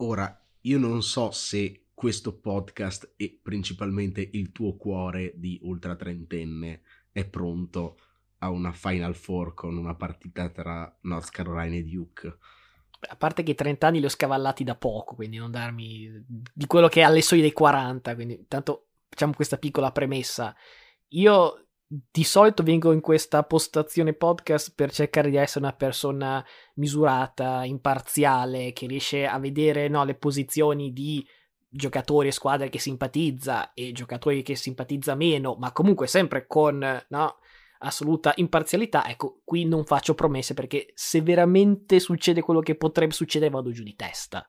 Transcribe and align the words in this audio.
Ora, 0.00 0.40
io 0.62 0.78
non 0.78 1.02
so 1.02 1.32
se 1.32 1.88
questo 1.92 2.38
podcast 2.38 3.14
e 3.16 3.40
principalmente 3.42 4.28
il 4.32 4.52
tuo 4.52 4.76
cuore 4.76 5.32
di 5.34 5.58
ultra 5.62 5.96
trentenne 5.96 6.82
è 7.10 7.26
pronto 7.26 7.98
a 8.38 8.50
una 8.50 8.70
Final 8.70 9.16
Four 9.16 9.54
con 9.54 9.76
una 9.76 9.96
partita 9.96 10.50
tra 10.50 10.96
North 11.02 11.30
Carolina 11.30 11.74
e 11.74 11.82
Duke. 11.82 12.38
A 13.08 13.16
parte 13.16 13.42
che 13.42 13.50
i 13.52 13.56
30 13.56 13.86
anni 13.88 13.98
li 13.98 14.04
ho 14.04 14.10
scavallati 14.10 14.62
da 14.62 14.76
poco, 14.76 15.16
quindi 15.16 15.36
non 15.36 15.50
darmi 15.50 16.24
di 16.26 16.66
quello 16.66 16.86
che 16.86 17.00
è 17.00 17.04
alle 17.04 17.22
soglie 17.22 17.42
dei 17.42 17.52
40, 17.52 18.14
quindi 18.14 18.34
intanto 18.34 18.90
facciamo 19.08 19.32
questa 19.32 19.58
piccola 19.58 19.90
premessa. 19.90 20.54
Io 21.08 21.67
di 21.88 22.22
solito 22.22 22.62
vengo 22.62 22.92
in 22.92 23.00
questa 23.00 23.42
postazione 23.44 24.12
podcast 24.12 24.74
per 24.74 24.92
cercare 24.92 25.30
di 25.30 25.36
essere 25.36 25.64
una 25.64 25.74
persona 25.74 26.44
misurata, 26.74 27.64
imparziale, 27.64 28.72
che 28.74 28.86
riesce 28.86 29.26
a 29.26 29.38
vedere 29.38 29.88
no, 29.88 30.04
le 30.04 30.14
posizioni 30.14 30.92
di 30.92 31.26
giocatori 31.70 32.28
e 32.28 32.32
squadre 32.32 32.68
che 32.68 32.78
simpatizza 32.78 33.72
e 33.72 33.92
giocatori 33.92 34.42
che 34.42 34.54
simpatizza 34.54 35.14
meno, 35.14 35.56
ma 35.58 35.72
comunque 35.72 36.06
sempre 36.06 36.46
con 36.46 36.78
no, 37.08 37.36
assoluta 37.78 38.34
imparzialità. 38.36 39.08
Ecco, 39.08 39.40
qui 39.44 39.64
non 39.64 39.84
faccio 39.84 40.14
promesse 40.14 40.52
perché 40.52 40.90
se 40.94 41.22
veramente 41.22 42.00
succede 42.00 42.42
quello 42.42 42.60
che 42.60 42.76
potrebbe 42.76 43.14
succedere 43.14 43.50
vado 43.50 43.70
giù 43.70 43.82
di 43.82 43.94
testa. 43.94 44.46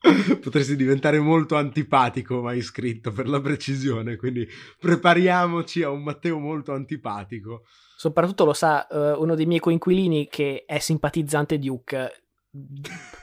Potresti 0.40 0.76
diventare 0.76 1.18
molto 1.18 1.56
antipatico, 1.56 2.40
ma 2.40 2.50
hai 2.50 2.62
scritto 2.62 3.10
per 3.10 3.28
la 3.28 3.40
precisione, 3.40 4.16
quindi 4.16 4.46
prepariamoci 4.78 5.82
a 5.82 5.90
un 5.90 6.02
Matteo 6.02 6.38
molto 6.38 6.72
antipatico. 6.72 7.64
Soprattutto 7.96 8.44
lo 8.44 8.52
sa 8.52 8.86
uh, 8.88 9.20
uno 9.20 9.34
dei 9.34 9.46
miei 9.46 9.60
coinquilini 9.60 10.28
che 10.28 10.64
è 10.66 10.78
simpatizzante 10.78 11.58
Duke. 11.58 12.22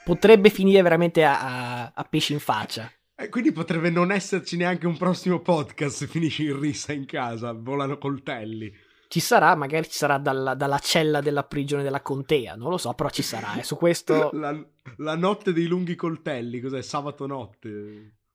Potrebbe 0.04 0.50
finire 0.50 0.82
veramente 0.82 1.24
a, 1.24 1.40
a, 1.84 1.92
a 1.96 2.04
pesci 2.04 2.34
in 2.34 2.40
faccia. 2.40 2.92
Eh, 3.18 3.30
quindi 3.30 3.54
potrebbe 3.54 3.90
non 3.90 4.12
esserci 4.12 4.58
neanche 4.58 4.88
un 4.88 4.98
prossimo 4.98 5.39
podcast 5.39 5.95
se 5.95 6.08
finisci 6.08 6.44
in 6.44 6.60
rissa 6.60 6.92
in 6.92 7.06
casa, 7.06 7.54
volano 7.54 7.98
coltelli. 7.98 8.70
Ci 9.16 9.21
sarà, 9.21 9.55
magari 9.55 9.85
ci 9.85 9.97
sarà 9.97 10.17
dalla, 10.17 10.55
dalla, 10.55 10.77
cella 10.77 11.21
della 11.21 11.45
prigione 11.45 11.83
della 11.83 12.02
contea, 12.02 12.55
non 12.55 12.69
lo 12.69 12.75
so, 12.75 12.91
però 12.95 13.09
ci 13.09 13.21
sarà. 13.21 13.58
E 13.58 13.63
su 13.63 13.77
questo. 13.77 14.30
La, 14.35 14.53
la 14.97 15.16
notte 15.16 15.53
dei 15.53 15.67
lunghi 15.67 15.95
coltelli, 15.95 16.59
cos'è? 16.59 16.81
Sabato 16.81 17.25
notte. 17.25 17.69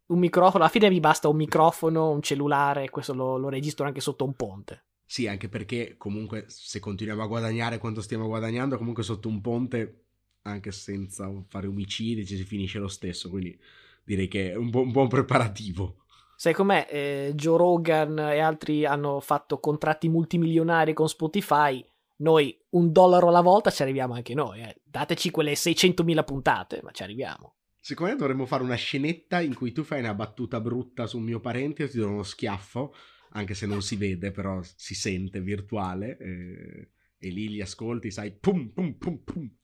Un 0.06 0.18
microfono, 0.18 0.64
alla 0.64 0.72
fine 0.72 0.88
mi 0.88 0.98
basta 0.98 1.28
un 1.28 1.36
microfono, 1.36 2.08
un 2.08 2.22
cellulare, 2.22 2.88
questo 2.88 3.12
lo, 3.12 3.36
lo 3.36 3.50
registro 3.50 3.84
anche 3.84 4.00
sotto 4.00 4.24
un 4.24 4.32
ponte. 4.32 4.86
Sì, 5.04 5.26
anche 5.26 5.50
perché 5.50 5.96
comunque 5.98 6.46
se 6.48 6.80
continuiamo 6.80 7.22
a 7.24 7.26
guadagnare 7.26 7.76
quanto 7.76 8.00
stiamo 8.00 8.26
guadagnando, 8.26 8.78
comunque 8.78 9.02
sotto 9.02 9.28
un 9.28 9.42
ponte, 9.42 10.04
anche 10.44 10.72
senza 10.72 11.30
fare 11.48 11.66
omicidi, 11.66 12.24
ci 12.24 12.38
si 12.38 12.44
finisce 12.44 12.78
lo 12.78 12.88
stesso. 12.88 13.28
Quindi 13.28 13.60
direi 14.02 14.28
che 14.28 14.52
è 14.52 14.56
un, 14.56 14.70
bu- 14.70 14.84
un 14.84 14.92
buon 14.92 15.08
preparativo. 15.08 15.99
Sai 16.41 16.55
com'è? 16.55 16.86
Eh, 16.88 17.33
Joe 17.34 17.58
Rogan 17.58 18.19
e 18.19 18.38
altri 18.38 18.86
hanno 18.86 19.20
fatto 19.20 19.60
contratti 19.60 20.08
multimilionari 20.08 20.94
con 20.94 21.06
Spotify. 21.06 21.84
Noi 22.20 22.58
un 22.70 22.91
dollaro 22.92 23.28
alla 23.28 23.42
volta 23.42 23.69
ci 23.69 23.82
arriviamo 23.82 24.14
anche 24.14 24.32
noi. 24.32 24.62
Eh. 24.62 24.80
Dateci 24.82 25.30
quelle 25.30 25.52
600.000 25.52 26.24
puntate, 26.24 26.80
ma 26.82 26.92
ci 26.92 27.02
arriviamo. 27.02 27.56
Secondo 27.78 28.12
me 28.12 28.19
dovremmo 28.19 28.47
fare 28.47 28.62
una 28.62 28.74
scenetta 28.74 29.42
in 29.42 29.52
cui 29.52 29.72
tu 29.72 29.82
fai 29.82 29.98
una 29.98 30.14
battuta 30.14 30.62
brutta 30.62 31.06
su 31.06 31.19
un 31.19 31.24
mio 31.24 31.41
parente 31.41 31.82
e 31.82 31.88
ti 31.91 31.98
do 31.98 32.08
uno 32.08 32.22
schiaffo, 32.22 32.94
anche 33.32 33.52
se 33.52 33.66
non 33.66 33.82
si 33.82 33.97
vede, 33.97 34.30
però 34.30 34.62
si 34.62 34.94
sente 34.94 35.42
virtuale. 35.42 36.16
E, 36.16 36.91
e 37.19 37.28
lì 37.28 37.50
li 37.50 37.60
ascolti, 37.60 38.10
sai, 38.10 38.32
pum 38.32 38.70
pum 38.70 38.94
pum 38.94 39.19
pum. 39.25 39.54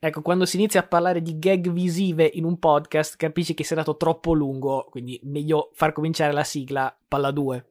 Ecco, 0.00 0.22
quando 0.22 0.46
si 0.46 0.56
inizia 0.56 0.78
a 0.78 0.86
parlare 0.86 1.20
di 1.20 1.40
gag 1.40 1.70
visive 1.70 2.30
in 2.34 2.44
un 2.44 2.60
podcast, 2.60 3.16
capisci 3.16 3.54
che 3.54 3.64
sei 3.64 3.78
andato 3.78 3.96
troppo 3.96 4.32
lungo, 4.32 4.86
quindi 4.90 5.18
meglio 5.24 5.70
far 5.72 5.90
cominciare 5.90 6.32
la 6.32 6.44
sigla 6.44 6.96
Palla 7.08 7.32
2. 7.32 7.66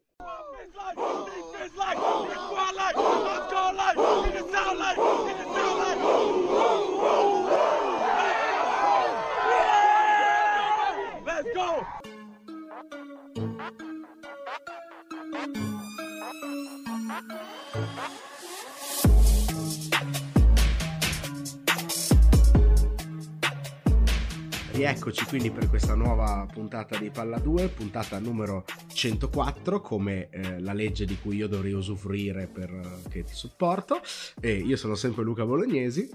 Rieccoci 24.78 25.26
quindi 25.26 25.50
per 25.50 25.70
questa 25.70 25.96
nuova 25.96 26.46
puntata 26.54 27.00
di 27.00 27.10
Palla 27.10 27.40
2, 27.40 27.68
puntata 27.70 28.20
numero 28.20 28.64
104, 28.94 29.82
come 29.82 30.30
eh, 30.30 30.60
la 30.60 30.74
legge 30.74 31.04
di 31.06 31.18
cui 31.20 31.38
io 31.38 31.48
dovrei 31.48 31.74
usufruire 31.74 32.46
perché 32.46 33.24
ti 33.24 33.34
supporto. 33.34 34.00
E 34.40 34.52
io 34.54 34.78
sono 34.78 34.94
sempre 34.94 35.24
Luca 35.24 35.48
Bolognesi. 35.48 36.08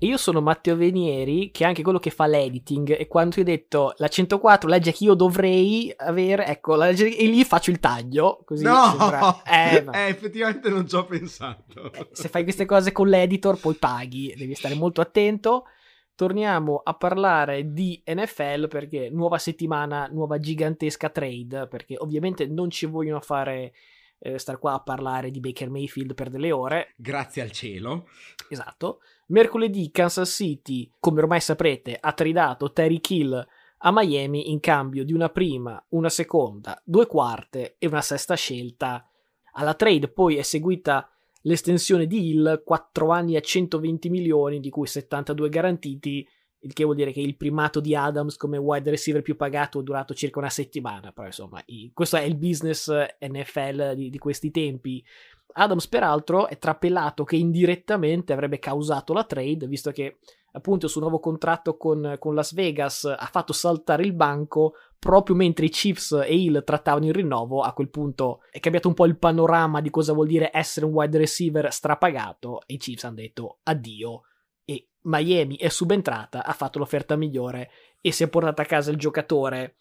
Io 0.00 0.18
sono 0.18 0.42
Matteo 0.42 0.76
Venieri, 0.76 1.50
che 1.50 1.64
è 1.64 1.66
anche 1.66 1.82
quello 1.82 1.98
che 1.98 2.10
fa 2.10 2.26
l'editing, 2.26 2.94
e 2.94 3.08
quando 3.08 3.36
ti 3.36 3.40
ho 3.40 3.44
detto 3.44 3.94
la 3.96 4.08
104, 4.08 4.68
legge 4.68 4.92
che 4.92 5.04
io 5.04 5.14
dovrei 5.14 5.90
avere, 5.96 6.44
ecco, 6.44 6.74
la 6.74 6.88
legge, 6.88 7.16
e 7.16 7.24
lì 7.24 7.42
faccio 7.42 7.70
il 7.70 7.80
taglio, 7.80 8.42
così 8.44 8.64
no! 8.64 8.96
sembra... 8.98 9.42
Eh, 9.44 9.76
eh, 10.04 10.08
effettivamente 10.08 10.68
non 10.68 10.86
ci 10.86 10.94
ho 10.94 11.06
pensato. 11.06 11.90
Se 12.12 12.28
fai 12.28 12.42
queste 12.42 12.66
cose 12.66 12.92
con 12.92 13.08
l'editor, 13.08 13.58
poi 13.58 13.76
paghi, 13.76 14.34
devi 14.36 14.54
stare 14.54 14.74
molto 14.74 15.00
attento 15.00 15.64
torniamo 16.14 16.80
a 16.82 16.94
parlare 16.94 17.72
di 17.72 18.02
NFL 18.06 18.68
perché 18.68 19.10
nuova 19.10 19.38
settimana, 19.38 20.08
nuova 20.10 20.38
gigantesca 20.38 21.10
trade, 21.10 21.66
perché 21.68 21.96
ovviamente 21.98 22.46
non 22.46 22.70
ci 22.70 22.86
vogliono 22.86 23.20
fare 23.20 23.72
eh, 24.18 24.38
star 24.38 24.58
qua 24.58 24.74
a 24.74 24.80
parlare 24.80 25.30
di 25.30 25.40
Baker 25.40 25.70
Mayfield 25.70 26.14
per 26.14 26.30
delle 26.30 26.52
ore. 26.52 26.94
Grazie 26.96 27.42
al 27.42 27.50
cielo. 27.50 28.08
Esatto. 28.48 29.00
Mercoledì 29.26 29.90
Kansas 29.90 30.30
City, 30.30 30.90
come 30.98 31.20
ormai 31.20 31.40
saprete, 31.40 31.96
ha 32.00 32.12
tradato 32.12 32.72
Terry 32.72 33.00
Kill 33.00 33.46
a 33.86 33.92
Miami 33.92 34.50
in 34.50 34.60
cambio 34.60 35.04
di 35.04 35.12
una 35.12 35.28
prima, 35.28 35.82
una 35.90 36.08
seconda, 36.08 36.80
due 36.84 37.06
quarte 37.06 37.76
e 37.78 37.86
una 37.86 38.00
sesta 38.00 38.34
scelta. 38.34 39.06
Alla 39.52 39.74
trade 39.74 40.08
poi 40.08 40.36
è 40.36 40.42
seguita 40.42 41.08
l'estensione 41.44 42.06
di 42.06 42.30
Hill, 42.30 42.62
4 42.64 43.08
anni 43.10 43.36
a 43.36 43.40
120 43.40 44.10
milioni, 44.10 44.60
di 44.60 44.70
cui 44.70 44.86
72 44.86 45.48
garantiti, 45.48 46.26
il 46.60 46.72
che 46.72 46.84
vuol 46.84 46.96
dire 46.96 47.12
che 47.12 47.20
il 47.20 47.36
primato 47.36 47.80
di 47.80 47.94
Adams 47.94 48.36
come 48.36 48.56
wide 48.56 48.90
receiver 48.90 49.22
più 49.22 49.36
pagato 49.36 49.80
è 49.80 49.82
durato 49.82 50.14
circa 50.14 50.38
una 50.38 50.48
settimana, 50.48 51.12
però 51.12 51.26
insomma, 51.26 51.62
questo 51.92 52.16
è 52.16 52.22
il 52.22 52.36
business 52.36 52.90
NFL 53.20 53.94
di, 53.94 54.08
di 54.08 54.18
questi 54.18 54.50
tempi. 54.50 55.04
Adams, 55.56 55.86
peraltro, 55.86 56.48
è 56.48 56.58
trapelato 56.58 57.24
che 57.24 57.36
indirettamente 57.36 58.32
avrebbe 58.32 58.58
causato 58.58 59.12
la 59.12 59.24
trade, 59.24 59.66
visto 59.66 59.90
che 59.90 60.18
appunto 60.52 60.88
sul 60.88 61.02
nuovo 61.02 61.20
contratto 61.20 61.76
con, 61.76 62.16
con, 62.18 62.34
Las 62.34 62.54
Vegas 62.54 63.04
ha 63.04 63.28
fatto 63.30 63.52
saltare 63.52 64.04
il 64.04 64.14
banco 64.14 64.74
proprio 65.04 65.36
mentre 65.36 65.66
i 65.66 65.68
Chiefs 65.68 66.12
e 66.12 66.34
Hill 66.34 66.64
trattavano 66.64 67.04
il 67.04 67.12
rinnovo. 67.12 67.60
A 67.60 67.74
quel 67.74 67.90
punto 67.90 68.40
è 68.50 68.58
cambiato 68.58 68.88
un 68.88 68.94
po' 68.94 69.04
il 69.04 69.18
panorama 69.18 69.82
di 69.82 69.90
cosa 69.90 70.14
vuol 70.14 70.26
dire 70.26 70.48
essere 70.50 70.86
un 70.86 70.94
wide 70.94 71.18
receiver 71.18 71.70
strapagato 71.70 72.62
e 72.64 72.72
i 72.72 72.76
Chiefs 72.78 73.04
hanno 73.04 73.16
detto 73.16 73.58
addio. 73.64 74.22
E 74.64 74.88
Miami 75.02 75.56
è 75.58 75.68
subentrata, 75.68 76.42
ha 76.42 76.52
fatto 76.54 76.78
l'offerta 76.78 77.16
migliore 77.16 77.70
e 78.00 78.12
si 78.12 78.22
è 78.22 78.28
portata 78.28 78.62
a 78.62 78.64
casa 78.64 78.90
il 78.90 78.96
giocatore. 78.96 79.76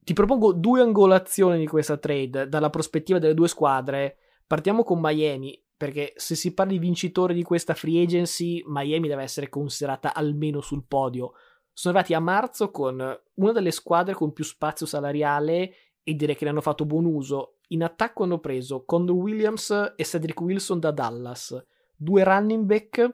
Ti 0.00 0.12
propongo 0.12 0.52
due 0.52 0.80
angolazioni 0.80 1.60
di 1.60 1.68
questa 1.68 1.96
trade 1.96 2.48
dalla 2.48 2.70
prospettiva 2.70 3.20
delle 3.20 3.34
due 3.34 3.46
squadre. 3.46 4.16
Partiamo 4.44 4.82
con 4.82 4.98
Miami 5.00 5.56
perché 5.76 6.14
se 6.16 6.34
si 6.34 6.52
parla 6.52 6.72
di 6.72 6.80
vincitore 6.80 7.32
di 7.32 7.44
questa 7.44 7.74
free 7.74 8.02
agency, 8.02 8.64
Miami 8.66 9.06
deve 9.06 9.22
essere 9.22 9.48
considerata 9.48 10.12
almeno 10.12 10.60
sul 10.60 10.82
podio. 10.84 11.34
Sono 11.78 11.94
arrivati 11.94 12.12
a 12.12 12.18
marzo 12.20 12.72
con 12.72 13.20
una 13.34 13.52
delle 13.52 13.70
squadre 13.70 14.12
con 14.12 14.32
più 14.32 14.42
spazio 14.42 14.84
salariale 14.84 15.72
e 16.02 16.14
direi 16.14 16.34
che 16.34 16.42
ne 16.42 16.50
hanno 16.50 16.60
fatto 16.60 16.84
buon 16.84 17.04
uso. 17.04 17.58
In 17.68 17.84
attacco 17.84 18.24
hanno 18.24 18.40
preso 18.40 18.84
Condor 18.84 19.14
Williams 19.14 19.94
e 19.94 20.04
Cedric 20.04 20.40
Wilson 20.40 20.80
da 20.80 20.90
Dallas, 20.90 21.56
due 21.94 22.24
running 22.24 22.64
back 22.64 23.08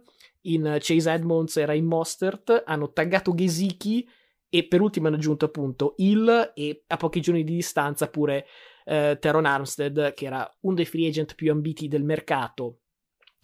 in 0.45 0.79
Chase 0.81 1.11
Edmonds 1.11 1.59
e 1.59 1.67
Ray 1.67 1.83
Mostert, 1.83 2.63
hanno 2.65 2.91
taggato 2.91 3.35
Gesicki 3.35 4.09
e 4.49 4.67
per 4.67 4.81
ultimo 4.81 5.09
hanno 5.09 5.17
aggiunto 5.17 5.45
appunto 5.45 5.93
Hill 5.99 6.53
e 6.55 6.85
a 6.87 6.97
pochi 6.97 7.21
giorni 7.21 7.45
di 7.45 7.57
distanza 7.57 8.09
pure 8.09 8.47
eh, 8.87 9.19
Teron 9.21 9.45
Armstead, 9.45 10.15
che 10.15 10.25
era 10.25 10.51
uno 10.61 10.75
dei 10.75 10.87
free 10.87 11.07
agent 11.07 11.35
più 11.35 11.53
ambiti 11.53 11.87
del 11.87 12.03
mercato. 12.03 12.79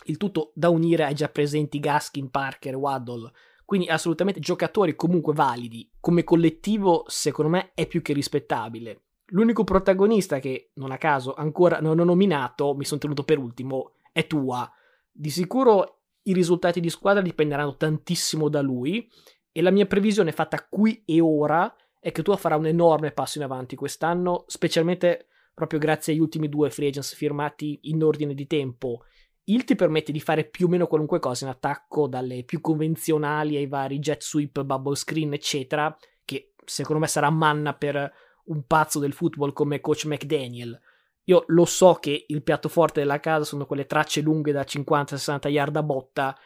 Il 0.04 0.16
tutto 0.16 0.52
da 0.54 0.70
unire 0.70 1.04
ai 1.04 1.14
già 1.14 1.28
presenti 1.28 1.78
Gaskin, 1.78 2.30
Parker, 2.30 2.74
Waddle. 2.74 3.30
Quindi 3.70 3.86
assolutamente 3.86 4.40
giocatori 4.40 4.96
comunque 4.96 5.32
validi. 5.32 5.88
Come 6.00 6.24
collettivo, 6.24 7.04
secondo 7.06 7.52
me, 7.52 7.70
è 7.74 7.86
più 7.86 8.02
che 8.02 8.12
rispettabile. 8.12 9.02
L'unico 9.26 9.62
protagonista 9.62 10.40
che, 10.40 10.72
non 10.74 10.90
a 10.90 10.98
caso, 10.98 11.34
ancora 11.34 11.78
non 11.78 12.00
ho 12.00 12.02
nominato, 12.02 12.74
mi 12.74 12.84
sono 12.84 12.98
tenuto 12.98 13.22
per 13.22 13.38
ultimo, 13.38 13.92
è 14.10 14.26
Tua. 14.26 14.68
Di 15.12 15.30
sicuro 15.30 16.00
i 16.22 16.32
risultati 16.32 16.80
di 16.80 16.90
squadra 16.90 17.22
dipenderanno 17.22 17.76
tantissimo 17.76 18.48
da 18.48 18.60
lui 18.60 19.08
E 19.52 19.62
la 19.62 19.70
mia 19.70 19.86
previsione 19.86 20.32
fatta 20.32 20.66
qui 20.68 21.04
e 21.06 21.20
ora 21.20 21.72
è 22.00 22.10
che 22.10 22.22
Tua 22.22 22.36
farà 22.36 22.56
un 22.56 22.66
enorme 22.66 23.12
passo 23.12 23.38
in 23.38 23.44
avanti 23.44 23.76
quest'anno, 23.76 24.46
specialmente 24.48 25.28
proprio 25.54 25.78
grazie 25.78 26.12
agli 26.12 26.18
ultimi 26.18 26.48
due 26.48 26.70
free 26.70 26.88
agents 26.88 27.14
firmati 27.14 27.78
in 27.82 28.02
ordine 28.02 28.34
di 28.34 28.48
tempo. 28.48 29.04
Il 29.50 29.64
ti 29.64 29.74
permette 29.74 30.12
di 30.12 30.20
fare 30.20 30.44
più 30.44 30.66
o 30.66 30.68
meno 30.68 30.86
qualunque 30.86 31.18
cosa 31.18 31.44
in 31.44 31.50
attacco, 31.50 32.06
dalle 32.06 32.44
più 32.44 32.60
convenzionali 32.60 33.56
ai 33.56 33.66
vari 33.66 33.98
jet 33.98 34.22
sweep, 34.22 34.62
bubble 34.62 34.94
screen, 34.94 35.32
eccetera, 35.32 35.94
che 36.24 36.54
secondo 36.64 37.00
me 37.00 37.08
sarà 37.08 37.30
manna 37.30 37.74
per 37.74 38.12
un 38.44 38.64
pazzo 38.64 39.00
del 39.00 39.12
football 39.12 39.52
come 39.52 39.80
coach 39.80 40.04
McDaniel. 40.04 40.80
Io 41.24 41.42
lo 41.48 41.64
so 41.64 41.94
che 41.94 42.26
il 42.28 42.42
piatto 42.44 42.68
forte 42.68 43.00
della 43.00 43.18
casa 43.18 43.42
sono 43.42 43.66
quelle 43.66 43.86
tracce 43.86 44.20
lunghe 44.20 44.52
da 44.52 44.62
50-60 44.62 45.48
yard 45.48 45.74
a 45.74 45.82
botta, 45.82 46.38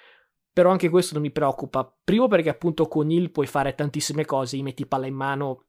però 0.50 0.70
anche 0.70 0.88
questo 0.88 1.12
non 1.12 1.22
mi 1.22 1.30
preoccupa. 1.30 1.94
Primo 2.02 2.26
perché 2.26 2.48
appunto 2.48 2.88
con 2.88 3.10
il 3.10 3.30
puoi 3.30 3.46
fare 3.46 3.74
tantissime 3.74 4.24
cose, 4.24 4.56
gli 4.56 4.62
metti 4.62 4.86
palla 4.86 5.06
in 5.06 5.14
mano 5.14 5.64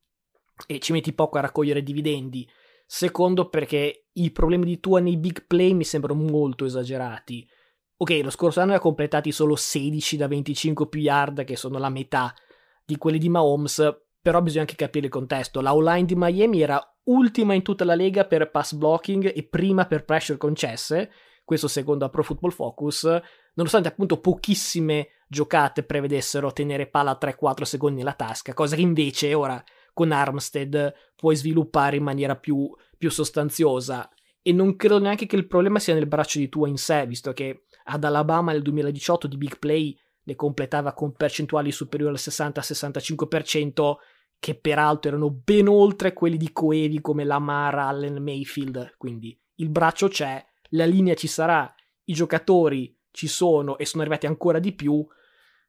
e 0.68 0.80
ci 0.80 0.94
metti 0.94 1.12
poco 1.12 1.38
a 1.38 1.42
raccogliere 1.42 1.84
dividendi. 1.84 2.50
Secondo 2.86 3.50
perché 3.50 4.08
i 4.14 4.32
problemi 4.32 4.66
di 4.66 4.80
Tua 4.80 5.00
nei 5.00 5.18
big 5.18 5.46
play 5.48 5.74
mi 5.74 5.84
sembrano 5.84 6.22
molto 6.22 6.66
esagerati. 6.66 7.48
Ok, 7.98 8.20
lo 8.24 8.30
scorso 8.30 8.60
anno 8.60 8.72
ne 8.72 8.78
ha 8.78 8.82
completati 8.82 9.32
solo 9.32 9.56
16 9.56 10.18
da 10.18 10.28
25 10.28 10.88
più 10.88 11.02
yard, 11.02 11.44
che 11.44 11.56
sono 11.56 11.80
la 11.80 11.90
metà 11.90 12.34
di 12.86 12.98
quelli 12.98 13.18
di 13.18 13.30
Mahomes, 13.30 14.02
però 14.22 14.42
bisogna 14.42 14.62
anche 14.62 14.76
capire 14.76 15.06
il 15.06 15.12
contesto. 15.12 15.62
La 15.62 15.74
O-line 15.74 16.06
di 16.06 16.16
Miami 16.16 16.62
era 16.62 16.82
ultima 17.06 17.54
in 17.54 17.62
tutta 17.62 17.86
la 17.86 17.96
lega 17.96 18.26
per 18.26 18.52
pass 18.52 18.74
blocking 18.74 19.32
e 19.36 19.44
prima 19.48 19.86
per 19.86 20.06
pressure 20.06 20.38
concesse, 20.38 21.12
questo 21.44 21.68
secondo 21.68 22.06
a 22.06 22.10
Pro 22.10 22.24
Football 22.24 22.52
Focus, 22.52 23.04
nonostante 23.54 23.88
appunto 23.88 24.20
pochissime 24.20 25.10
giocate 25.28 25.84
prevedessero 25.84 26.52
tenere 26.52 26.88
palla 26.88 27.18
3-4 27.20 27.64
secondi 27.64 28.00
nella 28.00 28.14
tasca, 28.14 28.54
cosa 28.54 28.76
che 28.76 28.82
invece 28.82 29.34
ora 29.34 29.64
con 29.96 30.12
Armstead 30.12 30.94
puoi 31.16 31.38
sviluppare 31.38 31.96
in 31.96 32.04
maniera 32.04 32.36
più, 32.36 32.70
più 32.98 33.10
sostanziosa. 33.10 34.08
E 34.42 34.52
non 34.52 34.76
credo 34.76 35.00
neanche 35.00 35.26
che 35.26 35.38
il 35.38 35.48
problema 35.48 35.80
sia 35.80 35.94
nel 35.96 36.06
braccio 36.06 36.38
di 36.38 36.50
Tua 36.50 36.68
in 36.68 36.78
sé, 36.78 37.08
visto 37.08 37.32
che 37.32 37.64
ad 37.86 38.04
Alabama 38.04 38.52
nel 38.52 38.62
2018 38.62 39.28
di 39.28 39.38
big 39.38 39.58
play 39.58 39.98
ne 40.24 40.36
completava 40.36 40.94
con 40.94 41.14
percentuali 41.14 41.72
superiori 41.72 42.14
al 42.14 42.20
60-65%, 42.20 43.96
che 44.38 44.56
peraltro 44.56 45.12
erano 45.12 45.32
ben 45.32 45.68
oltre 45.68 46.14
quelli 46.14 46.38
di 46.38 46.52
coevi 46.52 47.00
come 47.00 47.24
Lamar, 47.24 47.76
Allen, 47.76 48.22
Mayfield. 48.22 48.96
Quindi 48.98 49.36
il 49.56 49.70
braccio 49.70 50.10
c'è, 50.10 50.46
la 50.72 50.86
linea 50.86 51.16
ci 51.16 51.28
sarà, 51.28 51.74
i 52.04 52.14
giocatori 52.14 52.96
ci 53.12 53.28
sono 53.28 53.78
e 53.78 53.86
sono 53.86 54.04
arrivati 54.04 54.26
ancora 54.26 54.60
di 54.60 54.74
più. 54.74 55.08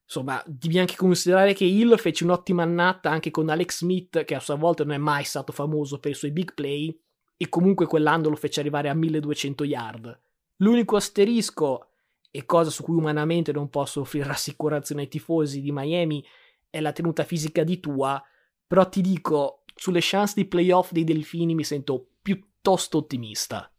Insomma, 0.07 0.41
devi 0.47 0.79
anche 0.79 0.95
considerare 0.95 1.53
che 1.53 1.65
Hill 1.65 1.97
fece 1.97 2.23
un'ottima 2.23 2.63
annata 2.63 3.11
anche 3.11 3.33
con 3.33 3.49
Alex 3.49 3.79
Smith, 3.79 4.25
che 4.25 4.37
a 4.37 4.41
sua 4.41 4.55
volta 4.55 4.85
non 4.85 4.95
è 4.95 4.99
mai 4.99 5.25
stato 5.25 5.53
famoso 5.53 5.99
per 5.99 6.13
i 6.13 6.15
suoi 6.15 6.31
big 6.31 6.55
play, 6.55 6.97
e 7.37 7.49
comunque 7.49 7.87
quell'anno 7.87 8.29
lo 8.29 8.37
fece 8.37 8.61
arrivare 8.61 8.89
a 8.89 8.95
1200 8.95 9.65
yard. 9.65 10.21
L'unico 10.59 10.95
asterisco, 10.97 11.89
e 12.31 12.45
cosa 12.47 12.71
su 12.71 12.85
cui 12.85 12.97
umanamente 12.97 13.51
non 13.51 13.69
posso 13.69 14.01
offrire 14.01 14.27
rassicurazione 14.29 15.03
ai 15.03 15.09
tifosi 15.09 15.61
di 15.61 15.73
Miami, 15.73 16.25
è 16.71 16.81
la 16.81 16.93
tenuta 16.93 17.25
fisica 17.25 17.65
di 17.65 17.81
Tua, 17.81 18.23
però 18.65 18.89
ti 18.89 19.01
dico, 19.01 19.65
sulle 19.75 20.01
chance 20.01 20.35
di 20.37 20.47
playoff 20.47 20.93
dei 20.93 21.05
Delfini 21.05 21.55
mi 21.55 21.65
sento 21.65 22.11
piuttosto 22.23 22.99
ottimista. 22.99 23.71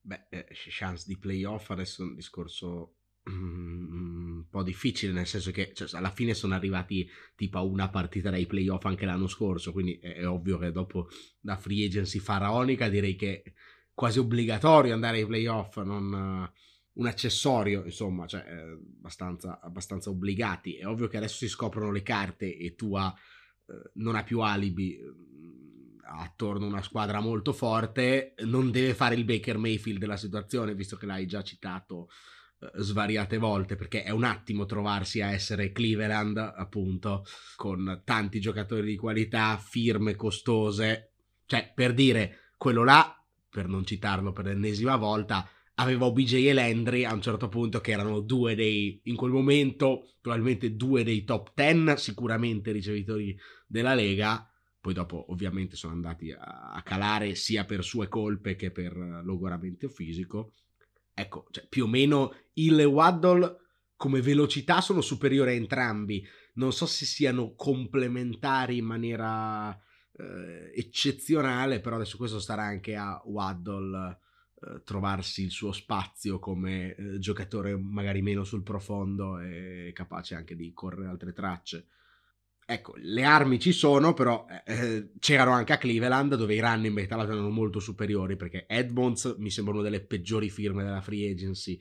Beh, 0.00 0.26
eh, 0.30 0.46
chance 0.52 1.04
di 1.06 1.16
playoff 1.16 1.70
adesso 1.70 2.02
è 2.02 2.06
un 2.06 2.14
discorso 2.14 2.94
mm, 3.30 4.15
po' 4.56 4.62
difficile, 4.62 5.12
nel 5.12 5.26
senso 5.26 5.50
che 5.50 5.72
cioè, 5.74 5.88
alla 5.92 6.10
fine 6.10 6.34
sono 6.34 6.54
arrivati 6.54 7.08
tipo 7.34 7.58
a 7.58 7.62
una 7.62 7.88
partita 7.88 8.30
dai 8.30 8.46
playoff 8.46 8.84
anche 8.84 9.04
l'anno 9.04 9.26
scorso, 9.26 9.72
quindi 9.72 9.98
è, 10.00 10.16
è 10.16 10.28
ovvio 10.28 10.58
che 10.58 10.72
dopo 10.72 11.08
la 11.42 11.56
free 11.56 11.84
agency 11.84 12.18
faraonica 12.18 12.88
direi 12.88 13.16
che 13.16 13.42
è 13.42 13.52
quasi 13.92 14.18
obbligatorio 14.18 14.94
andare 14.94 15.18
ai 15.18 15.26
playoff, 15.26 15.76
non 15.82 16.50
un 16.96 17.06
accessorio, 17.06 17.84
insomma, 17.84 18.26
cioè 18.26 18.44
abbastanza, 18.98 19.60
abbastanza 19.60 20.10
obbligati. 20.10 20.76
È 20.76 20.86
ovvio 20.86 21.08
che 21.08 21.16
adesso 21.16 21.36
si 21.36 21.48
scoprono 21.48 21.90
le 21.90 22.02
carte 22.02 22.56
e 22.56 22.74
tu 22.74 22.96
eh, 22.96 23.12
non 23.94 24.16
ha 24.16 24.22
più 24.22 24.40
alibi 24.40 24.98
mm, 24.98 25.98
attorno 26.02 26.64
a 26.64 26.68
una 26.68 26.82
squadra 26.82 27.20
molto 27.20 27.52
forte, 27.52 28.34
non 28.44 28.70
deve 28.70 28.94
fare 28.94 29.14
il 29.14 29.24
Baker 29.24 29.58
Mayfield 29.58 29.98
della 29.98 30.16
situazione, 30.16 30.74
visto 30.74 30.96
che 30.96 31.06
l'hai 31.06 31.26
già 31.26 31.42
citato 31.42 32.08
svariate 32.76 33.38
volte, 33.38 33.76
perché 33.76 34.02
è 34.02 34.10
un 34.10 34.24
attimo 34.24 34.64
trovarsi 34.64 35.20
a 35.20 35.32
essere 35.32 35.72
Cleveland, 35.72 36.36
appunto, 36.36 37.24
con 37.56 38.02
tanti 38.04 38.40
giocatori 38.40 38.86
di 38.86 38.96
qualità, 38.96 39.56
firme 39.58 40.14
costose. 40.14 41.12
Cioè, 41.46 41.72
per 41.74 41.94
dire, 41.94 42.52
quello 42.56 42.84
là, 42.84 43.12
per 43.50 43.68
non 43.68 43.84
citarlo 43.84 44.32
per 44.32 44.46
l'ennesima 44.46 44.96
volta, 44.96 45.48
aveva 45.74 46.06
OBJ 46.06 46.34
e 46.34 46.52
Landry 46.52 47.04
a 47.04 47.12
un 47.12 47.20
certo 47.20 47.48
punto 47.48 47.80
che 47.80 47.92
erano 47.92 48.20
due 48.20 48.54
dei, 48.54 49.00
in 49.04 49.16
quel 49.16 49.32
momento, 49.32 50.14
probabilmente 50.20 50.74
due 50.74 51.04
dei 51.04 51.24
top 51.24 51.52
10 51.54 51.96
sicuramente 51.96 52.72
ricevitori 52.72 53.38
della 53.66 53.94
Lega, 53.94 54.48
poi 54.80 54.94
dopo 54.94 55.26
ovviamente 55.32 55.76
sono 55.76 55.92
andati 55.92 56.32
a, 56.32 56.72
a 56.72 56.82
calare 56.82 57.34
sia 57.34 57.64
per 57.64 57.84
sue 57.84 58.08
colpe 58.08 58.56
che 58.56 58.70
per 58.70 58.94
logoramento 59.24 59.88
fisico. 59.88 60.52
Ecco, 61.18 61.46
cioè, 61.50 61.66
più 61.66 61.84
o 61.84 61.88
meno 61.88 62.34
Hill 62.52 62.78
e 62.78 62.84
Waddle 62.84 63.56
come 63.96 64.20
velocità 64.20 64.82
sono 64.82 65.00
superiori 65.00 65.52
a 65.52 65.54
entrambi. 65.54 66.22
Non 66.56 66.74
so 66.74 66.84
se 66.84 67.06
siano 67.06 67.54
complementari 67.54 68.76
in 68.76 68.84
maniera 68.84 69.74
eh, 70.12 70.72
eccezionale, 70.74 71.80
però 71.80 71.96
adesso 71.96 72.18
questo 72.18 72.38
starà 72.38 72.64
anche 72.64 72.96
a 72.96 73.18
Waddle 73.24 74.18
eh, 74.60 74.82
trovarsi 74.84 75.42
il 75.42 75.50
suo 75.50 75.72
spazio 75.72 76.38
come 76.38 76.94
eh, 76.94 77.18
giocatore 77.18 77.74
magari 77.78 78.20
meno 78.20 78.44
sul 78.44 78.62
profondo 78.62 79.38
e 79.38 79.92
capace 79.94 80.34
anche 80.34 80.54
di 80.54 80.70
correre 80.74 81.08
altre 81.08 81.32
tracce. 81.32 81.86
Ecco, 82.68 82.94
le 82.96 83.22
armi 83.22 83.60
ci 83.60 83.70
sono, 83.70 84.12
però 84.12 84.44
eh, 84.48 84.74
eh 84.74 85.10
c'erano 85.20 85.52
anche 85.52 85.72
a 85.72 85.78
Cleveland 85.78 86.34
dove 86.34 86.52
i 86.52 86.60
running 86.60 86.92
back 86.92 87.06
tra 87.06 87.22
erano 87.22 87.48
molto 87.48 87.78
superiori 87.78 88.34
perché 88.34 88.66
Edmonds 88.66 89.36
mi 89.38 89.50
sembra 89.50 89.74
una 89.74 89.84
delle 89.84 90.04
peggiori 90.04 90.50
firme 90.50 90.82
della 90.82 91.00
free 91.00 91.30
agency 91.30 91.78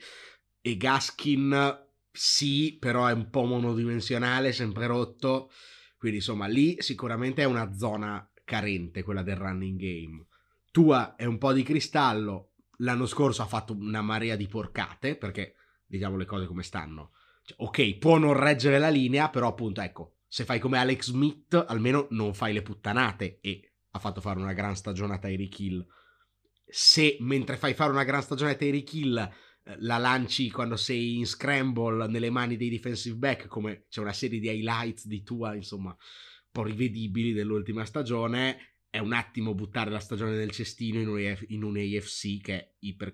e 0.61 0.77
Gaskin 0.77 1.83
sì, 2.11 2.77
però 2.79 3.07
è 3.07 3.13
un 3.13 3.31
po' 3.31 3.45
monodimensionale, 3.45 4.53
sempre 4.53 4.85
rotto, 4.85 5.51
quindi 5.97 6.19
insomma 6.19 6.45
lì 6.45 6.75
sicuramente 6.79 7.41
è 7.41 7.45
una 7.45 7.73
zona 7.73 8.31
carente 8.43 9.01
quella 9.01 9.23
del 9.23 9.35
running 9.35 9.79
game. 9.79 10.25
Tua 10.71 11.15
è 11.15 11.25
un 11.25 11.37
po' 11.39 11.51
di 11.51 11.63
cristallo, 11.63 12.53
l'anno 12.77 13.05
scorso 13.05 13.41
ha 13.41 13.47
fatto 13.47 13.73
una 13.73 14.01
marea 14.01 14.35
di 14.35 14.47
porcate, 14.47 15.17
perché 15.17 15.55
diciamo 15.85 16.15
le 16.15 16.25
cose 16.25 16.45
come 16.45 16.63
stanno. 16.63 17.11
Cioè, 17.43 17.57
ok, 17.59 17.97
può 17.97 18.17
non 18.17 18.33
reggere 18.33 18.79
la 18.79 18.89
linea, 18.89 19.29
però 19.29 19.49
appunto, 19.49 19.81
ecco, 19.81 20.14
se 20.35 20.43
fai 20.43 20.59
come 20.59 20.77
Alex 20.77 21.11
Smith, 21.11 21.53
almeno 21.65 22.07
non 22.09 22.33
fai 22.33 22.51
le 22.51 22.61
puttanate 22.61 23.37
e 23.39 23.75
ha 23.91 23.99
fatto 23.99 24.19
fare 24.19 24.37
una 24.37 24.51
gran 24.51 24.75
stagione 24.75 25.13
a 25.13 25.17
Tyreek 25.17 25.59
Hill. 25.59 25.87
Se 26.67 27.15
mentre 27.21 27.55
fai 27.55 27.73
fare 27.73 27.93
una 27.93 28.03
gran 28.03 28.21
stagione 28.21 28.51
a 28.51 28.55
Tyreek 28.55 28.93
Hill 28.93 29.17
eh, 29.63 29.75
la 29.79 29.97
lanci 29.97 30.51
quando 30.51 30.75
sei 30.75 31.15
in 31.15 31.25
scramble 31.25 32.07
nelle 32.07 32.29
mani 32.29 32.57
dei 32.57 32.69
defensive 32.69 33.15
back, 33.15 33.47
come 33.47 33.85
c'è 33.87 34.01
una 34.01 34.11
serie 34.11 34.41
di 34.41 34.49
highlights 34.49 35.07
di 35.07 35.23
tua, 35.23 35.55
insomma, 35.55 35.91
un 35.91 36.49
po' 36.51 36.63
rivedibili 36.63 37.31
dell'ultima 37.31 37.85
stagione, 37.85 38.75
è 38.89 38.97
un 38.97 39.13
attimo 39.13 39.55
buttare 39.55 39.89
la 39.89 39.99
stagione 39.99 40.35
nel 40.35 40.51
cestino 40.51 40.99
in 40.99 41.07
un, 41.07 41.37
in 41.47 41.63
un 41.63 41.77
AFC 41.77 42.41
che 42.41 42.53
è 42.55 42.73
iper 42.79 43.13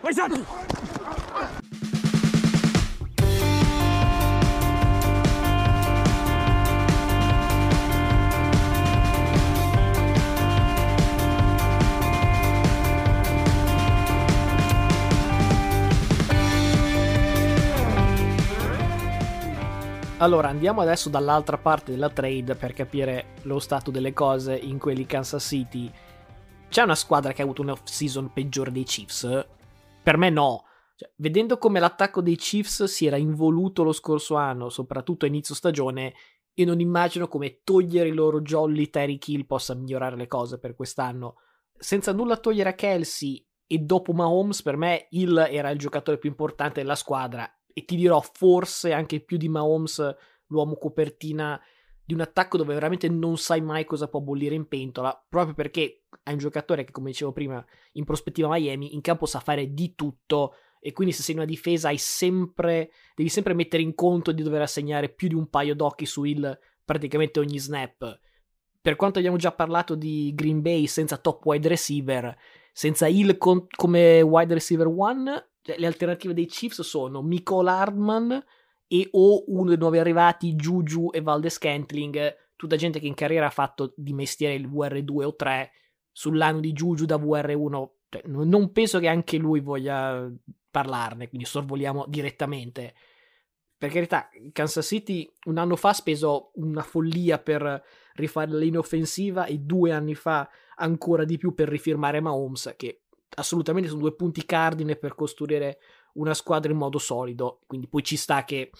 competitiva. 0.00 0.80
Allora, 20.18 20.48
andiamo 20.48 20.82
adesso 20.82 21.08
dall'altra 21.08 21.56
parte 21.56 21.92
della 21.92 22.10
trade 22.10 22.54
per 22.54 22.74
capire 22.74 23.36
lo 23.42 23.58
stato 23.58 23.90
delle 23.90 24.12
cose 24.12 24.54
in 24.54 24.78
quelli 24.78 25.06
Kansas 25.06 25.42
City. 25.42 25.90
C'è 26.68 26.82
una 26.82 26.94
squadra 26.94 27.32
che 27.32 27.40
ha 27.40 27.44
avuto 27.44 27.62
un 27.62 27.70
off-season 27.70 28.30
peggiore 28.30 28.70
dei 28.70 28.84
Chiefs? 28.84 29.46
Per 30.02 30.16
me 30.16 30.30
no. 30.30 30.64
Cioè, 30.96 31.10
vedendo 31.16 31.58
come 31.58 31.80
l'attacco 31.80 32.20
dei 32.20 32.36
Chiefs 32.36 32.84
si 32.84 33.06
era 33.06 33.16
involuto 33.16 33.82
lo 33.82 33.92
scorso 33.92 34.34
anno, 34.36 34.68
soprattutto 34.68 35.24
a 35.24 35.28
inizio 35.28 35.54
stagione, 35.54 36.14
io 36.54 36.66
non 36.66 36.80
immagino 36.80 37.28
come 37.28 37.60
togliere 37.64 38.08
i 38.08 38.12
loro 38.12 38.40
jolly 38.40 38.90
Terry 38.90 39.18
Kill 39.18 39.46
possa 39.46 39.74
migliorare 39.74 40.16
le 40.16 40.26
cose 40.26 40.58
per 40.58 40.74
quest'anno. 40.74 41.36
Senza 41.78 42.12
nulla 42.12 42.36
togliere 42.36 42.70
a 42.70 42.74
Kelsey 42.74 43.44
e 43.66 43.78
dopo 43.78 44.12
Mahomes 44.12 44.62
per 44.62 44.76
me 44.76 45.06
Hill 45.10 45.38
era 45.48 45.70
il 45.70 45.78
giocatore 45.78 46.18
più 46.18 46.28
importante 46.28 46.80
della 46.80 46.96
squadra 46.96 47.48
e 47.72 47.84
ti 47.84 47.96
dirò 47.96 48.20
forse 48.20 48.92
anche 48.92 49.20
più 49.20 49.36
di 49.36 49.48
Mahomes 49.48 50.16
l'uomo 50.46 50.76
copertina 50.76 51.58
di 52.10 52.14
un 52.16 52.22
attacco 52.22 52.56
dove 52.56 52.74
veramente 52.74 53.08
non 53.08 53.38
sai 53.38 53.60
mai 53.60 53.84
cosa 53.84 54.08
può 54.08 54.18
bollire 54.18 54.56
in 54.56 54.66
pentola, 54.66 55.16
proprio 55.28 55.54
perché 55.54 56.06
è 56.24 56.32
un 56.32 56.38
giocatore 56.38 56.82
che, 56.82 56.90
come 56.90 57.10
dicevo 57.10 57.30
prima, 57.30 57.64
in 57.92 58.04
prospettiva 58.04 58.48
Miami, 58.50 58.94
in 58.94 59.00
campo 59.00 59.26
sa 59.26 59.38
fare 59.38 59.72
di 59.72 59.94
tutto 59.94 60.54
e 60.80 60.92
quindi 60.92 61.14
se 61.14 61.22
sei 61.22 61.34
in 61.34 61.40
una 61.40 61.48
difesa 61.48 61.86
hai 61.86 61.98
sempre, 61.98 62.90
devi 63.14 63.28
sempre 63.28 63.54
mettere 63.54 63.84
in 63.84 63.94
conto 63.94 64.32
di 64.32 64.42
dover 64.42 64.62
assegnare 64.62 65.08
più 65.08 65.28
di 65.28 65.34
un 65.34 65.48
paio 65.48 65.76
d'occhi 65.76 66.04
su 66.04 66.24
Hill 66.24 66.58
praticamente 66.84 67.38
ogni 67.38 67.60
snap. 67.60 68.18
Per 68.80 68.96
quanto 68.96 69.18
abbiamo 69.18 69.36
già 69.36 69.52
parlato 69.52 69.94
di 69.94 70.32
Green 70.34 70.62
Bay 70.62 70.88
senza 70.88 71.16
top 71.16 71.44
wide 71.44 71.68
receiver, 71.68 72.36
senza 72.72 73.06
Hill 73.06 73.38
con, 73.38 73.68
come 73.68 74.20
wide 74.20 74.54
receiver 74.54 74.88
one, 74.88 75.50
le 75.62 75.86
alternative 75.86 76.34
dei 76.34 76.46
Chiefs 76.46 76.82
sono 76.82 77.22
Nicole 77.22 77.70
Hardman 77.70 78.44
e 78.92 79.06
o 79.12 79.44
uno 79.46 79.68
dei 79.68 79.78
nuovi 79.78 79.98
arrivati 79.98 80.56
Juju 80.56 81.10
e 81.12 81.20
Valdes 81.20 81.54
Scantling, 81.54 82.36
tutta 82.56 82.74
gente 82.74 82.98
che 82.98 83.06
in 83.06 83.14
carriera 83.14 83.46
ha 83.46 83.50
fatto 83.50 83.94
di 83.94 84.12
mestiere 84.12 84.54
il 84.54 84.68
VR2 84.68 85.22
o 85.22 85.36
3 85.36 85.70
sull'anno 86.10 86.58
di 86.58 86.72
Juju 86.72 87.04
da 87.04 87.14
VR1 87.14 87.88
cioè, 88.08 88.22
non 88.26 88.72
penso 88.72 88.98
che 88.98 89.06
anche 89.06 89.36
lui 89.36 89.60
voglia 89.60 90.28
parlarne 90.68 91.28
quindi 91.28 91.46
sorvoliamo 91.46 92.04
direttamente. 92.08 92.94
Per 93.78 93.90
carità 93.92 94.28
Kansas 94.50 94.84
City 94.84 95.32
un 95.44 95.58
anno 95.58 95.76
fa 95.76 95.90
ha 95.90 95.94
speso 95.94 96.50
una 96.54 96.82
follia 96.82 97.38
per 97.38 97.84
rifare 98.14 98.50
la 98.50 98.58
linea 98.58 98.80
offensiva 98.80 99.44
e 99.44 99.58
due 99.58 99.92
anni 99.92 100.16
fa 100.16 100.50
ancora 100.74 101.24
di 101.24 101.38
più 101.38 101.54
per 101.54 101.68
rifirmare 101.68 102.20
Mahomes 102.20 102.74
che 102.76 103.02
assolutamente 103.36 103.88
sono 103.88 104.00
due 104.00 104.16
punti 104.16 104.44
cardine 104.44 104.96
per 104.96 105.14
costruire 105.14 105.78
una 106.14 106.34
squadra 106.34 106.70
in 106.70 106.78
modo 106.78 106.98
solido. 106.98 107.60
Quindi 107.66 107.88
poi 107.88 108.02
ci 108.02 108.16
sta 108.16 108.44
che 108.44 108.70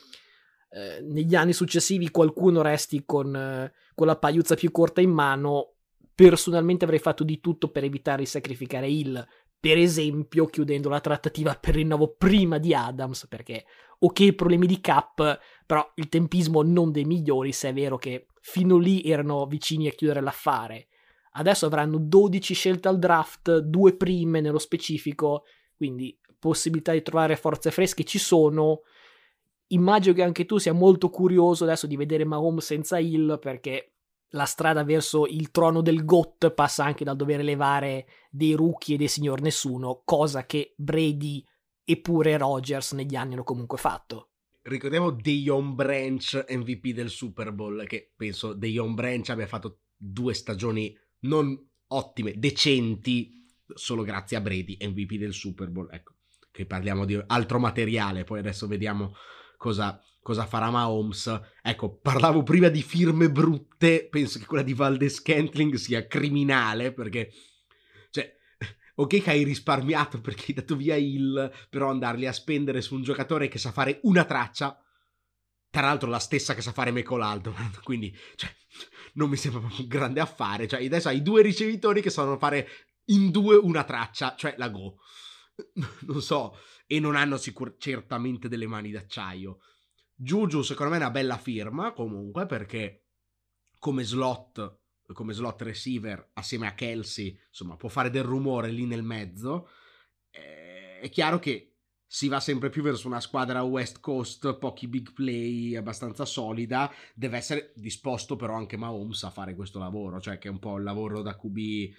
eh, 0.71 1.01
negli 1.03 1.35
anni 1.35 1.53
successivi 1.53 2.11
qualcuno 2.11 2.63
resti 2.63 3.03
con, 3.05 3.35
eh, 3.35 3.73
con 3.95 4.07
la 4.07 4.17
pagliuzza 4.17 4.55
più 4.55 4.71
corta 4.71 5.01
in 5.01 5.11
mano. 5.11 5.75
Personalmente 6.15 6.85
avrei 6.85 7.01
fatto 7.01 7.25
di 7.25 7.41
tutto 7.41 7.71
per 7.71 7.85
evitare 7.85 8.23
di 8.23 8.27
sacrificare 8.27 8.89
Hill, 8.89 9.27
per 9.59 9.79
esempio 9.79 10.47
chiudendo 10.47 10.89
la 10.89 11.01
trattativa 11.01 11.55
per 11.55 11.75
rinnovo 11.75 12.15
prima 12.17 12.59
di 12.59 12.75
Adams, 12.75 13.27
perché 13.27 13.65
ok 13.99 14.33
problemi 14.35 14.67
di 14.67 14.81
cap, 14.81 15.39
però 15.67 15.91
il 15.97 16.09
tempismo 16.09 16.63
non 16.63 16.93
dei 16.93 17.05
migliori 17.05 17.53
se 17.53 17.71
è 17.71 17.73
vero 17.73 17.97
che 17.97 18.27
fino 18.41 18.79
lì 18.79 19.03
erano 19.03 19.47
vicini 19.47 19.89
a 19.89 19.93
chiudere 19.93 20.21
l'affare. 20.21 20.89
Adesso 21.33 21.67
avranno 21.67 21.99
12 21.99 22.55
scelte 22.55 22.89
al 22.89 22.99
draft, 22.99 23.59
due 23.59 23.95
prime 23.97 24.41
nello 24.41 24.59
specifico, 24.59 25.45
quindi 25.77 26.19
possibilità 26.41 26.93
di 26.93 27.03
trovare 27.03 27.37
forze 27.37 27.71
fresche 27.71 28.03
ci 28.03 28.19
sono. 28.19 28.81
Immagino 29.69 30.15
che 30.15 30.23
anche 30.25 30.47
tu 30.47 30.59
sia 30.59 30.73
molto 30.73 31.11
curioso 31.11 31.63
adesso 31.63 31.87
di 31.87 31.97
vedere 31.97 32.25
Mahomes 32.25 32.65
senza 32.65 32.99
Hill 32.99 33.39
perché 33.39 33.93
la 34.31 34.45
strada 34.45 34.83
verso 34.83 35.27
il 35.27 35.51
trono 35.51 35.81
del 35.81 36.05
GOT 36.05 36.51
passa 36.51 36.85
anche 36.85 37.05
dal 37.05 37.17
dover 37.17 37.41
elevare 37.41 38.07
dei 38.31 38.55
rookie 38.55 38.95
e 38.95 38.99
dei 38.99 39.09
signor 39.09 39.41
nessuno, 39.41 40.03
cosa 40.05 40.47
che 40.47 40.75
Brady 40.77 41.45
e 41.85 42.01
pure 42.01 42.37
Rogers 42.37 42.93
negli 42.93 43.17
anni 43.17 43.35
hanno 43.35 43.45
comunque 43.45 43.79
fatto. 43.79 44.31
Ricordiamo 44.63 45.11
Deion 45.11 45.75
Branch 45.75 46.45
MVP 46.49 46.89
del 46.89 47.09
Super 47.09 47.53
Bowl, 47.53 47.87
che 47.87 48.13
penso 48.15 48.53
Deion 48.53 48.95
Branch 48.95 49.29
abbia 49.31 49.47
fatto 49.47 49.81
due 49.97 50.35
stagioni 50.35 50.97
non 51.21 51.59
ottime, 51.89 52.39
decenti, 52.39 53.47
solo 53.75 54.03
grazie 54.03 54.37
a 54.37 54.41
Brady, 54.41 54.77
MVP 54.81 55.15
del 55.15 55.33
Super 55.33 55.71
Bowl. 55.71 55.89
Ecco, 55.91 56.15
che 56.61 56.67
parliamo 56.67 57.07
di 57.07 57.19
altro 57.27 57.59
materiale, 57.59 58.25
poi 58.25 58.39
adesso 58.39 58.67
vediamo 58.67 59.15
cosa, 59.57 59.99
cosa 60.21 60.47
farà 60.47 60.71
Mahomes. 60.71 61.41
Ecco, 61.63 61.97
parlavo 61.97 62.43
prima 62.43 62.69
di 62.69 62.83
firme 62.83 63.31
brutte, 63.31 64.09
penso 64.11 64.39
che 64.39 64.45
quella 64.45 64.63
di 64.63 64.75
Valdes 64.75 65.15
Scantling 65.15 65.75
sia 65.77 66.07
criminale, 66.07 66.93
perché, 66.93 67.33
cioè, 68.11 68.31
ok 68.97 69.23
che 69.23 69.31
hai 69.31 69.43
risparmiato 69.43 70.21
perché 70.21 70.45
hai 70.49 70.55
dato 70.55 70.77
via 70.77 70.97
il, 70.97 71.51
però 71.71 71.89
andarli 71.89 72.27
a 72.27 72.33
spendere 72.33 72.83
su 72.83 72.95
un 72.95 73.03
giocatore 73.03 73.49
che 73.49 73.59
sa 73.59 73.73
fare 73.73 74.01
una 74.03 74.25
traccia, 74.25 74.79
tra 75.71 75.83
l'altro 75.83 76.11
la 76.11 76.19
stessa 76.19 76.55
che 76.55 76.61
sa 76.63 76.73
fare 76.73 76.91
Michael 76.91 77.23
Aldman, 77.25 77.81
quindi, 77.83 78.15
cioè, 78.35 78.55
non 79.15 79.31
mi 79.31 79.37
sembra 79.37 79.61
proprio 79.61 79.81
un 79.81 79.89
grande 79.89 80.21
affare, 80.21 80.69
cioè, 80.69 80.85
adesso 80.85 81.09
hai 81.09 81.23
due 81.23 81.41
ricevitori 81.41 82.03
che 82.03 82.11
sanno 82.11 82.37
fare 82.37 82.69
in 83.07 83.31
due 83.31 83.57
una 83.57 83.83
traccia, 83.83 84.35
cioè 84.37 84.55
la 84.59 84.69
Go. 84.69 84.99
non 86.07 86.23
so, 86.23 86.57
e 86.87 87.01
non 87.01 87.17
hanno 87.17 87.37
sicur- 87.37 87.77
certamente 87.79 88.49
delle 88.49 88.67
mani 88.67 88.91
d'acciaio. 88.91 89.61
Juju 90.15 90.63
secondo 90.63 90.93
me 90.93 90.99
è 90.99 91.03
una 91.03 91.11
bella 91.11 91.39
firma 91.39 91.93
comunque 91.93 92.45
perché 92.45 93.07
come 93.79 94.05
slot, 94.05 94.81
come 95.13 95.33
slot 95.33 95.63
receiver 95.63 96.31
assieme 96.35 96.67
a 96.67 96.75
Kelsey, 96.75 97.39
insomma, 97.49 97.77
può 97.77 97.89
fare 97.89 98.11
del 98.11 98.23
rumore 98.23 98.71
lì 98.71 98.85
nel 98.85 99.03
mezzo. 99.03 99.69
Eh, 100.31 101.01
è 101.01 101.09
chiaro 101.09 101.39
che 101.39 101.71
si 102.07 102.29
va 102.29 102.41
sempre 102.41 102.71
più 102.71 102.83
verso 102.83 103.07
una 103.07 103.21
squadra 103.21 103.63
West 103.63 104.01
Coast, 104.01 104.59
pochi 104.59 104.89
big 104.89 105.13
play, 105.13 105.77
abbastanza 105.77 106.25
solida. 106.25 106.93
Deve 107.15 107.39
essere 107.39 107.73
disposto 107.77 108.37
però 108.37 108.55
anche 108.55 108.77
Mahomes 108.77 109.23
a 109.23 109.31
fare 109.31 109.55
questo 109.55 109.79
lavoro, 109.79 110.21
cioè 110.21 110.37
che 110.37 110.49
è 110.49 110.51
un 110.51 110.59
po' 110.59 110.77
il 110.77 110.83
lavoro 110.83 111.23
da 111.23 111.37
QB 111.37 111.57
eh, 111.57 111.93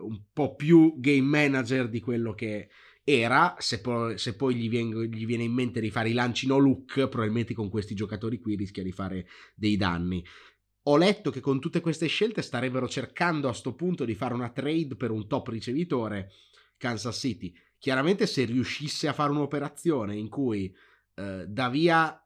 un 0.00 0.20
po' 0.32 0.54
più 0.54 0.94
game 0.98 1.20
manager 1.20 1.88
di 1.88 2.00
quello 2.00 2.34
che 2.34 2.70
era, 3.04 3.56
se, 3.58 3.80
po- 3.80 4.16
se 4.16 4.36
poi 4.36 4.54
gli 4.54 4.68
viene, 4.68 5.06
gli 5.08 5.26
viene, 5.26 5.44
in 5.44 5.52
mente 5.52 5.80
di 5.80 5.90
fare 5.90 6.10
i 6.10 6.12
lanci 6.12 6.46
no 6.46 6.58
look, 6.58 7.08
probabilmente 7.08 7.54
con 7.54 7.68
questi 7.68 7.94
giocatori 7.94 8.38
qui 8.38 8.54
rischia 8.54 8.82
di 8.82 8.92
fare 8.92 9.26
dei 9.54 9.76
danni. 9.76 10.24
Ho 10.86 10.96
letto 10.96 11.30
che 11.30 11.40
con 11.40 11.60
tutte 11.60 11.80
queste 11.80 12.06
scelte 12.06 12.42
starebbero 12.42 12.88
cercando 12.88 13.48
a 13.48 13.52
sto 13.52 13.74
punto 13.74 14.04
di 14.04 14.14
fare 14.14 14.34
una 14.34 14.50
trade 14.50 14.96
per 14.96 15.10
un 15.10 15.28
top 15.28 15.48
ricevitore 15.48 16.30
Kansas 16.76 17.16
City. 17.18 17.52
Chiaramente 17.78 18.26
se 18.26 18.44
riuscisse 18.44 19.08
a 19.08 19.12
fare 19.12 19.30
un'operazione 19.30 20.16
in 20.16 20.28
cui 20.28 20.72
eh, 21.14 21.44
dà 21.46 21.68
via 21.68 22.16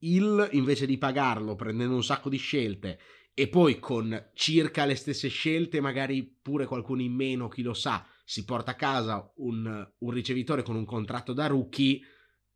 il 0.00 0.48
invece 0.52 0.86
di 0.86 0.96
pagarlo 0.96 1.56
prendendo 1.56 1.94
un 1.94 2.04
sacco 2.04 2.28
di 2.28 2.36
scelte 2.36 2.98
e 3.34 3.48
poi 3.48 3.78
con 3.78 4.30
circa 4.34 4.84
le 4.84 4.94
stesse 4.94 5.28
scelte, 5.28 5.80
magari 5.80 6.24
pure 6.24 6.66
qualcuno 6.66 7.02
in 7.02 7.12
meno, 7.12 7.48
chi 7.48 7.62
lo 7.62 7.74
sa, 7.74 8.04
si 8.28 8.44
porta 8.44 8.72
a 8.72 8.74
casa 8.74 9.32
un, 9.36 9.90
un 10.00 10.10
ricevitore 10.10 10.62
con 10.62 10.76
un 10.76 10.84
contratto 10.84 11.32
da 11.32 11.46
rookie, 11.46 11.98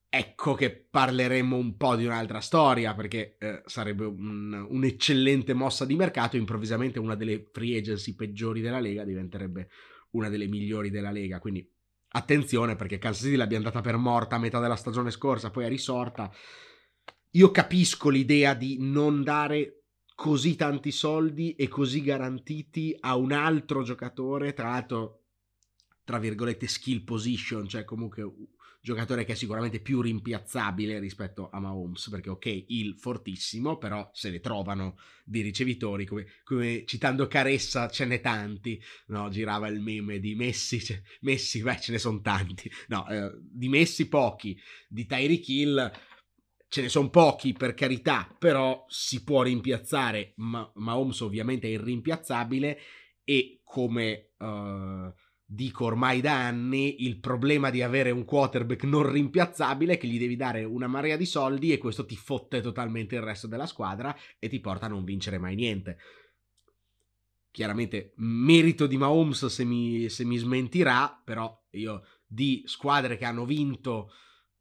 ecco 0.06 0.52
che 0.52 0.70
parleremmo 0.70 1.56
un 1.56 1.78
po' 1.78 1.96
di 1.96 2.04
un'altra 2.04 2.40
storia, 2.40 2.92
perché 2.92 3.38
eh, 3.38 3.62
sarebbe 3.64 4.04
un, 4.04 4.66
un'eccellente 4.68 5.54
mossa 5.54 5.86
di 5.86 5.94
mercato, 5.94 6.36
improvvisamente 6.36 6.98
una 6.98 7.14
delle 7.14 7.48
free 7.50 7.78
agency 7.78 8.14
peggiori 8.14 8.60
della 8.60 8.80
Lega 8.80 9.02
diventerebbe 9.02 9.70
una 10.10 10.28
delle 10.28 10.46
migliori 10.46 10.90
della 10.90 11.10
Lega, 11.10 11.38
quindi 11.38 11.66
attenzione 12.08 12.76
perché 12.76 12.98
Kansas 12.98 13.22
City 13.22 13.36
l'abbiamo 13.36 13.64
data 13.64 13.80
per 13.80 13.96
morta 13.96 14.36
a 14.36 14.38
metà 14.38 14.60
della 14.60 14.76
stagione 14.76 15.10
scorsa, 15.10 15.50
poi 15.50 15.64
è 15.64 15.68
risorta. 15.70 16.30
Io 17.30 17.50
capisco 17.50 18.10
l'idea 18.10 18.52
di 18.52 18.76
non 18.78 19.22
dare 19.22 19.84
così 20.14 20.54
tanti 20.54 20.90
soldi 20.90 21.54
e 21.54 21.66
così 21.68 22.02
garantiti 22.02 22.94
a 23.00 23.16
un 23.16 23.32
altro 23.32 23.82
giocatore, 23.82 24.52
tra 24.52 24.68
l'altro 24.68 25.21
tra 26.04 26.18
virgolette 26.18 26.66
skill 26.66 27.04
position, 27.04 27.68
cioè 27.68 27.84
comunque 27.84 28.22
un 28.22 28.46
giocatore 28.80 29.24
che 29.24 29.32
è 29.32 29.36
sicuramente 29.36 29.78
più 29.78 30.00
rimpiazzabile 30.00 30.98
rispetto 30.98 31.48
a 31.50 31.60
Mahomes, 31.60 32.08
perché 32.10 32.30
ok, 32.30 32.64
il 32.68 32.96
fortissimo, 32.98 33.78
però 33.78 34.10
se 34.12 34.30
ne 34.30 34.40
trovano 34.40 34.98
di 35.24 35.40
ricevitori, 35.40 36.04
come, 36.04 36.26
come 36.42 36.84
citando 36.84 37.28
Caressa 37.28 37.88
ce 37.88 38.04
n'è 38.04 38.20
tanti, 38.20 38.82
no? 39.06 39.28
girava 39.28 39.68
il 39.68 39.80
meme 39.80 40.18
di 40.18 40.34
Messi, 40.34 40.80
cioè, 40.82 41.00
Messi, 41.20 41.62
beh 41.62 41.80
ce 41.80 41.92
ne 41.92 41.98
sono 41.98 42.20
tanti, 42.20 42.68
no, 42.88 43.08
eh, 43.08 43.30
di 43.40 43.68
Messi 43.68 44.08
pochi, 44.08 44.60
di 44.88 45.06
Tyreek 45.06 45.48
Hill 45.48 45.92
ce 46.68 46.82
ne 46.82 46.88
sono 46.88 47.10
pochi 47.10 47.52
per 47.52 47.74
carità, 47.74 48.34
però 48.36 48.84
si 48.88 49.22
può 49.22 49.42
rimpiazzare, 49.42 50.32
ma 50.36 50.68
Mahomes 50.76 51.20
ovviamente 51.20 51.68
è 51.68 51.70
irrimpiazzabile 51.70 52.78
e 53.22 53.60
come... 53.62 54.32
Uh, 54.38 55.12
dico 55.54 55.84
ormai 55.84 56.22
da 56.22 56.46
anni, 56.46 57.04
il 57.04 57.18
problema 57.18 57.68
di 57.68 57.82
avere 57.82 58.10
un 58.10 58.24
quarterback 58.24 58.84
non 58.84 59.10
rimpiazzabile 59.10 59.98
che 59.98 60.06
gli 60.06 60.18
devi 60.18 60.34
dare 60.34 60.64
una 60.64 60.86
marea 60.86 61.16
di 61.16 61.26
soldi 61.26 61.72
e 61.72 61.78
questo 61.78 62.06
ti 62.06 62.16
fotte 62.16 62.62
totalmente 62.62 63.16
il 63.16 63.20
resto 63.20 63.46
della 63.46 63.66
squadra 63.66 64.16
e 64.38 64.48
ti 64.48 64.60
porta 64.60 64.86
a 64.86 64.88
non 64.88 65.04
vincere 65.04 65.36
mai 65.36 65.54
niente. 65.54 65.98
Chiaramente 67.50 68.14
merito 68.16 68.86
di 68.86 68.96
Mahomes 68.96 69.44
se 69.44 69.64
mi, 69.64 70.08
se 70.08 70.24
mi 70.24 70.38
smentirà, 70.38 71.20
però 71.22 71.54
io 71.72 72.02
di 72.26 72.62
squadre 72.64 73.18
che 73.18 73.26
hanno 73.26 73.44
vinto 73.44 74.10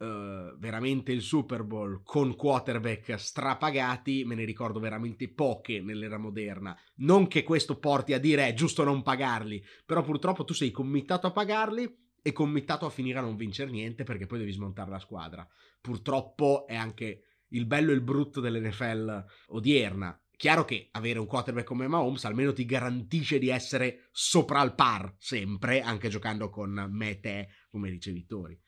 uh, 0.01 0.57
veramente 0.57 1.11
il 1.11 1.21
Super 1.21 1.63
Bowl 1.63 2.01
con 2.03 2.35
quarterback 2.35 3.19
strapagati, 3.19 4.23
me 4.25 4.35
ne 4.35 4.43
ricordo 4.43 4.79
veramente 4.79 5.31
poche 5.31 5.81
nell'era 5.81 6.17
moderna. 6.17 6.77
Non 6.97 7.27
che 7.27 7.43
questo 7.43 7.77
porti 7.77 8.13
a 8.13 8.19
dire 8.19 8.47
è 8.47 8.53
giusto 8.53 8.83
non 8.83 9.03
pagarli, 9.03 9.63
però 9.85 10.01
purtroppo 10.01 10.43
tu 10.43 10.53
sei 10.53 10.71
committato 10.71 11.27
a 11.27 11.31
pagarli 11.31 11.99
e 12.23 12.31
committato 12.33 12.85
a 12.85 12.89
finire 12.89 13.19
a 13.19 13.21
non 13.21 13.35
vincere 13.35 13.71
niente 13.71 14.03
perché 14.03 14.25
poi 14.25 14.39
devi 14.39 14.51
smontare 14.51 14.89
la 14.89 14.99
squadra. 14.99 15.47
Purtroppo 15.79 16.65
è 16.67 16.75
anche 16.75 17.23
il 17.49 17.65
bello 17.65 17.91
e 17.91 17.95
il 17.95 18.01
brutto 18.01 18.39
dell'NFL 18.39 19.23
odierna. 19.47 20.15
Chiaro 20.35 20.65
che 20.65 20.87
avere 20.91 21.19
un 21.19 21.27
quarterback 21.27 21.67
come 21.67 21.87
Mahomes 21.87 22.25
almeno 22.25 22.51
ti 22.51 22.65
garantisce 22.65 23.37
di 23.37 23.49
essere 23.49 24.09
sopra 24.11 24.59
al 24.59 24.73
par 24.73 25.13
sempre, 25.19 25.81
anche 25.81 26.09
giocando 26.09 26.49
con 26.49 26.87
me 26.89 27.11
e 27.11 27.19
te, 27.19 27.47
come 27.69 27.91
dice 27.91 28.11
Vittori. 28.11 28.59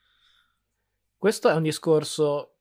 Questo 1.24 1.48
è 1.48 1.54
un 1.54 1.64
discorso 1.64 2.56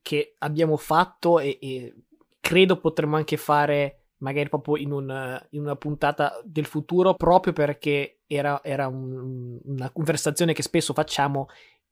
che 0.00 0.36
abbiamo 0.38 0.76
fatto 0.76 1.40
e, 1.40 1.58
e 1.60 1.94
credo 2.38 2.78
potremmo 2.78 3.16
anche 3.16 3.36
fare 3.36 4.12
magari 4.18 4.48
proprio 4.48 4.76
in, 4.76 4.92
un, 4.92 5.46
in, 5.50 5.60
una 5.60 5.74
puntata 5.74 6.40
del 6.44 6.64
futuro, 6.64 7.14
proprio 7.14 7.52
perché 7.52 8.20
era, 8.28 8.62
era 8.62 8.86
un, 8.86 9.58
una 9.64 9.90
conversazione 9.90 10.52
che 10.52 10.62
spesso 10.62 10.92
facciamo. 10.92 11.48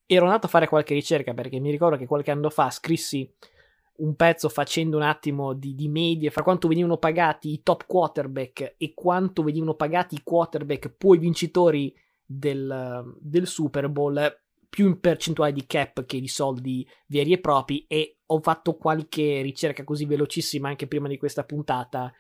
Ero 0.07 0.27
andato 0.27 0.47
a 0.47 0.49
fare 0.49 0.69
qualche 0.69 0.95
ricerca 0.95 1.35
perché 1.35 1.59
mi 1.59 1.73
ricordo 1.73 1.97
che 1.97 2.07
qualche 2.07 2.31
anno 2.31 2.51
fa 2.51 2.71
scrissi 2.71 3.29
un 3.97 4.15
pezzo 4.15 4.49
facendo 4.49 4.99
un 4.99 5.03
attimo 5.03 5.55
di, 5.55 5.75
di 5.75 5.89
medie 5.89 6.31
fra 6.31 6.45
quanto 6.45 6.69
venivano 6.69 6.99
pagati 6.99 7.51
i 7.51 7.65
top 7.65 7.85
quarterback 7.85 8.77
e 8.79 8.95
quanto 8.95 9.43
venivano 9.43 9.75
pagati 9.75 10.15
i 10.15 10.23
quarterback 10.23 10.89
poi 10.91 11.19
vincitori 11.19 11.93
del, 12.25 13.17
del 13.19 13.49
Super 13.49 13.89
Bowl 13.89 14.42
più 14.73 14.87
in 14.87 15.01
percentuale 15.01 15.53
di 15.53 15.67
cap 15.67 16.07
che 16.07 16.19
di 16.19 16.29
soldi 16.29 16.89
veri 17.09 17.35
e 17.35 17.41
propri 17.41 17.85
e 17.87 18.21
ho 18.25 18.41
fatto 18.41 18.77
qualche 18.77 19.43
ricerca 19.43 19.85
così 19.85 20.07
velocissima 20.07 20.69
anche 20.69 20.87
prima 20.87 21.09
di 21.09 21.19
questa 21.19 21.45
puntata 21.45 22.11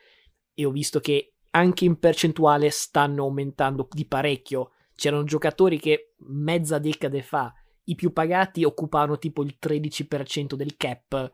e 0.53 0.67
ho 0.67 0.71
visto 0.71 1.01
che 1.01 1.37
anche 1.53 1.87
in 1.87 1.99
percentuale 1.99 2.69
stanno 2.69 3.23
aumentando 3.23 3.89
di 3.91 4.07
parecchio. 4.07 4.73
C'erano 4.95 5.25
giocatori 5.25 5.79
che 5.79 6.15
mezza 6.27 6.79
decade 6.79 7.23
fa 7.23 7.55
i 7.85 7.95
più 7.95 8.13
pagati 8.13 8.65
occupavano 8.65 9.17
tipo 9.17 9.43
il 9.43 9.57
13% 9.59 10.55
del 10.55 10.77
cap 10.77 11.33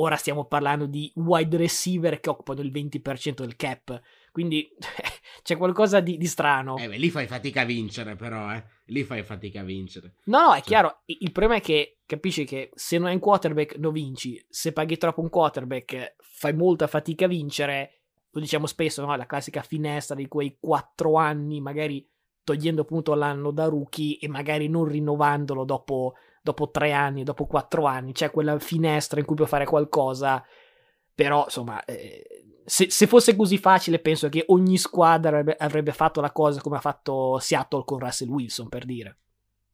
Ora 0.00 0.16
stiamo 0.16 0.46
parlando 0.46 0.86
di 0.86 1.12
wide 1.16 1.56
receiver 1.56 2.20
che 2.20 2.30
occupano 2.30 2.62
il 2.62 2.72
20% 2.72 3.40
del 3.40 3.56
cap. 3.56 4.00
Quindi 4.30 4.70
c'è 5.42 5.56
qualcosa 5.56 6.00
di, 6.00 6.16
di 6.16 6.26
strano. 6.26 6.76
Eh 6.76 6.88
beh, 6.88 6.96
lì 6.96 7.10
fai 7.10 7.26
fatica 7.26 7.62
a 7.62 7.64
vincere, 7.64 8.16
però, 8.16 8.52
eh. 8.52 8.62
Lì 8.86 9.04
fai 9.04 9.22
fatica 9.22 9.60
a 9.60 9.64
vincere. 9.64 10.14
No, 10.24 10.46
no, 10.46 10.52
è 10.52 10.58
cioè. 10.58 10.64
chiaro. 10.64 11.00
Il 11.06 11.32
problema 11.32 11.60
è 11.60 11.62
che 11.62 11.98
capisci 12.06 12.44
che 12.44 12.70
se 12.74 12.98
non 12.98 13.08
hai 13.08 13.14
un 13.14 13.20
quarterback 13.20 13.76
non 13.76 13.92
vinci. 13.92 14.44
Se 14.48 14.72
paghi 14.72 14.96
troppo 14.96 15.20
un 15.20 15.28
quarterback 15.28 16.16
fai 16.18 16.54
molta 16.54 16.86
fatica 16.86 17.26
a 17.26 17.28
vincere. 17.28 17.94
Lo 18.30 18.40
diciamo 18.40 18.66
spesso, 18.66 19.04
no? 19.04 19.14
La 19.16 19.26
classica 19.26 19.62
finestra 19.62 20.14
di 20.14 20.28
quei 20.28 20.56
4 20.60 21.14
anni, 21.14 21.60
magari 21.60 22.06
togliendo 22.42 22.82
appunto 22.82 23.14
l'anno 23.14 23.50
da 23.50 23.66
rookie 23.66 24.18
e 24.18 24.28
magari 24.28 24.68
non 24.68 24.86
rinnovandolo 24.86 25.64
dopo 25.64 26.14
dopo 26.42 26.70
tre 26.70 26.92
anni, 26.92 27.22
dopo 27.22 27.46
quattro 27.46 27.84
anni, 27.84 28.12
c'è 28.12 28.30
quella 28.30 28.58
finestra 28.58 29.20
in 29.20 29.26
cui 29.26 29.36
puoi 29.36 29.48
fare 29.48 29.66
qualcosa, 29.66 30.44
però 31.14 31.44
insomma, 31.44 31.84
eh, 31.84 32.44
se, 32.64 32.90
se, 32.90 33.06
fosse 33.06 33.36
così 33.36 33.58
facile 33.58 33.98
penso 33.98 34.28
che 34.28 34.44
ogni 34.48 34.78
squadra 34.78 35.30
avrebbe, 35.30 35.56
avrebbe, 35.56 35.92
fatto 35.92 36.20
la 36.20 36.32
cosa 36.32 36.60
come 36.60 36.76
ha 36.76 36.80
fatto 36.80 37.38
Seattle 37.38 37.84
con 37.84 37.98
Russell 37.98 38.28
Wilson, 38.28 38.68
per 38.68 38.84
dire. 38.84 39.18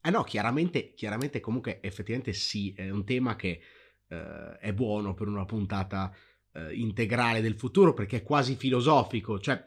Eh 0.02 0.11
no, 0.11 0.23
chiaramente, 0.23 0.95
chiaramente 0.95 1.40
comunque 1.40 1.81
effettivamente 1.83 2.33
sì, 2.33 2.73
è 2.76 2.90
un 2.90 3.05
tema 3.05 3.35
che 3.37 3.61
eh, 4.09 4.59
è 4.59 4.73
buono 4.73 5.14
per 5.14 5.26
una 5.26 5.45
puntata 5.45 6.12
eh, 6.52 6.75
integrale 6.75 7.40
del 7.40 7.57
futuro 7.57 7.93
perché 7.93 8.19
è 8.19 8.23
quasi 8.23 8.55
filosofico, 8.55 9.38
cioè 9.40 9.62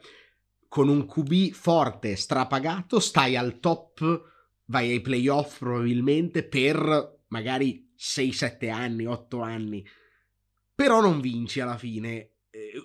con 0.68 0.88
un 0.88 1.06
QB 1.06 1.50
forte, 1.50 2.16
strapagato, 2.16 3.00
stai 3.00 3.36
al 3.36 3.58
top 3.58 4.28
vai 4.66 4.90
ai 4.90 5.00
playoff 5.00 5.58
probabilmente 5.58 6.44
per 6.44 7.24
magari 7.28 7.92
6-7 7.98 8.70
anni, 8.70 9.04
8 9.04 9.40
anni, 9.40 9.84
però 10.74 11.00
non 11.00 11.20
vinci 11.20 11.60
alla 11.60 11.76
fine. 11.76 12.30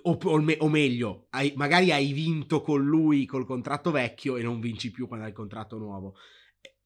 O, 0.02 0.18
o, 0.22 0.44
o, 0.58 0.68
meglio, 0.68 1.26
hai, 1.30 1.52
magari 1.56 1.92
hai 1.92 2.12
vinto 2.12 2.60
con 2.60 2.84
lui 2.84 3.26
col 3.26 3.46
contratto 3.46 3.90
vecchio 3.90 4.36
e 4.36 4.42
non 4.42 4.60
vinci 4.60 4.90
più 4.90 5.06
quando 5.06 5.24
hai 5.24 5.30
il 5.30 5.36
contratto 5.36 5.78
nuovo. 5.78 6.14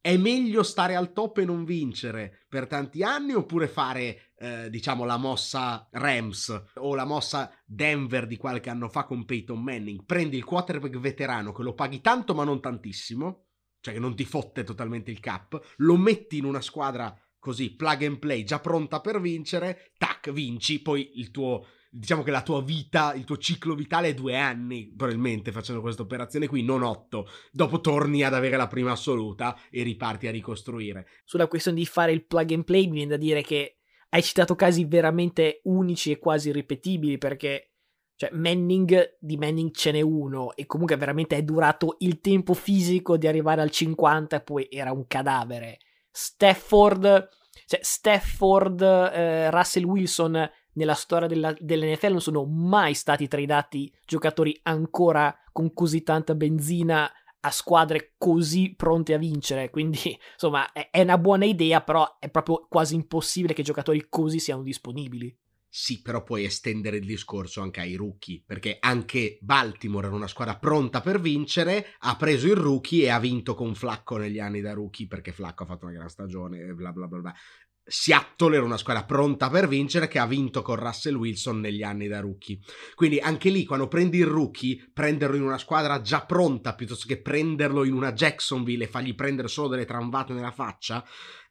È 0.00 0.16
meglio 0.16 0.62
stare 0.62 0.94
al 0.94 1.12
top 1.12 1.38
e 1.38 1.44
non 1.44 1.64
vincere 1.64 2.46
per 2.48 2.66
tanti 2.66 3.02
anni 3.02 3.34
oppure 3.34 3.68
fare, 3.68 4.32
eh, 4.36 4.70
diciamo, 4.70 5.04
la 5.04 5.18
mossa 5.18 5.88
Rams 5.92 6.64
o 6.76 6.94
la 6.94 7.04
mossa 7.04 7.52
Denver 7.66 8.26
di 8.26 8.38
qualche 8.38 8.70
anno 8.70 8.88
fa 8.88 9.04
con 9.04 9.26
Peyton 9.26 9.62
Manning? 9.62 10.04
Prendi 10.06 10.36
il 10.36 10.44
quarterback 10.44 10.98
veterano 10.98 11.52
che 11.52 11.62
lo 11.62 11.74
paghi 11.74 12.00
tanto 12.00 12.34
ma 12.34 12.44
non 12.44 12.60
tantissimo 12.60 13.44
cioè 13.80 13.94
che 13.94 14.00
non 14.00 14.14
ti 14.14 14.24
fotte 14.24 14.62
totalmente 14.62 15.10
il 15.10 15.20
cap, 15.20 15.58
lo 15.78 15.96
metti 15.96 16.36
in 16.36 16.44
una 16.44 16.60
squadra 16.60 17.14
così 17.38 17.74
plug 17.74 18.04
and 18.04 18.18
play 18.18 18.44
già 18.44 18.60
pronta 18.60 19.00
per 19.00 19.20
vincere, 19.20 19.92
tac, 19.96 20.30
vinci, 20.30 20.82
poi 20.82 21.18
il 21.18 21.30
tuo 21.30 21.66
diciamo 21.90 22.22
che 22.22 22.30
la 22.30 22.42
tua 22.42 22.62
vita, 22.62 23.12
il 23.14 23.24
tuo 23.24 23.36
ciclo 23.36 23.74
vitale 23.74 24.08
è 24.08 24.14
due 24.14 24.36
anni, 24.36 24.94
probabilmente 24.96 25.50
facendo 25.50 25.80
questa 25.80 26.02
operazione 26.02 26.46
qui, 26.46 26.62
non 26.62 26.82
otto. 26.82 27.26
Dopo 27.50 27.80
torni 27.80 28.22
ad 28.22 28.34
avere 28.34 28.56
la 28.56 28.68
prima 28.68 28.92
assoluta 28.92 29.58
e 29.70 29.82
riparti 29.82 30.28
a 30.28 30.30
ricostruire. 30.30 31.06
Sulla 31.24 31.48
questione 31.48 31.78
di 31.78 31.86
fare 31.86 32.12
il 32.12 32.24
plug 32.24 32.52
and 32.52 32.64
play, 32.64 32.86
mi 32.86 32.92
viene 32.92 33.10
da 33.10 33.16
dire 33.16 33.42
che 33.42 33.80
hai 34.10 34.22
citato 34.22 34.54
casi 34.54 34.84
veramente 34.84 35.60
unici 35.64 36.12
e 36.12 36.18
quasi 36.18 36.52
ripetibili 36.52 37.18
perché 37.18 37.72
cioè, 38.16 38.30
Manning 38.32 39.16
di 39.18 39.36
Manning 39.36 39.72
ce 39.72 39.92
n'è 39.92 40.00
uno 40.00 40.54
e 40.54 40.66
comunque 40.66 40.96
veramente 40.96 41.36
è 41.36 41.42
durato 41.42 41.96
il 42.00 42.20
tempo 42.20 42.54
fisico 42.54 43.16
di 43.16 43.26
arrivare 43.26 43.62
al 43.62 43.70
50 43.70 44.36
e 44.36 44.40
poi 44.42 44.68
era 44.70 44.92
un 44.92 45.06
cadavere. 45.06 45.78
Stafford, 46.10 47.28
cioè 47.66 47.80
Stafford, 47.82 48.82
eh, 48.82 49.50
Russell 49.50 49.84
Wilson 49.84 50.50
nella 50.74 50.94
storia 50.94 51.28
della, 51.28 51.54
dell'NFL 51.58 52.10
non 52.10 52.20
sono 52.20 52.44
mai 52.44 52.94
stati 52.94 53.28
tradati 53.28 53.92
giocatori 54.04 54.58
ancora 54.62 55.36
con 55.52 55.72
così 55.72 56.02
tanta 56.02 56.34
benzina 56.34 57.10
a 57.42 57.50
squadre 57.50 58.14
così 58.18 58.74
pronte 58.74 59.14
a 59.14 59.18
vincere. 59.18 59.70
Quindi, 59.70 59.98
insomma, 60.32 60.72
è, 60.72 60.90
è 60.90 61.00
una 61.00 61.18
buona 61.18 61.44
idea, 61.44 61.80
però 61.82 62.18
è 62.18 62.28
proprio 62.28 62.66
quasi 62.68 62.94
impossibile 62.94 63.54
che 63.54 63.62
giocatori 63.62 64.06
così 64.08 64.38
siano 64.38 64.62
disponibili. 64.62 65.36
Sì, 65.72 66.02
però 66.02 66.24
puoi 66.24 66.44
estendere 66.44 66.96
il 66.96 67.06
discorso 67.06 67.60
anche 67.60 67.78
ai 67.78 67.94
rookie, 67.94 68.42
perché 68.44 68.78
anche 68.80 69.38
Baltimore 69.40 70.08
era 70.08 70.16
una 70.16 70.26
squadra 70.26 70.58
pronta 70.58 71.00
per 71.00 71.20
vincere, 71.20 71.94
ha 72.00 72.16
preso 72.16 72.48
il 72.48 72.56
rookie 72.56 73.04
e 73.04 73.10
ha 73.10 73.20
vinto 73.20 73.54
con 73.54 73.76
Flacco 73.76 74.16
negli 74.16 74.40
anni 74.40 74.60
da 74.60 74.72
rookie, 74.72 75.06
perché 75.06 75.30
Flacco 75.30 75.62
ha 75.62 75.66
fatto 75.66 75.84
una 75.84 75.94
gran 75.94 76.08
stagione 76.08 76.72
bla 76.72 76.90
bla 76.90 77.06
bla 77.06 77.18
bla. 77.20 77.34
Seattle 77.84 78.56
era 78.56 78.64
una 78.64 78.76
squadra 78.76 79.04
pronta 79.04 79.50
per 79.50 79.66
vincere 79.66 80.06
che 80.06 80.18
ha 80.18 80.26
vinto 80.26 80.62
con 80.62 80.76
Russell 80.76 81.16
Wilson 81.16 81.60
negli 81.60 81.82
anni 81.82 82.06
da 82.06 82.20
rookie. 82.20 82.58
Quindi 82.94 83.18
anche 83.18 83.50
lì, 83.50 83.64
quando 83.64 83.88
prendi 83.88 84.18
il 84.18 84.26
rookie, 84.26 84.90
prenderlo 84.92 85.36
in 85.36 85.42
una 85.42 85.58
squadra 85.58 86.00
già 86.00 86.24
pronta 86.24 86.74
piuttosto 86.74 87.06
che 87.06 87.20
prenderlo 87.20 87.84
in 87.84 87.92
una 87.92 88.12
Jacksonville 88.12 88.84
e 88.84 88.88
fargli 88.88 89.14
prendere 89.14 89.48
solo 89.48 89.68
delle 89.68 89.86
tramvate 89.86 90.32
nella 90.32 90.52
faccia, 90.52 91.04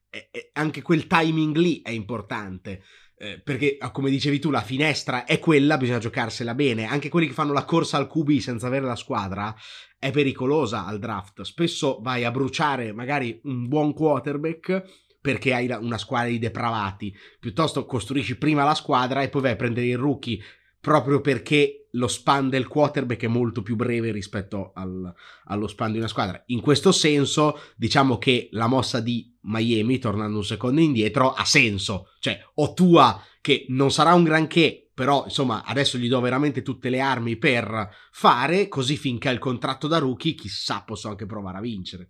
eh, 0.09 0.29
eh, 0.31 0.49
anche 0.53 0.81
quel 0.81 1.07
timing 1.07 1.57
lì 1.57 1.81
è 1.81 1.91
importante. 1.91 2.83
Eh, 3.21 3.41
perché 3.41 3.75
ah, 3.77 3.91
come 3.91 4.09
dicevi 4.09 4.39
tu 4.39 4.49
la 4.49 4.61
finestra 4.61 5.25
è 5.25 5.39
quella, 5.39 5.75
bisogna 5.75 5.99
giocarsela 5.99 6.55
bene, 6.55 6.85
anche 6.85 7.09
quelli 7.09 7.27
che 7.27 7.33
fanno 7.33 7.51
la 7.51 7.65
corsa 7.65 7.97
al 7.97 8.07
QB 8.07 8.37
senza 8.37 8.67
avere 8.67 8.85
la 8.85 8.95
squadra 8.95 9.53
è 9.97 10.09
pericolosa 10.11 10.85
al 10.85 10.99
draft, 10.99 11.41
spesso 11.41 11.99
vai 12.01 12.23
a 12.23 12.31
bruciare 12.31 12.93
magari 12.93 13.41
un 13.43 13.67
buon 13.67 13.91
quarterback 13.91 15.08
perché 15.21 15.53
hai 15.53 15.67
una 15.69 15.97
squadra 15.97 16.29
di 16.29 16.39
depravati, 16.39 17.15
piuttosto 17.39 17.85
costruisci 17.85 18.37
prima 18.37 18.63
la 18.63 18.75
squadra 18.75 19.21
e 19.21 19.29
poi 19.29 19.41
vai 19.41 19.51
a 19.51 19.55
prendere 19.55 19.87
il 19.87 19.97
rookie 19.97 20.39
proprio 20.79 21.19
perché 21.21 21.87
lo 21.93 22.07
span 22.07 22.49
del 22.49 22.67
quarterback 22.67 23.23
è 23.23 23.27
molto 23.27 23.61
più 23.61 23.75
breve 23.75 24.11
rispetto 24.11 24.71
al, 24.75 25.13
allo 25.45 25.67
span 25.67 25.91
di 25.91 25.97
una 25.97 26.07
squadra. 26.07 26.41
In 26.47 26.61
questo 26.61 26.91
senso, 26.91 27.59
diciamo 27.75 28.17
che 28.17 28.49
la 28.51 28.67
mossa 28.67 28.99
di 28.99 29.35
Miami, 29.41 29.97
tornando 29.97 30.37
un 30.37 30.45
secondo 30.45 30.79
indietro, 30.79 31.33
ha 31.33 31.45
senso. 31.45 32.09
Cioè, 32.19 32.39
Tua, 32.75 33.21
che 33.41 33.65
non 33.69 33.91
sarà 33.91 34.13
un 34.13 34.23
granché, 34.23 34.91
però 34.93 35.23
insomma 35.25 35.63
adesso 35.63 35.97
gli 35.97 36.07
do 36.07 36.19
veramente 36.19 36.61
tutte 36.61 36.89
le 36.89 36.99
armi 36.99 37.37
per 37.37 37.89
fare, 38.11 38.67
così 38.67 38.97
finché 38.97 39.29
ha 39.29 39.31
il 39.31 39.39
contratto 39.39 39.87
da 39.87 39.97
rookie, 39.97 40.35
chissà, 40.35 40.83
posso 40.83 41.09
anche 41.09 41.25
provare 41.25 41.57
a 41.57 41.61
vincere. 41.61 42.09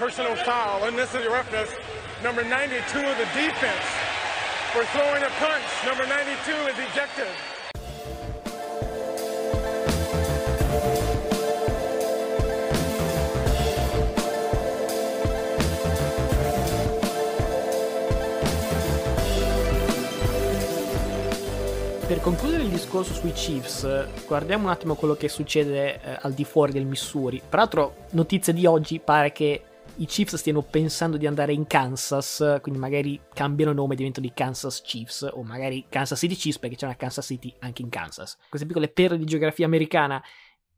Personal 0.00 0.34
foul, 0.34 0.84
unnecessary 0.88 1.28
roughness, 1.28 1.68
number 2.24 2.42
92 2.42 3.00
of 3.04 3.18
the 3.18 3.28
defense 3.36 3.84
for 4.72 4.82
throwing 4.94 5.22
a 5.22 5.28
punch. 5.38 5.68
Number 5.84 6.06
92 6.06 6.52
is 6.70 6.78
ejected. 6.88 7.26
Per 22.06 22.20
concludere 22.20 22.62
il 22.62 22.70
discorso 22.70 23.12
sui 23.12 23.32
Chiefs, 23.32 24.06
guardiamo 24.26 24.64
un 24.64 24.70
attimo 24.70 24.94
quello 24.94 25.14
che 25.14 25.28
succede 25.28 26.00
eh, 26.00 26.18
al 26.22 26.32
di 26.32 26.44
fuori 26.44 26.72
del 26.72 26.86
Missouri. 26.86 27.42
Peraltro, 27.46 28.06
notizia 28.12 28.54
di 28.54 28.64
oggi, 28.64 28.98
pare 28.98 29.30
che 29.30 29.64
i 30.00 30.06
Chiefs 30.06 30.36
stiano 30.36 30.62
pensando 30.62 31.18
di 31.18 31.26
andare 31.26 31.52
in 31.52 31.66
Kansas, 31.66 32.58
quindi 32.62 32.80
magari 32.80 33.20
cambiano 33.34 33.72
nome 33.72 33.92
e 33.92 33.96
diventano 33.96 34.26
i 34.26 34.32
Kansas 34.32 34.80
Chiefs, 34.80 35.28
o 35.30 35.42
magari 35.42 35.86
Kansas 35.90 36.18
City 36.18 36.34
Chiefs 36.34 36.58
perché 36.58 36.76
c'è 36.76 36.86
una 36.86 36.96
Kansas 36.96 37.26
City 37.26 37.54
anche 37.58 37.82
in 37.82 37.90
Kansas. 37.90 38.38
Queste 38.48 38.66
piccole 38.66 38.88
perle 38.88 39.18
di 39.18 39.26
geografia 39.26 39.66
americana. 39.66 40.22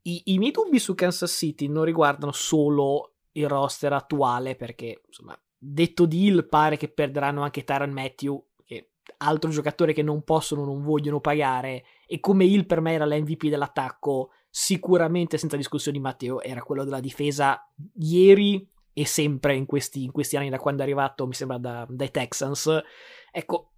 I, 0.02 0.22
I 0.26 0.38
miei 0.38 0.50
dubbi 0.50 0.80
su 0.80 0.96
Kansas 0.96 1.30
City 1.30 1.68
non 1.68 1.84
riguardano 1.84 2.32
solo 2.32 3.12
il 3.32 3.48
roster 3.48 3.92
attuale, 3.92 4.56
perché 4.56 5.02
insomma, 5.06 5.40
detto 5.56 6.04
deal, 6.06 6.44
pare 6.48 6.76
che 6.76 6.88
perderanno 6.88 7.42
anche 7.42 7.62
Tyron 7.62 7.92
Matthew, 7.92 8.44
che 8.64 8.90
altro 9.18 9.50
giocatore 9.50 9.92
che 9.92 10.02
non 10.02 10.24
possono, 10.24 10.64
non 10.64 10.82
vogliono 10.82 11.20
pagare, 11.20 11.84
e 12.08 12.18
come 12.18 12.44
Hill 12.44 12.66
per 12.66 12.80
me 12.80 12.94
era 12.94 13.06
l'MVP 13.06 13.46
dell'attacco, 13.46 14.30
sicuramente 14.50 15.38
senza 15.38 15.56
discussioni 15.56 16.00
Matteo 16.00 16.42
era 16.42 16.62
quello 16.62 16.82
della 16.82 17.00
difesa 17.00 17.72
ieri 18.00 18.68
e 18.92 19.06
sempre 19.06 19.54
in 19.54 19.66
questi, 19.66 20.04
in 20.04 20.12
questi 20.12 20.36
anni 20.36 20.50
da 20.50 20.58
quando 20.58 20.82
è 20.82 20.84
arrivato, 20.84 21.26
mi 21.26 21.34
sembra 21.34 21.58
da, 21.58 21.86
dai 21.88 22.10
Texans. 22.10 22.82
Ecco, 23.30 23.72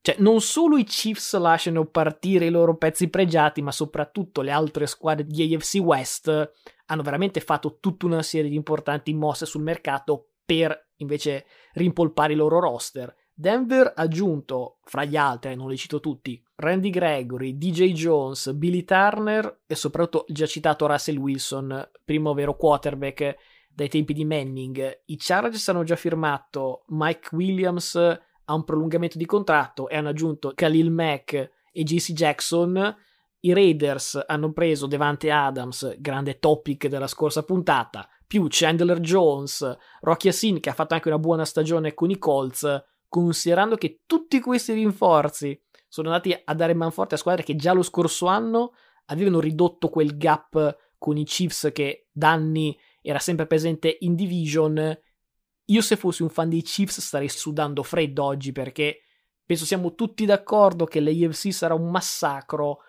cioè, 0.00 0.16
non 0.20 0.40
solo 0.40 0.76
i 0.76 0.84
Chiefs 0.84 1.36
lasciano 1.36 1.84
partire 1.86 2.46
i 2.46 2.50
loro 2.50 2.76
pezzi 2.76 3.08
pregiati, 3.08 3.62
ma 3.62 3.72
soprattutto 3.72 4.40
le 4.40 4.50
altre 4.50 4.86
squadre 4.86 5.24
di 5.24 5.54
AFC 5.54 5.78
West 5.80 6.52
hanno 6.86 7.02
veramente 7.02 7.40
fatto 7.40 7.78
tutta 7.78 8.06
una 8.06 8.22
serie 8.22 8.50
di 8.50 8.56
importanti 8.56 9.12
mosse 9.12 9.44
sul 9.44 9.62
mercato 9.62 10.30
per 10.44 10.92
invece 10.96 11.44
rimpolpare 11.72 12.32
i 12.32 12.36
loro 12.36 12.58
roster. 12.58 13.14
Denver 13.34 13.92
ha 13.94 14.02
aggiunto, 14.02 14.78
fra 14.82 15.04
gli 15.04 15.16
altri, 15.16 15.54
non 15.54 15.68
li 15.68 15.76
cito 15.76 16.00
tutti, 16.00 16.42
Randy 16.56 16.90
Gregory, 16.90 17.56
DJ 17.56 17.92
Jones, 17.92 18.52
Billy 18.52 18.82
Turner 18.84 19.60
e 19.66 19.74
soprattutto 19.76 20.24
già 20.28 20.46
citato 20.46 20.86
Russell 20.86 21.18
Wilson, 21.18 21.90
primo 22.04 22.34
vero 22.34 22.56
quarterback 22.56 23.36
dai 23.78 23.88
tempi 23.88 24.12
di 24.12 24.24
Manning. 24.24 25.02
I 25.04 25.16
Chargers 25.16 25.68
hanno 25.68 25.84
già 25.84 25.94
firmato 25.94 26.82
Mike 26.88 27.28
Williams 27.30 27.94
a 27.94 28.52
un 28.52 28.64
prolungamento 28.64 29.16
di 29.16 29.24
contratto 29.24 29.88
e 29.88 29.96
hanno 29.96 30.08
aggiunto 30.08 30.50
Khalil 30.52 30.90
Mack 30.90 31.34
e 31.70 31.82
JC 31.84 32.10
Jackson. 32.10 32.96
I 33.38 33.52
Raiders 33.52 34.20
hanno 34.26 34.50
preso 34.50 34.88
Devante 34.88 35.30
Adams, 35.30 35.96
grande 36.00 36.40
topic 36.40 36.88
della 36.88 37.06
scorsa 37.06 37.44
puntata, 37.44 38.08
più 38.26 38.48
Chandler 38.48 38.98
Jones, 38.98 39.76
Rocky 40.00 40.26
Asin 40.26 40.58
che 40.58 40.70
ha 40.70 40.74
fatto 40.74 40.94
anche 40.94 41.06
una 41.06 41.20
buona 41.20 41.44
stagione 41.44 41.94
con 41.94 42.10
i 42.10 42.18
Colts, 42.18 42.84
considerando 43.06 43.76
che 43.76 44.02
tutti 44.06 44.40
questi 44.40 44.72
rinforzi 44.72 45.56
sono 45.86 46.08
andati 46.08 46.36
a 46.44 46.52
dare 46.52 46.74
manforte 46.74 47.14
a 47.14 47.18
squadre 47.18 47.44
che 47.44 47.54
già 47.54 47.72
lo 47.72 47.82
scorso 47.82 48.26
anno 48.26 48.72
avevano 49.06 49.38
ridotto 49.38 49.88
quel 49.88 50.16
gap 50.16 50.76
con 50.98 51.16
i 51.16 51.22
Chiefs 51.22 51.70
che 51.72 52.08
da 52.10 52.32
anni 52.32 52.76
era 53.08 53.18
sempre 53.18 53.46
presente 53.46 53.96
in 54.00 54.14
Division. 54.14 55.00
Io 55.64 55.80
se 55.80 55.96
fossi 55.96 56.22
un 56.22 56.28
fan 56.28 56.50
dei 56.50 56.60
Chiefs 56.60 57.00
starei 57.00 57.30
sudando 57.30 57.82
freddo 57.82 58.22
oggi 58.22 58.52
perché 58.52 59.00
penso 59.46 59.64
siamo 59.64 59.94
tutti 59.94 60.26
d'accordo 60.26 60.84
che 60.84 61.00
l'AFC 61.00 61.50
sarà 61.50 61.72
un 61.72 61.90
massacro 61.90 62.80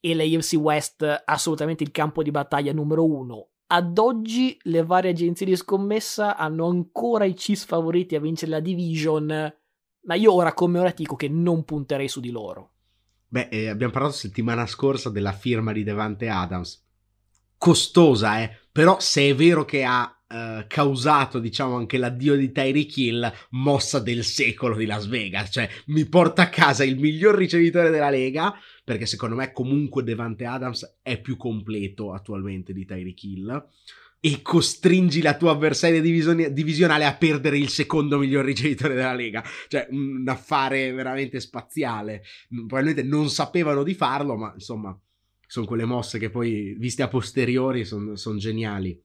e 0.00 0.16
l'AFC 0.16 0.54
West 0.54 1.22
assolutamente 1.24 1.84
il 1.84 1.92
campo 1.92 2.24
di 2.24 2.32
battaglia 2.32 2.72
numero 2.72 3.04
uno. 3.04 3.50
Ad 3.68 3.98
oggi 3.98 4.58
le 4.62 4.82
varie 4.82 5.12
agenzie 5.12 5.46
di 5.46 5.54
scommessa 5.54 6.36
hanno 6.36 6.66
ancora 6.66 7.24
i 7.24 7.34
Chiefs 7.34 7.64
favoriti 7.64 8.16
a 8.16 8.20
vincere 8.20 8.50
la 8.50 8.60
division, 8.60 9.56
ma 10.02 10.14
io 10.14 10.32
ora 10.32 10.54
come 10.54 10.80
ora 10.80 10.90
dico 10.90 11.14
che 11.14 11.28
non 11.28 11.64
punterei 11.64 12.08
su 12.08 12.18
di 12.18 12.30
loro. 12.30 12.70
Beh, 13.28 13.46
eh, 13.48 13.68
abbiamo 13.68 13.92
parlato 13.92 14.14
settimana 14.14 14.66
scorsa 14.66 15.08
della 15.08 15.32
firma 15.32 15.72
di 15.72 15.84
Devante 15.84 16.28
Adams. 16.28 16.84
Costosa, 17.62 18.42
eh? 18.42 18.50
Però 18.72 18.98
se 18.98 19.28
è 19.28 19.34
vero 19.36 19.64
che 19.64 19.84
ha 19.84 20.16
Uh, 20.32 20.64
causato, 20.66 21.38
diciamo, 21.38 21.76
anche 21.76 21.98
l'addio 21.98 22.34
di 22.36 22.50
Tyreek 22.50 22.96
Hill, 22.96 23.32
mossa 23.50 23.98
del 23.98 24.24
secolo 24.24 24.78
di 24.78 24.86
Las 24.86 25.06
Vegas. 25.06 25.50
Cioè, 25.52 25.68
mi 25.88 26.06
porta 26.06 26.40
a 26.40 26.48
casa 26.48 26.84
il 26.84 26.98
miglior 26.98 27.34
ricevitore 27.34 27.90
della 27.90 28.08
Lega, 28.08 28.54
perché 28.82 29.04
secondo 29.04 29.36
me 29.36 29.52
comunque 29.52 30.02
Devante 30.02 30.46
Adams 30.46 31.00
è 31.02 31.20
più 31.20 31.36
completo 31.36 32.14
attualmente 32.14 32.72
di 32.72 32.86
Tyreek 32.86 33.22
Hill. 33.22 33.68
E 34.20 34.40
costringi 34.40 35.20
la 35.20 35.36
tua 35.36 35.50
avversaria 35.50 36.00
divisionale 36.00 37.04
a 37.04 37.14
perdere 37.14 37.58
il 37.58 37.68
secondo 37.68 38.16
miglior 38.16 38.46
ricevitore 38.46 38.94
della 38.94 39.12
Lega. 39.12 39.44
Cioè, 39.68 39.86
un 39.90 40.24
affare 40.28 40.92
veramente 40.92 41.40
spaziale. 41.40 42.22
Probabilmente 42.48 43.02
non 43.02 43.28
sapevano 43.28 43.82
di 43.82 43.92
farlo, 43.92 44.34
ma 44.38 44.50
insomma, 44.54 44.98
sono 45.52 45.66
quelle 45.66 45.84
mosse 45.84 46.18
che 46.18 46.30
poi, 46.30 46.74
viste 46.78 47.02
a 47.02 47.08
posteriori, 47.08 47.84
sono 47.84 48.16
son 48.16 48.38
geniali. 48.38 48.98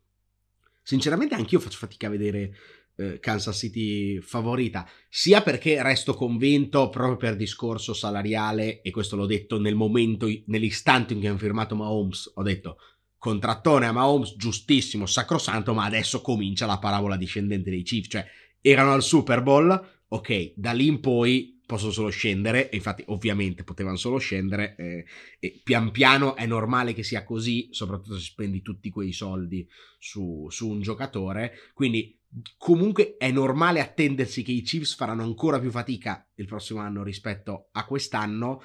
Sinceramente, 0.81 1.35
anch'io 1.35 1.59
faccio 1.59 1.77
fatica 1.77 2.07
a 2.07 2.11
vedere 2.11 2.55
eh, 2.95 3.19
Kansas 3.19 3.57
City 3.57 4.21
favorita, 4.21 4.87
sia 5.09 5.41
perché 5.41 5.83
resto 5.83 6.13
convinto 6.13 6.87
proprio 6.87 7.17
per 7.17 7.35
discorso 7.35 7.93
salariale, 7.93 8.81
e 8.81 8.91
questo 8.91 9.17
l'ho 9.17 9.25
detto 9.25 9.59
nel 9.59 9.75
momento, 9.75 10.25
nell'istante 10.45 11.11
in 11.11 11.19
cui 11.19 11.27
hanno 11.27 11.37
firmato 11.37 11.75
Mahomes, 11.75 12.31
ho 12.35 12.43
detto 12.43 12.77
contrattone 13.17 13.85
a 13.85 13.91
Mahomes, 13.91 14.37
giustissimo, 14.37 15.05
sacrosanto, 15.05 15.73
ma 15.73 15.83
adesso 15.83 16.21
comincia 16.21 16.65
la 16.65 16.79
parabola 16.79 17.17
discendente 17.17 17.69
dei 17.69 17.83
Chiefs, 17.83 18.07
cioè 18.09 18.25
erano 18.61 18.93
al 18.93 19.03
Super 19.03 19.43
Bowl, 19.43 19.89
ok, 20.07 20.53
da 20.55 20.71
lì 20.71 20.87
in 20.87 21.01
poi 21.01 21.56
possono 21.67 21.91
solo 21.91 22.09
scendere, 22.09 22.69
infatti 22.71 23.03
ovviamente 23.07 23.63
potevano 23.63 23.97
solo 23.97 24.17
scendere, 24.17 24.75
eh, 24.77 25.05
e 25.37 25.61
pian 25.63 25.91
piano 25.91 26.35
è 26.35 26.45
normale 26.47 26.93
che 26.93 27.03
sia 27.03 27.25
così, 27.25 27.67
soprattutto 27.71 28.15
se 28.15 28.23
spendi 28.23 28.61
tutti 28.61 28.89
quei 28.89 29.11
soldi 29.11 29.67
su, 29.99 30.47
su 30.49 30.69
un 30.69 30.81
giocatore, 30.81 31.53
quindi 31.73 32.19
comunque 32.57 33.17
è 33.17 33.29
normale 33.31 33.81
attendersi 33.81 34.43
che 34.43 34.53
i 34.53 34.61
Chiefs 34.61 34.95
faranno 34.95 35.23
ancora 35.23 35.59
più 35.59 35.69
fatica 35.69 36.25
il 36.35 36.47
prossimo 36.47 36.79
anno 36.79 37.03
rispetto 37.03 37.67
a 37.73 37.85
quest'anno, 37.85 38.63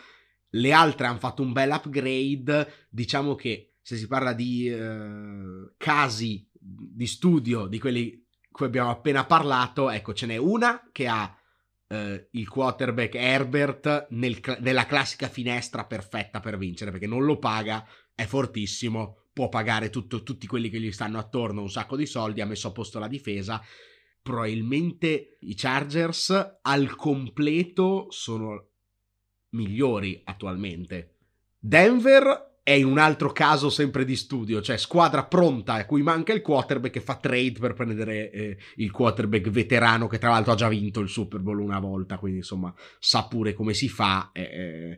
le 0.50 0.72
altre 0.72 1.08
hanno 1.08 1.18
fatto 1.18 1.42
un 1.42 1.52
bel 1.52 1.70
upgrade, 1.70 2.86
diciamo 2.88 3.34
che 3.34 3.74
se 3.82 3.96
si 3.96 4.06
parla 4.06 4.32
di 4.32 4.68
eh, 4.68 5.72
casi 5.76 6.48
di 6.52 7.06
studio 7.08 7.66
di 7.66 7.80
quelli 7.80 8.24
cui 8.48 8.66
abbiamo 8.66 8.90
appena 8.90 9.24
parlato, 9.24 9.90
ecco 9.90 10.14
ce 10.14 10.26
n'è 10.26 10.36
una 10.36 10.88
che 10.92 11.08
ha 11.08 11.36
eh, 11.92 12.28
il 12.30 12.48
quarterback 12.48 13.14
Herbert 13.14 14.06
nel, 14.10 14.40
nella 14.60 14.86
classica 14.86 15.28
finestra 15.28 15.84
perfetta 15.84 16.40
per 16.40 16.56
vincere, 16.56 16.90
perché 16.90 17.06
non 17.06 17.24
lo 17.24 17.38
paga, 17.38 17.86
è 18.14 18.24
fortissimo, 18.24 19.26
può 19.32 19.50
pagare 19.50 19.90
tutto, 19.90 20.22
tutti 20.22 20.46
quelli 20.46 20.70
che 20.70 20.80
gli 20.80 20.90
stanno 20.90 21.18
attorno 21.18 21.60
un 21.60 21.70
sacco 21.70 21.96
di 21.96 22.06
soldi, 22.06 22.40
ha 22.40 22.46
messo 22.46 22.68
a 22.68 22.72
posto 22.72 22.98
la 22.98 23.08
difesa. 23.08 23.62
Probabilmente 24.22 25.36
i 25.40 25.54
Chargers 25.54 26.58
al 26.62 26.96
completo 26.96 28.06
sono 28.10 28.70
migliori 29.50 30.22
attualmente. 30.24 31.16
Denver 31.58 32.51
è 32.64 32.72
in 32.72 32.86
un 32.86 32.98
altro 32.98 33.32
caso 33.32 33.70
sempre 33.70 34.04
di 34.04 34.14
studio, 34.14 34.62
cioè 34.62 34.76
squadra 34.76 35.24
pronta 35.24 35.74
a 35.74 35.86
cui 35.86 36.02
manca 36.02 36.32
il 36.32 36.42
quarterback 36.42 36.92
che 36.92 37.00
fa 37.00 37.16
trade 37.16 37.58
per 37.58 37.74
prendere 37.74 38.30
eh, 38.30 38.56
il 38.76 38.90
quarterback 38.92 39.48
veterano 39.50 40.06
che 40.06 40.18
tra 40.18 40.30
l'altro 40.30 40.52
ha 40.52 40.56
già 40.56 40.68
vinto 40.68 41.00
il 41.00 41.08
Super 41.08 41.40
Bowl 41.40 41.60
una 41.60 41.80
volta, 41.80 42.18
quindi 42.18 42.38
insomma 42.38 42.72
sa 43.00 43.26
pure 43.26 43.52
come 43.52 43.74
si 43.74 43.88
fa. 43.88 44.30
Eh, 44.32 44.96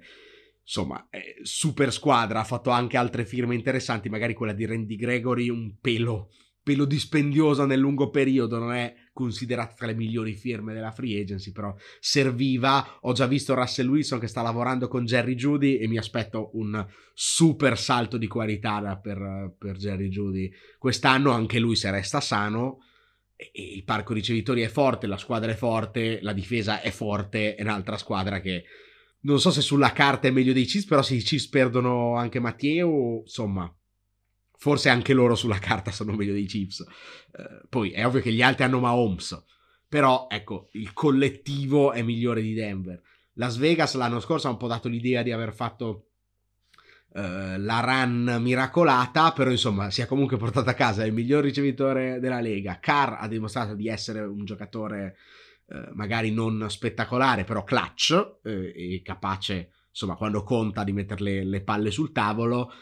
insomma, 0.62 1.06
eh, 1.10 1.36
super 1.42 1.92
squadra, 1.92 2.40
ha 2.40 2.44
fatto 2.44 2.70
anche 2.70 2.96
altre 2.96 3.24
firme 3.24 3.54
interessanti, 3.54 4.08
magari 4.08 4.34
quella 4.34 4.52
di 4.52 4.66
Randy 4.66 4.96
Gregory 4.96 5.48
un 5.48 5.76
pelo, 5.80 6.30
pelo 6.62 6.84
dispendiosa 6.84 7.64
nel 7.64 7.78
lungo 7.78 8.10
periodo, 8.10 8.58
non 8.58 8.72
è 8.72 8.94
considerata 9.14 9.74
tra 9.74 9.86
le 9.86 9.94
migliori 9.94 10.34
firme 10.34 10.74
della 10.74 10.90
free 10.90 11.18
agency, 11.18 11.52
però 11.52 11.74
serviva. 12.00 12.98
Ho 13.02 13.12
già 13.12 13.26
visto 13.26 13.54
Russell 13.54 13.88
Wilson 13.88 14.18
che 14.18 14.26
sta 14.26 14.42
lavorando 14.42 14.88
con 14.88 15.06
Jerry 15.06 15.36
Judy 15.36 15.76
e 15.76 15.86
mi 15.86 15.96
aspetto 15.96 16.50
un 16.54 16.84
super 17.14 17.78
salto 17.78 18.18
di 18.18 18.26
qualità 18.26 18.98
per, 18.98 19.54
per 19.56 19.76
Jerry 19.76 20.08
Judy 20.08 20.52
quest'anno, 20.76 21.30
anche 21.30 21.60
lui 21.60 21.76
se 21.76 21.90
resta 21.90 22.20
sano. 22.20 22.80
Il 23.52 23.84
parco 23.84 24.12
ricevitori 24.12 24.62
è 24.62 24.68
forte, 24.68 25.06
la 25.06 25.16
squadra 25.16 25.50
è 25.50 25.54
forte, 25.54 26.18
la 26.20 26.32
difesa 26.32 26.80
è 26.80 26.90
forte, 26.90 27.54
è 27.54 27.62
un'altra 27.62 27.96
squadra 27.96 28.40
che 28.40 28.64
non 29.20 29.40
so 29.40 29.50
se 29.50 29.60
sulla 29.60 29.92
carta 29.92 30.28
è 30.28 30.30
meglio 30.30 30.52
dei 30.52 30.64
Chiefs, 30.64 30.86
però 30.86 31.02
se 31.02 31.14
i 31.14 31.22
Chiefs 31.22 31.48
perdono 31.48 32.16
anche 32.16 32.40
Matteo, 32.40 33.20
insomma, 33.20 33.72
Forse 34.56 34.88
anche 34.88 35.12
loro 35.12 35.34
sulla 35.34 35.58
carta 35.58 35.90
sono 35.90 36.12
meglio 36.12 36.32
dei 36.32 36.46
Chiefs. 36.46 36.80
Eh, 36.80 37.66
poi 37.68 37.90
è 37.90 38.06
ovvio 38.06 38.20
che 38.20 38.32
gli 38.32 38.42
altri 38.42 38.64
hanno 38.64 38.80
Mahomes. 38.80 39.44
Però, 39.88 40.26
ecco, 40.30 40.68
il 40.72 40.92
collettivo 40.92 41.92
è 41.92 42.02
migliore 42.02 42.42
di 42.42 42.54
Denver. 42.54 43.00
Las 43.34 43.56
Vegas 43.56 43.94
l'anno 43.94 44.20
scorso 44.20 44.48
ha 44.48 44.50
un 44.50 44.56
po' 44.56 44.68
dato 44.68 44.88
l'idea 44.88 45.22
di 45.22 45.32
aver 45.32 45.52
fatto 45.52 46.08
Uh, 47.14 47.60
la 47.60 47.78
run 47.78 48.38
miracolata, 48.40 49.30
però 49.30 49.48
insomma 49.48 49.88
si 49.88 50.02
è 50.02 50.06
comunque 50.06 50.36
portato 50.36 50.68
a 50.68 50.72
casa 50.72 51.06
il 51.06 51.12
miglior 51.12 51.44
ricevitore 51.44 52.18
della 52.18 52.40
Lega. 52.40 52.80
Carr 52.80 53.18
ha 53.20 53.28
dimostrato 53.28 53.76
di 53.76 53.86
essere 53.86 54.22
un 54.22 54.44
giocatore 54.44 55.14
uh, 55.66 55.92
magari 55.92 56.32
non 56.32 56.66
spettacolare, 56.68 57.44
però 57.44 57.62
clutch 57.62 58.38
uh, 58.42 58.48
e 58.48 59.00
capace 59.04 59.70
insomma, 59.90 60.16
quando 60.16 60.42
conta 60.42 60.82
di 60.82 60.90
mettere 60.90 61.22
le, 61.22 61.44
le 61.44 61.62
palle 61.62 61.92
sul 61.92 62.10
tavolo. 62.10 62.72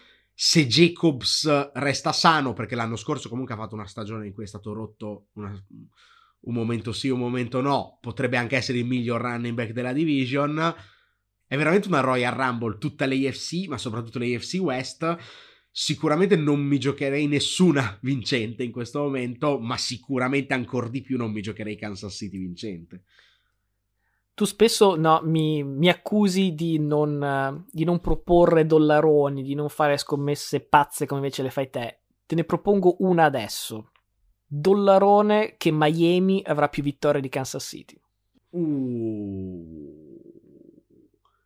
Se 0.45 0.67
Jacobs 0.67 1.71
resta 1.75 2.11
sano, 2.11 2.53
perché 2.53 2.75
l'anno 2.75 2.97
scorso 2.97 3.29
comunque 3.29 3.55
ha 3.55 3.57
fatto 3.57 3.77
una 3.77 3.87
stagione 3.87 4.27
in 4.27 4.33
cui 4.33 4.43
è 4.43 4.49
stato 4.49 4.73
rotto 4.73 5.29
una, 5.35 5.53
un 6.41 6.53
momento 6.53 6.91
sì, 6.93 7.11
un 7.11 7.21
momento 7.21 7.61
no, 7.61 7.99
potrebbe 8.01 8.39
anche 8.39 8.57
essere 8.57 8.79
il 8.79 8.85
miglior 8.85 9.21
running 9.21 9.55
back 9.55 9.71
della 9.71 9.93
division. 9.93 10.75
È 11.47 11.57
veramente 11.57 11.87
una 11.87 12.01
Royal 12.01 12.35
Rumble, 12.35 12.79
tutta 12.79 13.07
l'AFC, 13.07 13.69
ma 13.69 13.79
soprattutto 13.79 14.19
l'AFC 14.19 14.55
West. 14.55 15.17
Sicuramente 15.71 16.35
non 16.35 16.61
mi 16.61 16.81
giocherei 16.81 17.29
nessuna 17.29 17.97
vincente 18.03 18.65
in 18.65 18.73
questo 18.73 18.99
momento, 18.99 19.61
ma 19.61 19.77
sicuramente 19.77 20.55
ancora 20.55 20.89
di 20.89 21.03
più 21.03 21.17
non 21.17 21.31
mi 21.31 21.41
giocherei 21.41 21.77
Kansas 21.77 22.17
City 22.17 22.39
vincente. 22.39 23.05
Tu 24.43 24.49
spesso 24.49 24.97
no, 24.97 25.21
mi, 25.23 25.63
mi, 25.63 25.89
accusi 25.89 26.53
di 26.53 26.81
non, 26.81 27.65
di 27.71 27.85
non 27.85 28.01
proporre 28.01 28.67
dollaroni, 28.67 29.45
di 29.45 29.55
non 29.55 29.69
fare 29.69 29.97
scommesse 29.97 30.59
pazze 30.59 31.07
come 31.07 31.21
invece 31.21 31.45
le 31.45 31.51
fai 31.51 31.71
te. 31.71 32.01
Te 32.27 32.35
ne 32.35 32.43
propongo 32.43 32.97
una 32.99 33.23
adesso 33.23 33.93
dollarone 34.45 35.55
che 35.59 35.71
Miami 35.71 36.43
avrà 36.45 36.69
più 36.69 36.83
vittorie 36.83 37.21
di 37.21 37.29
Kansas 37.29 37.63
City. 37.63 37.97
Uh. 38.51 40.02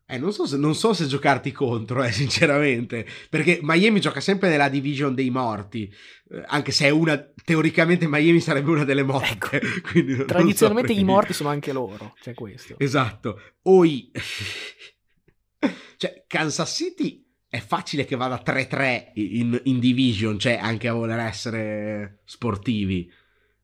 Eh, 0.09 0.17
non 0.17 0.31
so, 0.31 0.45
se, 0.45 0.55
non 0.55 0.73
so 0.73 0.93
se 0.93 1.05
giocarti 1.05 1.51
contro, 1.51 2.01
eh, 2.01 2.13
sinceramente, 2.13 3.05
perché 3.29 3.59
Miami 3.61 3.99
gioca 3.99 4.21
sempre 4.21 4.47
nella 4.47 4.69
division 4.69 5.13
dei 5.13 5.29
morti, 5.29 5.93
eh, 6.31 6.43
anche 6.47 6.71
se 6.71 6.85
è 6.85 6.89
una, 6.89 7.17
teoricamente 7.43 8.07
Miami 8.07 8.39
sarebbe 8.39 8.71
una 8.71 8.85
delle 8.85 9.03
morte. 9.03 9.57
Ecco. 9.57 10.23
Tradizionalmente 10.25 10.93
so 10.93 10.99
i 10.99 11.03
morti 11.03 11.33
sono 11.33 11.49
anche 11.49 11.73
loro, 11.73 12.15
c'è 12.21 12.33
questo. 12.33 12.75
Esatto. 12.79 13.41
Oi, 13.63 14.09
cioè, 15.97 16.23
Kansas 16.25 16.73
City 16.73 17.25
è 17.49 17.59
facile 17.59 18.05
che 18.05 18.15
vada 18.15 18.41
3-3 18.41 19.11
in, 19.15 19.59
in 19.65 19.79
division, 19.79 20.39
cioè 20.39 20.57
anche 20.61 20.87
a 20.87 20.93
voler 20.93 21.19
essere 21.19 22.21
sportivi. 22.23 23.11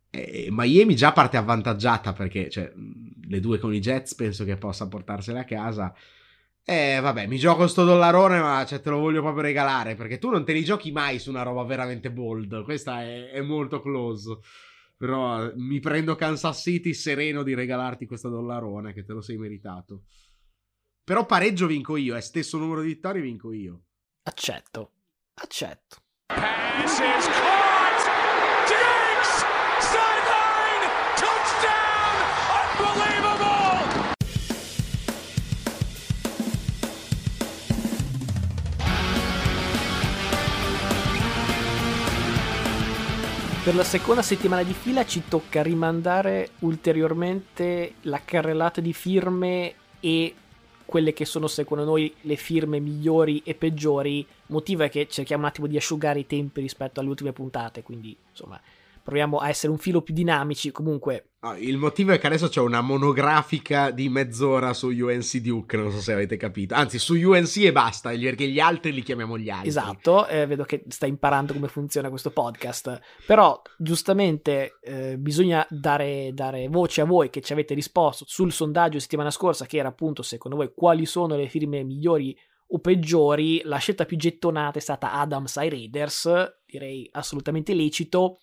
E 0.10 0.50
Miami 0.52 0.98
già 0.98 1.14
parte 1.14 1.38
avvantaggiata 1.38 2.12
perché 2.12 2.50
cioè, 2.50 2.70
le 2.76 3.40
due 3.40 3.60
con 3.60 3.74
i 3.74 3.80
Jets 3.80 4.14
penso 4.14 4.44
che 4.44 4.58
possa 4.58 4.90
portarsele 4.90 5.40
a 5.40 5.46
casa. 5.46 5.96
E 6.66 7.00
vabbè, 7.02 7.28
mi 7.28 7.38
gioco 7.38 7.68
sto 7.68 7.84
dollarone, 7.84 8.40
ma 8.40 8.66
cioè, 8.66 8.80
te 8.80 8.90
lo 8.90 9.00
voglio 9.00 9.22
proprio 9.22 9.44
regalare 9.44 9.96
perché 9.96 10.18
tu 10.18 10.30
non 10.30 10.46
te 10.46 10.54
li 10.54 10.64
giochi 10.64 10.92
mai 10.92 11.20
su 11.20 11.30
una 11.30 11.44
roba 11.44 11.64
veramente 11.64 12.10
bold. 12.12 12.64
Questa 12.64 13.02
è, 13.02 13.32
è 13.32 13.42
molto 13.42 13.82
close. 13.82 14.40
Però 14.96 15.52
mi 15.56 15.80
prendo 15.82 16.16
Kansas 16.16 16.62
City 16.62 16.94
sereno 16.94 17.44
di 17.44 17.54
regalarti 17.54 18.06
questo 18.06 18.30
dollarone 18.30 18.94
che 18.94 19.04
te 19.04 19.12
lo 19.12 19.22
sei 19.22 19.38
meritato. 19.38 20.04
Però 21.04 21.26
pareggio 21.26 21.68
vinco 21.68 21.98
io, 21.98 22.16
è 22.16 22.22
stesso 22.22 22.58
numero 22.58 22.82
di 22.82 22.88
vittorie 22.88 23.22
vinco 23.22 23.52
io. 23.52 23.84
Accetto, 24.24 24.92
accetto. 25.34 25.98
Per 43.64 43.76
la 43.76 43.86
seconda 43.86 44.22
settimana 44.22 44.62
di 44.62 44.74
fila 44.74 45.06
ci 45.06 45.24
tocca 45.30 45.64
rimandare 45.64 46.50
ulteriormente 46.60 47.94
la 48.02 48.20
carrellata 48.26 48.82
di 48.82 48.92
firme 48.92 49.74
e 50.02 50.36
quelle 50.84 51.14
che 51.14 51.24
sono 51.24 51.48
secondo 51.48 51.86
noi 51.86 52.14
le 52.22 52.36
firme 52.36 52.82
migliori 52.82 53.42
e 53.46 53.56
peggiori, 53.56 54.28
motivo 54.48 54.84
è 54.84 54.90
che 54.90 55.08
cerchiamo 55.10 55.44
un 55.44 55.48
attimo 55.48 55.68
di 55.68 55.78
asciugare 55.78 56.20
i 56.20 56.28
tempi 56.28 56.60
rispetto 56.60 57.00
alle 57.00 57.08
ultime 57.08 57.32
puntate, 57.32 57.84
quindi 57.84 58.14
insomma 58.32 58.60
proviamo 59.04 59.38
a 59.38 59.50
essere 59.50 59.72
un 59.72 59.78
filo 59.78 60.02
più 60.02 60.14
dinamici. 60.14 60.72
Comunque. 60.72 61.34
Ah, 61.42 61.58
il 61.58 61.78
motivo 61.78 62.14
è 62.14 62.20
che 62.20 62.28
adesso 62.28 62.48
c'è 62.48 62.62
una 62.62 62.80
monografica 62.80 63.92
di 63.92 64.08
mezz'ora 64.08 64.74
su 64.74 64.88
UNC 64.88 65.38
Duke, 65.38 65.76
non 65.76 65.92
so 65.92 66.00
se 66.00 66.14
avete 66.14 66.38
capito. 66.38 66.74
Anzi, 66.74 66.98
su 67.00 67.16
UNC 67.16 67.58
e 67.58 67.72
basta, 67.74 68.12
perché 68.12 68.48
gli 68.48 68.62
altri 68.62 68.94
li 68.94 69.04
chiamiamo 69.04 69.38
gli 69.38 69.50
altri. 69.50 69.68
Esatto, 69.68 70.26
eh, 70.28 70.46
vedo 70.46 70.64
che 70.64 70.86
stai 70.88 71.10
imparando 71.10 71.52
come 71.52 71.68
funziona 71.68 72.10
questo 72.10 72.32
podcast. 72.32 73.00
Però, 73.28 73.62
giustamente, 73.78 74.80
eh, 74.82 75.18
bisogna 75.18 75.66
dare, 75.70 76.32
dare 76.34 76.70
voce 76.70 77.02
a 77.02 77.06
voi 77.06 77.30
che 77.30 77.42
ci 77.42 77.52
avete 77.52 77.74
risposto 77.74 78.24
sul 78.26 78.54
sondaggio 78.54 79.00
settimana 79.00 79.30
scorsa, 79.30 79.66
che 79.66 79.78
era 79.78 79.90
appunto, 79.90 80.22
secondo 80.22 80.56
voi, 80.56 80.72
quali 80.74 81.06
sono 81.06 81.36
le 81.36 81.50
firme 81.50 81.84
migliori 81.84 82.34
o 82.68 82.80
peggiori. 82.80 83.62
La 83.66 83.78
scelta 83.78 84.06
più 84.06 84.18
gettonata 84.18 84.78
è 84.78 84.82
stata 84.82 85.14
Adams 85.14 85.58
ai 85.58 85.70
Raiders, 85.70 86.30
direi 86.66 87.08
assolutamente 87.12 87.74
lecito. 87.74 88.40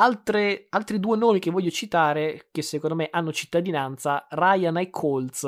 Altre, 0.00 0.64
altri 0.70 0.98
due 0.98 1.18
nomi 1.18 1.40
che 1.40 1.50
voglio 1.50 1.68
citare, 1.68 2.48
che 2.50 2.62
secondo 2.62 2.96
me 2.96 3.08
hanno 3.10 3.34
cittadinanza, 3.34 4.26
Ryan 4.30 4.76
ai 4.76 4.88
Colts 4.88 5.44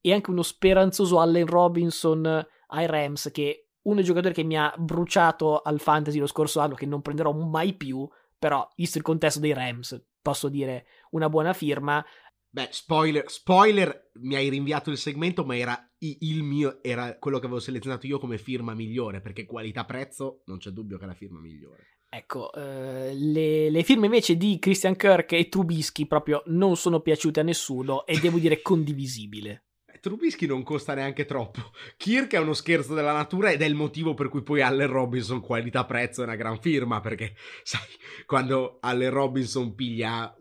e 0.00 0.12
anche 0.14 0.30
uno 0.30 0.42
speranzoso 0.42 1.20
Allen 1.20 1.44
Robinson 1.44 2.46
ai 2.68 2.86
Rams, 2.86 3.30
che 3.30 3.50
è 3.50 3.64
uno 3.82 3.96
dei 3.96 4.04
giocatori 4.04 4.32
che 4.32 4.44
mi 4.44 4.56
ha 4.56 4.74
bruciato 4.78 5.60
al 5.60 5.78
fantasy 5.78 6.18
lo 6.18 6.26
scorso 6.26 6.60
anno, 6.60 6.74
che 6.74 6.86
non 6.86 7.02
prenderò 7.02 7.32
mai 7.32 7.74
più, 7.74 8.08
però, 8.38 8.66
visto 8.76 8.96
il 8.96 9.04
contesto 9.04 9.40
dei 9.40 9.52
Rams, 9.52 10.02
posso 10.22 10.48
dire 10.48 10.86
una 11.10 11.28
buona 11.28 11.52
firma. 11.52 12.02
Beh, 12.48 12.68
spoiler, 12.70 13.30
spoiler, 13.30 14.10
mi 14.20 14.36
hai 14.36 14.48
rinviato 14.48 14.90
il 14.90 14.96
segmento, 14.96 15.44
ma 15.44 15.54
era 15.54 15.78
il 15.98 16.42
mio, 16.42 16.82
era 16.82 17.18
quello 17.18 17.38
che 17.38 17.44
avevo 17.44 17.60
selezionato 17.60 18.06
io 18.06 18.18
come 18.18 18.38
firma 18.38 18.72
migliore, 18.72 19.20
perché 19.20 19.44
qualità-prezzo 19.44 20.44
non 20.46 20.56
c'è 20.56 20.70
dubbio 20.70 20.96
che 20.96 21.04
è 21.04 21.08
la 21.08 21.12
firma 21.12 21.40
migliore. 21.40 21.95
Ecco, 22.16 22.50
eh, 22.54 23.12
le, 23.12 23.68
le, 23.68 23.82
firme 23.82 24.06
invece 24.06 24.38
di 24.38 24.58
Christian 24.58 24.96
Kirk 24.96 25.32
e 25.32 25.50
Trubisky 25.50 26.06
proprio 26.06 26.42
non 26.46 26.74
sono 26.74 27.00
piaciute 27.00 27.40
a 27.40 27.42
nessuno 27.42 28.06
e 28.06 28.18
devo 28.18 28.38
dire 28.38 28.62
condivisibile. 28.62 29.64
Eh, 29.86 30.00
Trubisky 30.00 30.46
non 30.46 30.62
costa 30.62 30.94
neanche 30.94 31.26
troppo. 31.26 31.60
Kirk 31.96 32.32
è 32.32 32.38
uno 32.38 32.54
scherzo 32.54 32.94
della 32.94 33.12
natura 33.12 33.50
ed 33.50 33.62
è 33.62 33.66
il 33.66 33.74
motivo 33.74 34.14
per 34.14 34.28
cui 34.28 34.42
poi 34.42 34.60
Allen 34.60 34.88
Robinson 34.88 35.40
qualità 35.40 35.84
prezzo 35.84 36.22
è 36.22 36.24
una 36.24 36.36
gran 36.36 36.58
firma 36.58 37.00
perché 37.00 37.34
sai 37.62 37.86
quando 38.24 38.78
Allen 38.80 39.10
Robinson 39.10 39.74
piglia 39.74 40.34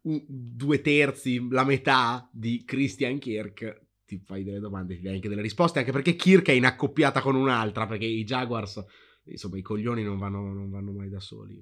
due 0.00 0.80
terzi, 0.80 1.46
la 1.50 1.64
metà 1.64 2.28
di 2.32 2.64
Christian 2.64 3.18
Kirk 3.18 3.86
ti 4.06 4.22
fai 4.24 4.44
delle 4.44 4.60
domande, 4.60 4.94
ti 4.96 5.02
dai 5.02 5.16
anche 5.16 5.28
delle 5.28 5.42
risposte 5.42 5.80
anche 5.80 5.92
perché 5.92 6.14
Kirk 6.14 6.48
è 6.48 6.52
inaccoppiata 6.52 7.20
con 7.20 7.34
un'altra 7.34 7.86
perché 7.86 8.06
i 8.06 8.24
Jaguars 8.24 8.82
insomma 9.30 9.58
i 9.58 9.62
coglioni 9.62 10.02
non 10.02 10.18
vanno, 10.18 10.52
non 10.52 10.70
vanno 10.70 10.92
mai 10.92 11.08
da 11.08 11.20
soli. 11.20 11.60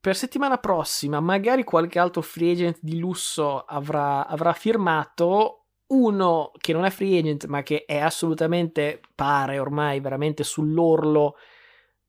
Per 0.00 0.16
settimana 0.16 0.58
prossima 0.58 1.20
magari 1.20 1.64
qualche 1.64 1.98
altro 1.98 2.22
free 2.22 2.52
agent 2.52 2.78
di 2.80 2.98
lusso 2.98 3.64
avrà, 3.64 4.26
avrà 4.26 4.52
firmato 4.52 5.64
uno 5.88 6.52
che 6.58 6.72
non 6.72 6.84
è 6.84 6.90
free 6.90 7.18
agent 7.18 7.46
ma 7.46 7.62
che 7.62 7.84
è 7.84 7.98
assolutamente 7.98 9.00
pare 9.14 9.58
ormai 9.58 10.00
veramente 10.00 10.44
sull'orlo 10.44 11.36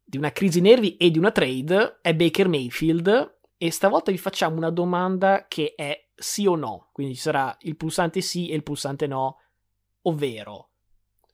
di 0.03 0.17
una 0.17 0.31
crisi 0.31 0.59
nervi 0.59 0.97
e 0.97 1.11
di 1.11 1.17
una 1.17 1.31
trade 1.31 1.99
è 2.01 2.13
Baker 2.15 2.47
Mayfield 2.47 3.37
e 3.57 3.71
stavolta 3.71 4.11
vi 4.11 4.17
facciamo 4.17 4.57
una 4.57 4.71
domanda 4.71 5.45
che 5.47 5.75
è 5.75 6.09
sì 6.13 6.45
o 6.45 6.55
no 6.55 6.89
quindi 6.91 7.15
ci 7.15 7.21
sarà 7.21 7.55
il 7.61 7.77
pulsante 7.77 8.19
sì 8.21 8.49
e 8.49 8.55
il 8.55 8.63
pulsante 8.63 9.07
no 9.07 9.37
ovvero 10.03 10.68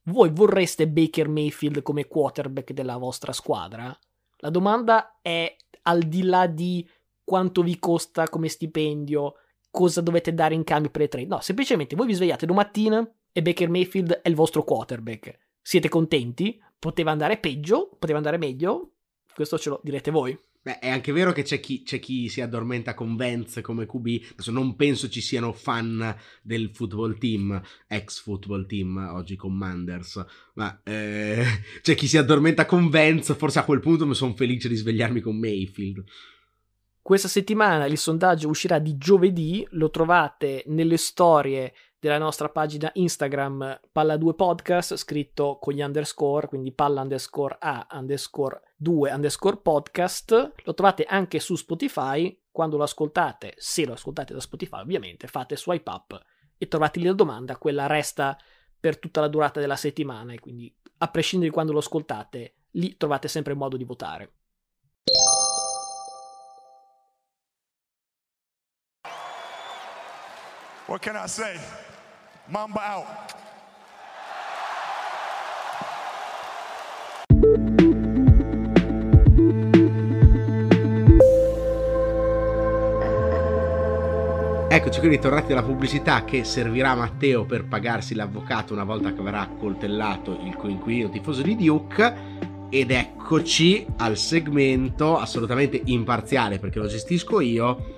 voi 0.05 0.29
vorreste 0.31 0.87
Baker 0.87 1.27
Mayfield 1.27 1.81
come 1.81 2.07
quarterback 2.07 2.73
della 2.73 2.97
vostra 2.97 3.31
squadra? 3.31 3.97
La 4.37 4.49
domanda 4.49 5.19
è 5.21 5.55
al 5.83 6.03
di 6.03 6.23
là 6.23 6.47
di 6.47 6.87
quanto 7.23 7.63
vi 7.63 7.79
costa 7.79 8.29
come 8.29 8.47
stipendio, 8.47 9.35
cosa 9.71 10.01
dovete 10.01 10.33
dare 10.33 10.53
in 10.53 10.63
cambio 10.63 10.91
per 10.91 11.01
le 11.01 11.07
trade. 11.07 11.27
No, 11.27 11.39
semplicemente 11.41 11.95
voi 11.95 12.07
vi 12.07 12.13
svegliate 12.13 12.45
domattina 12.45 13.07
e 13.31 13.41
Baker 13.41 13.69
Mayfield 13.69 14.21
è 14.21 14.29
il 14.29 14.35
vostro 14.35 14.63
quarterback. 14.63 15.37
Siete 15.61 15.89
contenti? 15.89 16.61
Poteva 16.77 17.11
andare 17.11 17.37
peggio? 17.37 17.89
Poteva 17.97 18.17
andare 18.19 18.37
meglio? 18.37 18.91
Questo 19.33 19.57
ce 19.57 19.69
lo 19.69 19.81
direte 19.83 20.11
voi. 20.11 20.39
Beh, 20.65 20.79
è 20.79 20.89
anche 20.89 21.11
vero 21.11 21.31
che 21.31 21.43
c'è 21.43 21.59
chi, 21.59 21.83
c'è 21.83 21.99
chi, 21.99 22.27
si 22.27 22.41
addormenta 22.41 22.95
con 22.95 23.15
Vance 23.15 23.61
come 23.61 23.85
QB. 23.85 24.31
Adesso 24.31 24.49
non 24.49 24.75
penso 24.75 25.07
ci 25.09 25.21
siano 25.21 25.53
fan 25.53 26.17
del 26.41 26.71
football 26.73 27.19
team, 27.19 27.61
ex 27.87 28.23
football 28.23 28.65
team, 28.65 29.11
oggi 29.13 29.35
Commanders, 29.35 30.25
ma 30.55 30.81
eh, 30.81 31.45
c'è 31.83 31.93
chi 31.93 32.07
si 32.07 32.17
addormenta 32.17 32.65
con 32.65 32.89
Vance. 32.89 33.35
Forse 33.35 33.59
a 33.59 33.63
quel 33.63 33.79
punto 33.79 34.07
mi 34.07 34.15
sono 34.15 34.33
felice 34.33 34.67
di 34.67 34.73
svegliarmi 34.73 35.21
con 35.21 35.37
Mayfield. 35.37 36.03
Questa 36.99 37.27
settimana 37.27 37.85
il 37.85 37.99
sondaggio 37.99 38.49
uscirà 38.49 38.79
di 38.79 38.97
giovedì, 38.97 39.63
lo 39.73 39.91
trovate 39.91 40.63
nelle 40.65 40.97
storie 40.97 41.75
della 41.99 42.17
nostra 42.17 42.49
pagina 42.49 42.89
Instagram 42.93 43.79
Palla2 43.93 44.35
Podcast 44.35 44.95
scritto 44.95 45.57
con 45.59 45.73
gli 45.73 45.81
underscore, 45.81 46.47
quindi 46.47 46.71
palla 46.71 47.01
underscore 47.01 47.57
A 47.59 47.87
underscore 47.91 48.61
2 48.77 49.11
underscore 49.11 49.57
podcast. 49.57 50.53
Lo 50.63 50.73
trovate 50.73 51.03
anche 51.03 51.39
su 51.39 51.55
Spotify. 51.55 52.39
Quando 52.51 52.77
lo 52.77 52.83
ascoltate, 52.83 53.53
se 53.57 53.85
lo 53.85 53.93
ascoltate 53.93 54.33
da 54.33 54.39
Spotify 54.39 54.79
ovviamente, 54.79 55.27
fate 55.27 55.57
swipe 55.57 55.89
up 55.89 56.23
e 56.57 56.67
trovate 56.67 56.99
lì 56.99 57.05
la 57.05 57.13
domanda, 57.13 57.57
quella 57.57 57.85
resta 57.85 58.37
per 58.79 58.97
tutta 58.97 59.19
la 59.19 59.27
durata 59.27 59.59
della 59.59 59.75
settimana 59.75 60.31
e 60.31 60.39
quindi 60.39 60.73
a 60.99 61.07
prescindere 61.09 61.49
di 61.49 61.55
quando 61.55 61.73
lo 61.73 61.79
ascoltate, 61.79 62.55
lì 62.71 62.95
trovate 62.95 63.27
sempre 63.27 63.53
modo 63.55 63.75
di 63.75 63.83
votare. 63.83 64.31
What 70.87 71.01
can 71.01 71.15
I 71.15 71.27
say? 71.27 71.59
Mamba 72.45 72.95
out. 72.95 73.33
Eccoci 84.69 84.99
qui 84.99 85.09
ritornati 85.09 85.47
dalla 85.47 85.63
pubblicità 85.63 86.23
che 86.23 86.43
servirà 86.43 86.91
a 86.91 86.95
Matteo 86.95 87.45
per 87.45 87.65
pagarsi 87.65 88.13
l'avvocato 88.13 88.73
una 88.73 88.83
volta 88.83 89.11
che 89.11 89.21
avrà 89.21 89.49
coltellato 89.57 90.39
il 90.43 90.55
coinquilino 90.55 91.09
tifoso 91.09 91.41
di 91.41 91.55
Duke. 91.55 92.33
Ed 92.69 92.91
eccoci 92.91 93.87
al 93.97 94.17
segmento 94.17 95.17
assolutamente 95.17 95.81
imparziale 95.85 96.59
perché 96.59 96.77
lo 96.77 96.85
gestisco 96.85 97.39
io 97.39 97.95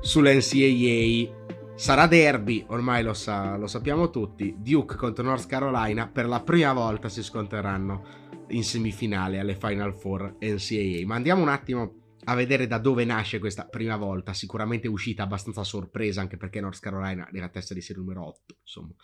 sull'NCAA. 0.00 1.40
Sarà 1.74 2.06
derby, 2.06 2.64
ormai 2.68 3.02
lo, 3.02 3.12
sa, 3.14 3.56
lo 3.56 3.66
sappiamo 3.66 4.10
tutti. 4.10 4.54
Duke 4.58 4.94
contro 4.94 5.24
North 5.24 5.46
Carolina 5.46 6.06
per 6.06 6.26
la 6.26 6.40
prima 6.40 6.72
volta 6.72 7.08
si 7.08 7.22
scontreranno 7.22 8.20
in 8.48 8.62
semifinale 8.62 9.38
alle 9.38 9.56
Final 9.56 9.94
Four 9.94 10.36
NCAA. 10.38 11.06
Ma 11.06 11.16
andiamo 11.16 11.42
un 11.42 11.48
attimo 11.48 12.00
a 12.24 12.34
vedere 12.34 12.66
da 12.66 12.78
dove 12.78 13.04
nasce 13.04 13.40
questa 13.40 13.66
prima 13.66 13.96
volta, 13.96 14.32
sicuramente 14.32 14.86
uscita 14.86 15.24
abbastanza 15.24 15.64
sorpresa 15.64 16.20
anche 16.20 16.36
perché 16.36 16.60
North 16.60 16.78
Carolina 16.78 17.28
era 17.32 17.48
testa 17.48 17.74
di 17.74 17.80
serie 17.80 18.02
numero 18.02 18.26
8, 18.28 18.58
insomma. 18.60 18.94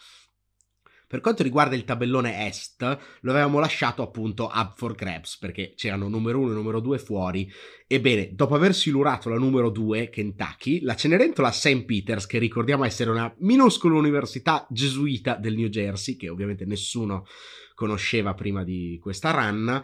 Per 1.08 1.20
quanto 1.20 1.42
riguarda 1.42 1.74
il 1.74 1.84
tabellone 1.84 2.46
est, 2.46 2.82
lo 3.20 3.30
avevamo 3.30 3.60
lasciato 3.60 4.02
appunto 4.02 4.50
up 4.52 4.74
for 4.76 4.94
grabs 4.94 5.38
perché 5.38 5.72
c'erano 5.74 6.06
numero 6.06 6.38
1 6.38 6.50
e 6.50 6.54
numero 6.54 6.80
2 6.80 6.98
fuori. 6.98 7.50
Ebbene, 7.86 8.34
dopo 8.34 8.54
aver 8.54 8.74
silurato 8.74 9.30
la 9.30 9.38
numero 9.38 9.70
2, 9.70 10.10
Kentucky, 10.10 10.82
la 10.82 10.94
Cenerentola 10.94 11.50
St. 11.50 11.86
Peters, 11.86 12.26
che 12.26 12.38
ricordiamo 12.38 12.84
essere 12.84 13.08
una 13.08 13.34
minuscola 13.38 13.96
università 13.96 14.66
gesuita 14.68 15.36
del 15.36 15.54
New 15.54 15.68
Jersey, 15.68 16.14
che 16.14 16.28
ovviamente 16.28 16.66
nessuno 16.66 17.24
conosceva 17.74 18.34
prima 18.34 18.62
di 18.62 18.98
questa 19.00 19.30
run, 19.30 19.82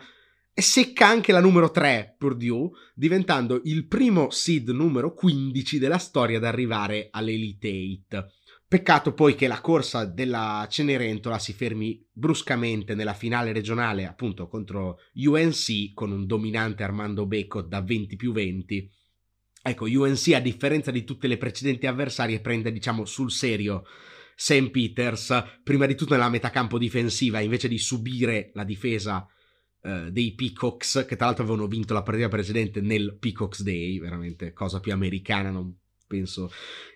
e 0.53 0.61
secca 0.61 1.07
anche 1.07 1.33
la 1.33 1.41
numero 1.41 1.71
3 1.71 2.17
Purdue, 2.19 2.69
diventando 2.95 3.63
il 3.65 3.87
primo 3.87 4.29
seed 4.29 4.69
numero 4.69 5.15
15 5.15 5.79
della 5.79 5.97
storia 5.97 6.37
ad 6.37 6.45
arrivare 6.45 7.09
all'Elite 7.11 8.05
8. 8.09 8.31
Peccato 8.75 9.15
poi 9.15 9.37
che 9.37 9.47
la 9.47 9.61
corsa 9.61 10.05
della 10.05 10.67
Cenerentola 10.69 11.39
si 11.39 11.53
fermi 11.53 12.05
bruscamente 12.11 12.97
nella 12.97 13.15
finale 13.15 13.53
regionale 13.53 14.05
appunto 14.05 14.49
contro 14.49 14.99
UNC 15.15 15.95
con 15.95 16.11
un 16.11 16.27
dominante 16.27 16.83
Armando 16.83 17.25
Becco 17.25 17.63
da 17.63 17.81
20 17.83 18.17
più 18.17 18.33
20. 18.33 18.91
Ecco, 19.63 19.85
UNC 19.85 20.33
a 20.33 20.41
differenza 20.41 20.91
di 20.91 21.05
tutte 21.05 21.29
le 21.29 21.37
precedenti 21.37 21.87
avversarie 21.87 22.41
prende 22.41 22.73
diciamo 22.73 23.05
sul 23.05 23.31
serio 23.31 23.85
St. 24.35 24.69
Peters, 24.71 25.61
prima 25.63 25.87
di 25.87 25.95
tutto 25.95 26.15
nella 26.15 26.29
metacampo 26.29 26.77
difensiva, 26.77 27.39
invece 27.39 27.69
di 27.69 27.79
subire 27.79 28.51
la 28.55 28.65
difesa 28.65 29.25
uh, 29.83 30.11
dei 30.11 30.35
Peacocks, 30.35 31.05
che 31.07 31.15
tra 31.15 31.27
l'altro 31.27 31.45
avevano 31.45 31.69
vinto 31.69 31.95
la 31.95 32.03
partita 32.03 32.27
precedente 32.27 32.81
nel 32.81 33.19
Peacocks 33.21 33.63
Day, 33.63 34.01
veramente 34.01 34.53
cosa 34.53 34.81
più 34.81 34.93
americana, 34.93 35.51
non 35.51 35.73
penso 36.15 36.51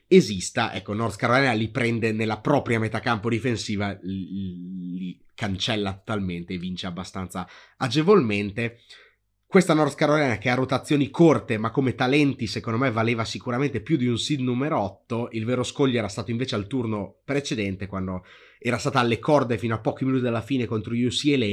esista. 0.07 0.73
Ecco, 0.73 0.95
North 0.95 1.17
Carolina 1.17 1.53
li 1.53 1.71
prende 1.71 2.13
nella 2.13 2.41
propria 2.41 2.79
metacampo 2.79 3.29
difensiva, 3.29 3.97
li, 4.03 4.97
li 4.97 5.21
cancella 5.35 5.93
totalmente 5.95 6.55
e 6.55 6.59
vince 6.59 6.87
abbastanza 6.87 7.47
agevolmente. 7.77 8.79
Questa 9.47 9.73
North 9.73 9.95
Carolina 9.95 10.37
che 10.37 10.51
ha 10.51 10.55
rotazioni 10.55 11.09
corte, 11.11 11.57
ma 11.57 11.71
come 11.71 11.95
talenti 11.95 12.47
secondo 12.47 12.79
me 12.79 12.91
valeva 12.91 13.25
sicuramente 13.25 13.81
più 13.81 13.97
di 13.97 14.07
un 14.07 14.19
seed 14.19 14.41
numero 14.41 14.79
8. 14.79 15.31
Il 15.33 15.47
vero 15.47 15.63
scoglio 15.63 15.99
era 15.99 16.09
stato 16.09 16.31
invece 16.31 16.55
al 16.55 16.67
turno 16.67 17.21
precedente, 17.25 17.87
quando 17.87 18.25
era 18.59 18.77
stata 18.77 19.01
alle 19.01 19.19
corde 19.19 19.57
fino 19.57 19.75
a 19.75 19.81
pochi 19.81 20.05
minuti 20.05 20.23
dalla 20.23 20.43
fine 20.43 20.67
contro 20.67 20.93
UCLA 20.95 21.47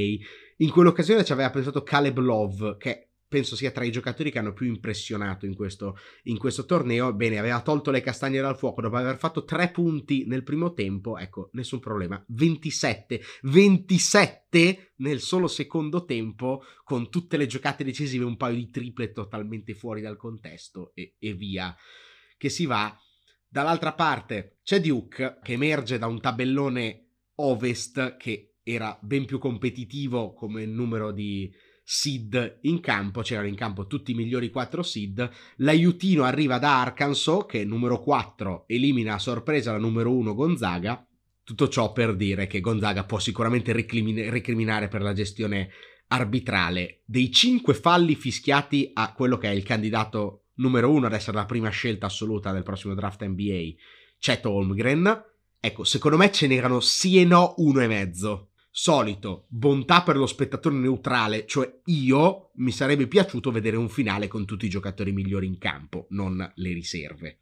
in 0.58 0.70
quell'occasione 0.70 1.24
ci 1.24 1.32
aveva 1.32 1.50
pensato 1.50 1.82
Caleb 1.82 2.18
Love, 2.18 2.76
che 2.78 3.05
penso 3.36 3.54
sia 3.54 3.70
tra 3.70 3.84
i 3.84 3.90
giocatori 3.90 4.30
che 4.30 4.38
hanno 4.38 4.54
più 4.54 4.66
impressionato 4.66 5.44
in 5.44 5.54
questo, 5.54 5.98
in 6.22 6.38
questo 6.38 6.64
torneo. 6.64 7.12
Bene, 7.12 7.38
aveva 7.38 7.60
tolto 7.60 7.90
le 7.90 8.00
castagne 8.00 8.40
dal 8.40 8.56
fuoco 8.56 8.80
dopo 8.80 8.96
aver 8.96 9.18
fatto 9.18 9.44
tre 9.44 9.70
punti 9.70 10.24
nel 10.26 10.42
primo 10.42 10.72
tempo. 10.72 11.18
Ecco, 11.18 11.50
nessun 11.52 11.78
problema. 11.78 12.24
27, 12.28 13.20
27 13.42 14.92
nel 14.96 15.20
solo 15.20 15.48
secondo 15.48 16.06
tempo, 16.06 16.64
con 16.82 17.10
tutte 17.10 17.36
le 17.36 17.46
giocate 17.46 17.84
decisive, 17.84 18.24
un 18.24 18.38
paio 18.38 18.56
di 18.56 18.70
triple 18.70 19.12
totalmente 19.12 19.74
fuori 19.74 20.00
dal 20.00 20.16
contesto 20.16 20.92
e, 20.94 21.16
e 21.18 21.34
via. 21.34 21.76
Che 22.38 22.48
si 22.48 22.64
va. 22.64 22.98
Dall'altra 23.46 23.92
parte 23.92 24.60
c'è 24.62 24.80
Duke 24.80 25.40
che 25.42 25.52
emerge 25.52 25.98
da 25.98 26.06
un 26.06 26.22
tabellone 26.22 27.08
ovest 27.34 28.16
che 28.16 28.54
era 28.62 28.98
ben 29.02 29.26
più 29.26 29.38
competitivo 29.38 30.32
come 30.32 30.64
numero 30.64 31.12
di 31.12 31.52
seed 31.88 32.58
in 32.62 32.80
campo, 32.80 33.20
c'erano 33.20 33.46
in 33.46 33.54
campo 33.54 33.86
tutti 33.86 34.10
i 34.10 34.14
migliori 34.14 34.50
4 34.50 34.82
seed. 34.82 35.30
L'aiutino 35.58 36.24
arriva 36.24 36.58
da 36.58 36.80
Arkansas, 36.80 37.46
che 37.46 37.64
numero 37.64 38.00
4, 38.00 38.64
elimina 38.66 39.14
a 39.14 39.20
sorpresa 39.20 39.70
la 39.70 39.78
numero 39.78 40.12
1 40.12 40.34
Gonzaga. 40.34 41.06
Tutto 41.44 41.68
ciò 41.68 41.92
per 41.92 42.16
dire 42.16 42.48
che 42.48 42.58
Gonzaga 42.58 43.04
può 43.04 43.20
sicuramente 43.20 43.72
recriminare 43.72 44.88
per 44.88 45.00
la 45.00 45.12
gestione 45.12 45.70
arbitrale 46.08 47.02
dei 47.04 47.30
5 47.30 47.72
falli 47.74 48.16
fischiati 48.16 48.90
a 48.92 49.12
quello 49.12 49.38
che 49.38 49.48
è 49.48 49.52
il 49.52 49.62
candidato 49.62 50.46
numero 50.54 50.90
1 50.90 51.06
ad 51.06 51.12
essere 51.12 51.36
la 51.36 51.44
prima 51.44 51.68
scelta 51.68 52.06
assoluta 52.06 52.50
del 52.50 52.64
prossimo 52.64 52.94
draft 52.94 53.24
NBA, 53.24 53.74
Chet 54.18 54.44
Holmgren. 54.44 55.24
Ecco, 55.60 55.84
secondo 55.84 56.16
me 56.16 56.32
ce 56.32 56.48
n'erano 56.48 56.80
sì 56.80 57.20
e 57.20 57.24
no 57.24 57.54
uno 57.58 57.80
e 57.80 57.86
mezzo 57.86 58.50
solito, 58.78 59.46
bontà 59.48 60.02
per 60.02 60.18
lo 60.18 60.26
spettatore 60.26 60.74
neutrale, 60.76 61.46
cioè 61.46 61.80
io 61.86 62.50
mi 62.56 62.70
sarebbe 62.70 63.06
piaciuto 63.06 63.50
vedere 63.50 63.78
un 63.78 63.88
finale 63.88 64.28
con 64.28 64.44
tutti 64.44 64.66
i 64.66 64.68
giocatori 64.68 65.12
migliori 65.12 65.46
in 65.46 65.56
campo, 65.56 66.06
non 66.10 66.52
le 66.56 66.72
riserve. 66.74 67.38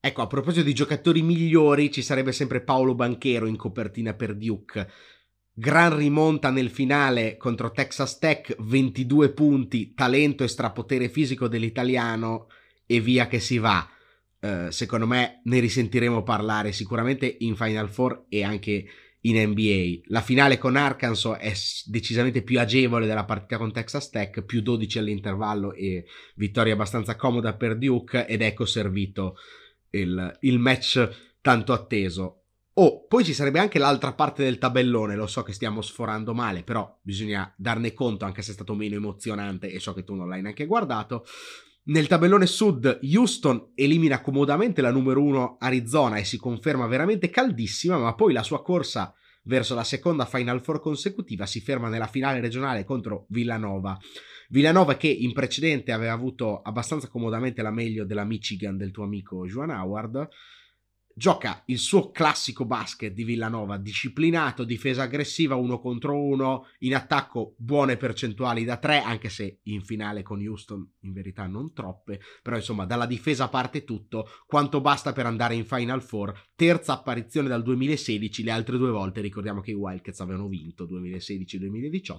Ecco, 0.00 0.22
a 0.22 0.26
proposito 0.26 0.64
di 0.64 0.72
giocatori 0.72 1.20
migliori, 1.20 1.92
ci 1.92 2.00
sarebbe 2.00 2.32
sempre 2.32 2.62
Paolo 2.62 2.94
Banchero 2.94 3.44
in 3.44 3.56
copertina 3.56 4.14
per 4.14 4.34
Duke. 4.34 4.90
Gran 5.52 5.94
rimonta 5.94 6.48
nel 6.48 6.70
finale 6.70 7.36
contro 7.36 7.72
Texas 7.72 8.18
Tech, 8.18 8.56
22 8.58 9.32
punti, 9.32 9.92
talento 9.92 10.44
e 10.44 10.48
strapotere 10.48 11.10
fisico 11.10 11.46
dell'italiano 11.46 12.46
e 12.86 13.00
via 13.00 13.26
che 13.26 13.38
si 13.38 13.58
va. 13.58 13.86
Uh, 14.40 14.70
secondo 14.70 15.06
me 15.06 15.42
ne 15.44 15.60
risentiremo 15.60 16.22
parlare 16.22 16.72
sicuramente 16.72 17.36
in 17.40 17.54
Final 17.54 17.90
Four 17.90 18.24
e 18.30 18.42
anche 18.42 18.86
in 19.22 19.50
NBA. 19.50 20.02
La 20.06 20.22
finale 20.22 20.58
con 20.58 20.76
Arkansas 20.76 21.38
è 21.38 21.52
decisamente 21.90 22.42
più 22.42 22.58
agevole 22.58 23.06
della 23.06 23.24
partita 23.24 23.58
con 23.58 23.72
Texas 23.72 24.10
Tech, 24.10 24.42
più 24.42 24.62
12 24.62 24.98
all'intervallo 24.98 25.72
e 25.72 26.04
vittoria 26.36 26.72
abbastanza 26.72 27.16
comoda 27.16 27.54
per 27.54 27.76
Duke 27.76 28.26
ed 28.26 28.42
ecco 28.42 28.64
servito 28.64 29.36
il, 29.90 30.38
il 30.40 30.58
match 30.58 31.36
tanto 31.40 31.72
atteso. 31.72 32.36
Oh, 32.74 33.04
poi 33.06 33.24
ci 33.24 33.34
sarebbe 33.34 33.58
anche 33.58 33.78
l'altra 33.78 34.12
parte 34.14 34.42
del 34.42 34.58
tabellone, 34.58 35.16
lo 35.16 35.26
so 35.26 35.42
che 35.42 35.52
stiamo 35.52 35.82
sforando 35.82 36.32
male, 36.32 36.62
però 36.62 36.98
bisogna 37.02 37.52
darne 37.56 37.92
conto 37.92 38.24
anche 38.24 38.42
se 38.42 38.52
è 38.52 38.54
stato 38.54 38.74
meno 38.74 38.94
emozionante 38.94 39.70
e 39.70 39.80
so 39.80 39.92
che 39.92 40.04
tu 40.04 40.14
non 40.14 40.28
l'hai 40.28 40.40
neanche 40.40 40.66
guardato. 40.66 41.26
Nel 41.82 42.06
tabellone 42.06 42.46
sud 42.46 43.00
Houston 43.02 43.72
elimina 43.74 44.20
comodamente 44.20 44.82
la 44.82 44.90
numero 44.90 45.22
1 45.22 45.56
Arizona 45.60 46.16
e 46.16 46.24
si 46.24 46.36
conferma 46.36 46.86
veramente 46.86 47.30
caldissima, 47.30 47.96
ma 47.96 48.14
poi 48.14 48.34
la 48.34 48.42
sua 48.42 48.62
corsa 48.62 49.14
verso 49.44 49.74
la 49.74 49.82
seconda 49.82 50.26
Final 50.26 50.62
Four 50.62 50.80
consecutiva 50.80 51.46
si 51.46 51.60
ferma 51.60 51.88
nella 51.88 52.06
finale 52.06 52.40
regionale 52.40 52.84
contro 52.84 53.24
Villanova. 53.30 53.98
Villanova 54.50 54.96
che 54.96 55.08
in 55.08 55.32
precedente 55.32 55.92
aveva 55.92 56.12
avuto 56.12 56.60
abbastanza 56.60 57.08
comodamente 57.08 57.62
la 57.62 57.70
meglio 57.70 58.04
della 58.04 58.24
Michigan 58.24 58.76
del 58.76 58.90
tuo 58.90 59.04
amico 59.04 59.46
Joan 59.46 59.70
Howard 59.70 60.28
gioca 61.14 61.62
il 61.66 61.78
suo 61.78 62.10
classico 62.10 62.64
basket 62.64 63.12
di 63.12 63.24
Villanova, 63.24 63.76
disciplinato, 63.76 64.64
difesa 64.64 65.02
aggressiva, 65.02 65.54
uno 65.54 65.80
contro 65.80 66.20
uno, 66.20 66.66
in 66.80 66.94
attacco 66.94 67.54
buone 67.58 67.96
percentuali 67.96 68.64
da 68.64 68.78
tre, 68.78 69.00
anche 69.00 69.28
se 69.28 69.60
in 69.64 69.82
finale 69.82 70.22
con 70.22 70.40
Houston 70.40 70.88
in 71.00 71.12
verità 71.12 71.46
non 71.46 71.72
troppe, 71.72 72.20
però 72.42 72.56
insomma 72.56 72.86
dalla 72.86 73.06
difesa 73.06 73.48
parte 73.48 73.84
tutto, 73.84 74.28
quanto 74.46 74.80
basta 74.80 75.12
per 75.12 75.26
andare 75.26 75.54
in 75.54 75.64
Final 75.64 76.02
Four, 76.02 76.48
terza 76.54 76.94
apparizione 76.94 77.48
dal 77.48 77.62
2016, 77.62 78.42
le 78.42 78.50
altre 78.50 78.78
due 78.78 78.90
volte 78.90 79.20
ricordiamo 79.20 79.60
che 79.60 79.72
i 79.72 79.74
Wildcats 79.74 80.20
avevano 80.20 80.48
vinto 80.48 80.86
2016-2018. 80.86 82.18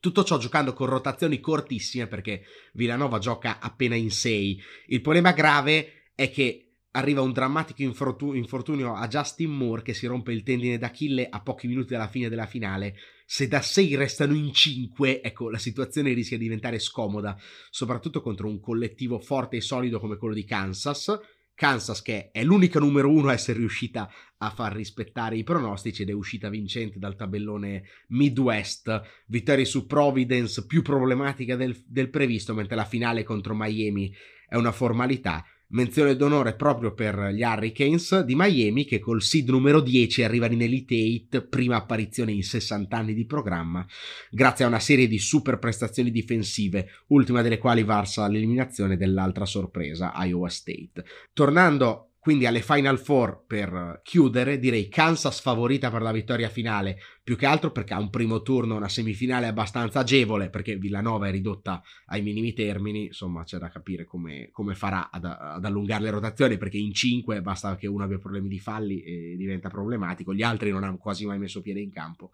Tutto 0.00 0.24
ciò 0.24 0.38
giocando 0.38 0.72
con 0.72 0.88
rotazioni 0.88 1.40
cortissime 1.40 2.06
perché 2.06 2.42
Villanova 2.74 3.18
gioca 3.18 3.58
appena 3.58 3.96
in 3.96 4.10
6. 4.10 4.60
Il 4.88 5.00
problema 5.00 5.32
grave 5.32 6.10
è 6.14 6.30
che 6.30 6.65
arriva 6.96 7.20
un 7.20 7.32
drammatico 7.32 7.82
infortunio 7.82 8.94
a 8.94 9.06
Justin 9.06 9.50
Moore 9.50 9.82
che 9.82 9.94
si 9.94 10.06
rompe 10.06 10.32
il 10.32 10.42
tendine 10.42 10.78
d'Achille 10.78 11.28
a 11.28 11.40
pochi 11.42 11.66
minuti 11.66 11.92
dalla 11.92 12.08
fine 12.08 12.30
della 12.30 12.46
finale. 12.46 12.94
Se 13.26 13.46
da 13.48 13.60
6 13.60 13.94
restano 13.96 14.34
in 14.34 14.52
5, 14.52 15.20
ecco, 15.20 15.50
la 15.50 15.58
situazione 15.58 16.14
rischia 16.14 16.38
di 16.38 16.44
diventare 16.44 16.78
scomoda, 16.78 17.36
soprattutto 17.70 18.22
contro 18.22 18.48
un 18.48 18.60
collettivo 18.60 19.18
forte 19.18 19.56
e 19.56 19.60
solido 19.60 20.00
come 20.00 20.16
quello 20.16 20.34
di 20.34 20.44
Kansas. 20.44 21.18
Kansas 21.54 22.02
che 22.02 22.30
è 22.30 22.42
l'unica 22.44 22.78
numero 22.78 23.10
uno 23.10 23.28
a 23.28 23.32
essere 23.32 23.58
riuscita 23.58 24.10
a 24.38 24.50
far 24.50 24.74
rispettare 24.74 25.36
i 25.36 25.44
pronostici 25.44 26.02
ed 26.02 26.10
è 26.10 26.12
uscita 26.12 26.48
vincente 26.48 26.98
dal 26.98 27.16
tabellone 27.16 27.84
Midwest, 28.08 29.02
vittoria 29.26 29.64
su 29.64 29.86
Providence 29.86 30.66
più 30.66 30.82
problematica 30.82 31.56
del, 31.56 31.82
del 31.86 32.10
previsto, 32.10 32.54
mentre 32.54 32.76
la 32.76 32.84
finale 32.84 33.22
contro 33.22 33.54
Miami 33.54 34.14
è 34.48 34.54
una 34.56 34.72
formalità 34.72 35.44
Menzione 35.68 36.14
d'onore 36.14 36.54
proprio 36.54 36.94
per 36.94 37.30
gli 37.32 37.42
Hurricanes 37.42 38.20
di 38.20 38.36
Miami 38.36 38.84
che 38.84 39.00
col 39.00 39.20
seed 39.20 39.48
numero 39.48 39.80
10 39.80 40.22
arrivano 40.22 40.52
in 40.52 40.62
Elite 40.62 41.26
8, 41.26 41.48
prima 41.48 41.74
apparizione 41.74 42.30
in 42.30 42.44
60 42.44 42.96
anni 42.96 43.14
di 43.14 43.26
programma, 43.26 43.84
grazie 44.30 44.64
a 44.64 44.68
una 44.68 44.78
serie 44.78 45.08
di 45.08 45.18
super 45.18 45.58
prestazioni 45.58 46.12
difensive, 46.12 46.88
ultima 47.08 47.42
delle 47.42 47.58
quali 47.58 47.82
varsa 47.82 48.28
l'eliminazione 48.28 48.96
dell'altra 48.96 49.44
sorpresa, 49.44 50.12
Iowa 50.14 50.48
State. 50.48 51.04
Tornando 51.32 52.05
quindi 52.26 52.46
alle 52.46 52.60
Final 52.60 52.98
Four 52.98 53.44
per 53.46 54.00
chiudere, 54.02 54.58
direi 54.58 54.88
Kansas 54.88 55.40
favorita 55.40 55.92
per 55.92 56.02
la 56.02 56.10
vittoria 56.10 56.48
finale, 56.48 56.98
più 57.22 57.36
che 57.36 57.46
altro 57.46 57.70
perché 57.70 57.94
ha 57.94 58.00
un 58.00 58.10
primo 58.10 58.42
turno, 58.42 58.74
una 58.74 58.88
semifinale 58.88 59.46
abbastanza 59.46 60.00
agevole, 60.00 60.50
perché 60.50 60.74
Villanova 60.74 61.28
è 61.28 61.30
ridotta 61.30 61.80
ai 62.06 62.22
minimi 62.22 62.52
termini, 62.52 63.04
insomma 63.04 63.44
c'è 63.44 63.58
da 63.58 63.68
capire 63.68 64.06
come, 64.06 64.48
come 64.50 64.74
farà 64.74 65.08
ad, 65.08 65.24
ad, 65.24 65.64
allungare 65.64 66.02
le 66.02 66.10
rotazioni, 66.10 66.58
perché 66.58 66.78
in 66.78 66.92
5 66.92 67.40
basta 67.42 67.76
che 67.76 67.86
uno 67.86 68.02
abbia 68.02 68.18
problemi 68.18 68.48
di 68.48 68.58
falli 68.58 69.02
e 69.02 69.36
diventa 69.36 69.68
problematico, 69.68 70.34
gli 70.34 70.42
altri 70.42 70.72
non 70.72 70.82
hanno 70.82 70.96
quasi 70.96 71.26
mai 71.26 71.38
messo 71.38 71.60
piede 71.60 71.78
in 71.78 71.92
campo 71.92 72.32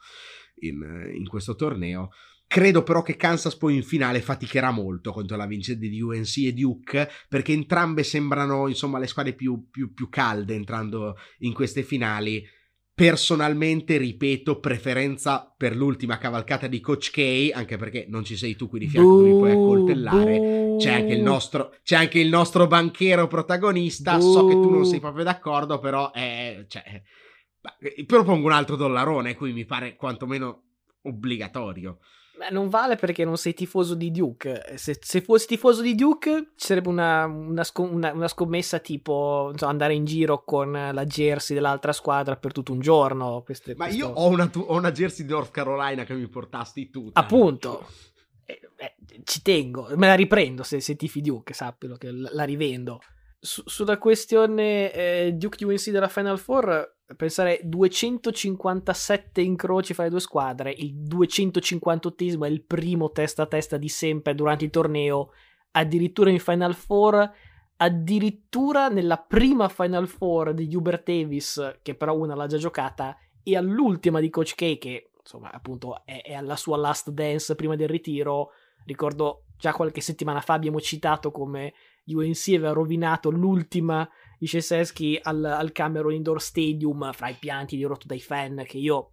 in, 0.61 1.12
in 1.14 1.28
questo 1.28 1.55
torneo. 1.55 2.12
Credo 2.53 2.82
però 2.82 3.00
che 3.00 3.16
Kansas 3.16 3.57
poi 3.57 3.76
in 3.76 3.82
finale 3.82 4.20
faticherà 4.20 4.70
molto 4.70 5.11
contro 5.11 5.38
la 5.38 5.46
vincente 5.46 5.88
di 5.88 6.03
UNC 6.03 6.36
e 6.36 6.53
Duke, 6.53 7.09
perché 7.26 7.55
entrambe 7.55 8.03
sembrano 8.03 8.68
insomma 8.68 8.98
le 8.98 9.07
squadre 9.07 9.32
più, 9.32 9.70
più, 9.70 9.94
più 9.94 10.11
calde 10.11 10.53
entrando 10.53 11.16
in 11.38 11.55
queste 11.55 11.82
finali. 11.82 12.44
Personalmente, 12.92 13.96
ripeto, 13.96 14.61
preferenza 14.61 15.50
per 15.57 15.74
l'ultima 15.74 16.18
cavalcata 16.18 16.66
di 16.66 16.78
Coach 16.80 17.11
K, 17.11 17.53
anche 17.55 17.78
perché 17.78 18.05
non 18.11 18.22
ci 18.22 18.36
sei 18.36 18.55
tu 18.55 18.68
qui 18.68 18.80
di 18.80 18.86
fianco, 18.86 19.22
mi 19.22 19.30
puoi 19.30 19.53
accoltellare. 19.53 20.76
C'è 20.78 20.92
anche, 20.92 21.14
il 21.14 21.22
nostro, 21.22 21.74
c'è 21.82 21.96
anche 21.96 22.20
il 22.20 22.28
nostro 22.28 22.66
banchero 22.66 23.28
protagonista. 23.28 24.20
So 24.20 24.44
che 24.46 24.53
tu 24.53 24.68
non 24.68 24.84
sei 24.84 25.00
proprio 25.00 25.24
d'accordo, 25.24 25.78
però 25.78 26.11
è. 26.12 26.66
Cioè, 26.68 27.03
propongo 28.05 28.44
un 28.44 28.53
altro 28.53 28.76
dollarone, 28.76 29.36
qui 29.36 29.55
mi 29.55 29.64
pare 29.64 29.96
quantomeno 29.96 30.64
obbligatorio. 31.05 31.98
Non 32.51 32.68
vale 32.68 32.97
perché 32.97 33.24
non 33.24 33.36
sei 33.36 33.55
tifoso 33.55 33.95
di 33.95 34.11
Duke. 34.11 34.74
Se, 34.76 34.99
se 35.01 35.20
fossi 35.20 35.47
tifoso 35.47 35.82
di 35.82 35.95
Duke, 35.95 36.53
ci 36.57 36.66
sarebbe 36.66 36.88
una, 36.88 37.24
una, 37.26 37.64
una, 37.76 38.12
una 38.12 38.28
scommessa 38.28 38.78
tipo 38.78 39.53
so, 39.57 39.66
andare 39.66 39.95
in 39.95 40.05
giro 40.05 40.45
con 40.45 40.72
la 40.72 41.05
jersey 41.05 41.55
dell'altra 41.55 41.93
squadra 41.93 42.36
per 42.36 42.53
tutto 42.53 42.72
un 42.72 42.80
giorno. 42.80 43.43
Queste, 43.45 43.74
Ma 43.76 43.86
questo... 43.86 44.07
io 44.07 44.12
ho 44.12 44.28
una, 44.28 44.51
ho 44.55 44.76
una, 44.76 44.93
jersey 44.93 45.24
di 45.24 45.32
North 45.32 45.51
Carolina 45.51 46.05
che 46.05 46.14
mi 46.14 46.28
portasti 46.28 46.90
tu. 46.90 47.11
Appunto. 47.12 47.86
Eh, 48.45 48.61
eh, 48.76 48.95
ci 49.24 49.43
tengo, 49.43 49.88
me 49.97 50.09
la 50.09 50.14
riprendo 50.14 50.62
se, 50.62 50.80
se 50.80 50.97
tifi 50.97 51.20
Duke, 51.20 51.55
sappilo 51.55 51.97
che 51.97 52.11
la 52.11 52.45
rivendo. 52.45 53.01
Su, 53.38 53.62
sulla 53.66 53.99
questione 53.99 54.93
eh, 54.93 55.32
Duke 55.34 55.64
UNC 55.64 55.90
della 55.90 56.09
Final 56.09 56.38
Four, 56.38 56.99
pensare 57.16 57.60
257 57.62 59.40
incroci 59.40 59.94
fra 59.94 60.04
le 60.04 60.10
due 60.10 60.20
squadre, 60.20 60.74
il 60.76 60.94
258esimo 60.94 62.44
è 62.44 62.48
il 62.48 62.62
primo 62.62 63.10
testa 63.10 63.42
a 63.42 63.46
testa 63.46 63.76
di 63.76 63.88
sempre 63.88 64.34
durante 64.34 64.64
il 64.64 64.70
torneo, 64.70 65.32
addirittura 65.72 66.30
in 66.30 66.38
Final 66.38 66.74
Four, 66.74 67.30
addirittura 67.76 68.88
nella 68.88 69.18
prima 69.18 69.68
Final 69.68 70.06
Four 70.06 70.54
di 70.54 70.74
Hubert 70.74 71.04
Davis, 71.04 71.78
che 71.82 71.94
però 71.94 72.16
una 72.16 72.34
l'ha 72.34 72.46
già 72.46 72.58
giocata, 72.58 73.16
e 73.42 73.56
all'ultima 73.56 74.20
di 74.20 74.30
Coach 74.30 74.54
K, 74.54 74.78
che 74.78 75.10
insomma 75.18 75.50
appunto 75.50 76.04
è, 76.04 76.22
è 76.22 76.34
alla 76.34 76.56
sua 76.56 76.76
last 76.76 77.10
dance 77.10 77.54
prima 77.54 77.76
del 77.76 77.88
ritiro, 77.88 78.50
ricordo 78.84 79.44
già 79.56 79.72
qualche 79.72 80.00
settimana 80.00 80.40
fa 80.40 80.54
abbiamo 80.54 80.80
citato 80.80 81.30
come 81.30 81.72
UNC 82.06 82.48
aveva 82.48 82.72
rovinato 82.72 83.30
l'ultima 83.30 84.08
di 84.43 84.49
Ceseschi 84.49 85.16
al, 85.22 85.45
al 85.45 85.70
Cameron 85.70 86.14
Indoor 86.14 86.43
Stadium 86.43 87.12
fra 87.12 87.28
i 87.28 87.36
pianti 87.38 87.76
di 87.76 87.84
rotto 87.84 88.09
dai 88.09 88.18
fan 88.18 88.64
che 88.66 88.76
io 88.76 89.12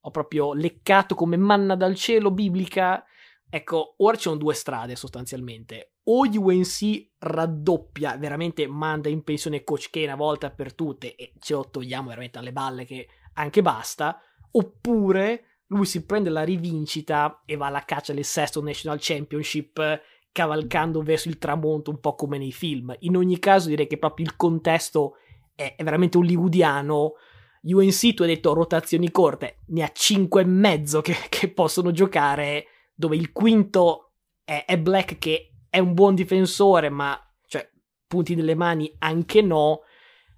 ho 0.00 0.10
proprio 0.12 0.52
leccato 0.52 1.16
come 1.16 1.36
manna 1.36 1.74
dal 1.74 1.96
cielo 1.96 2.30
biblica. 2.30 3.04
Ecco, 3.50 3.96
ora 3.96 4.14
ci 4.14 4.22
sono 4.22 4.36
due 4.36 4.54
strade 4.54 4.94
sostanzialmente. 4.94 5.94
O 6.04 6.24
UNC 6.32 7.08
raddoppia, 7.18 8.16
veramente 8.18 8.68
manda 8.68 9.08
in 9.08 9.24
pensione 9.24 9.64
Coach 9.64 9.90
K 9.90 9.96
una 10.04 10.14
volta 10.14 10.52
per 10.52 10.72
tutte 10.74 11.16
e 11.16 11.32
ce 11.40 11.54
lo 11.54 11.68
togliamo 11.68 12.10
veramente 12.10 12.38
alle 12.38 12.52
balle 12.52 12.84
che 12.84 13.08
anche 13.32 13.62
basta, 13.62 14.22
oppure 14.52 15.62
lui 15.70 15.86
si 15.86 16.06
prende 16.06 16.30
la 16.30 16.44
rivincita 16.44 17.42
e 17.44 17.56
va 17.56 17.66
alla 17.66 17.84
caccia 17.84 18.12
del 18.12 18.24
sesto 18.24 18.62
National 18.62 18.98
Championship 19.00 20.02
cavalcando 20.38 21.02
verso 21.02 21.28
il 21.28 21.38
tramonto 21.38 21.90
un 21.90 21.98
po' 21.98 22.14
come 22.14 22.38
nei 22.38 22.52
film. 22.52 22.94
In 23.00 23.16
ogni 23.16 23.40
caso 23.40 23.68
direi 23.68 23.88
che 23.88 23.98
proprio 23.98 24.24
il 24.24 24.36
contesto 24.36 25.16
è, 25.56 25.74
è 25.76 25.82
veramente 25.82 26.16
hollywoodiano. 26.16 27.14
UNC 27.62 28.14
tu 28.14 28.22
hai 28.22 28.28
detto 28.28 28.54
rotazioni 28.54 29.10
corte, 29.10 29.62
ne 29.66 29.82
ha 29.82 29.90
5 29.92 30.40
e 30.40 30.44
mezzo 30.44 31.00
che, 31.00 31.16
che 31.28 31.50
possono 31.50 31.90
giocare, 31.90 32.66
dove 32.94 33.16
il 33.16 33.32
quinto 33.32 34.12
è, 34.44 34.64
è, 34.64 34.78
Black 34.78 35.18
che 35.18 35.54
è 35.68 35.80
un 35.80 35.92
buon 35.92 36.14
difensore, 36.14 36.88
ma 36.88 37.20
cioè, 37.48 37.68
punti 38.06 38.36
nelle 38.36 38.54
mani 38.54 38.94
anche 38.98 39.42
no. 39.42 39.80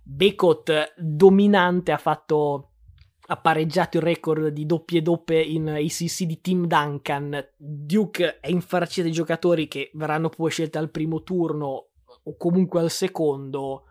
Becot 0.02 0.94
dominante 0.96 1.92
ha 1.92 1.98
fatto 1.98 2.69
ha 3.30 3.36
pareggiato 3.36 3.96
il 3.96 4.02
record 4.02 4.48
di 4.48 4.66
doppie 4.66 5.02
doppie 5.02 5.40
in 5.40 5.68
ACC 5.68 6.24
di 6.24 6.40
Tim 6.40 6.66
Duncan. 6.66 7.50
Duke 7.56 8.40
è 8.40 8.48
infarcita 8.48 9.06
di 9.06 9.12
giocatori 9.12 9.68
che 9.68 9.92
verranno 9.94 10.30
poi 10.30 10.50
scelti 10.50 10.78
al 10.78 10.90
primo 10.90 11.22
turno 11.22 11.90
o 12.24 12.36
comunque 12.36 12.80
al 12.80 12.90
secondo. 12.90 13.84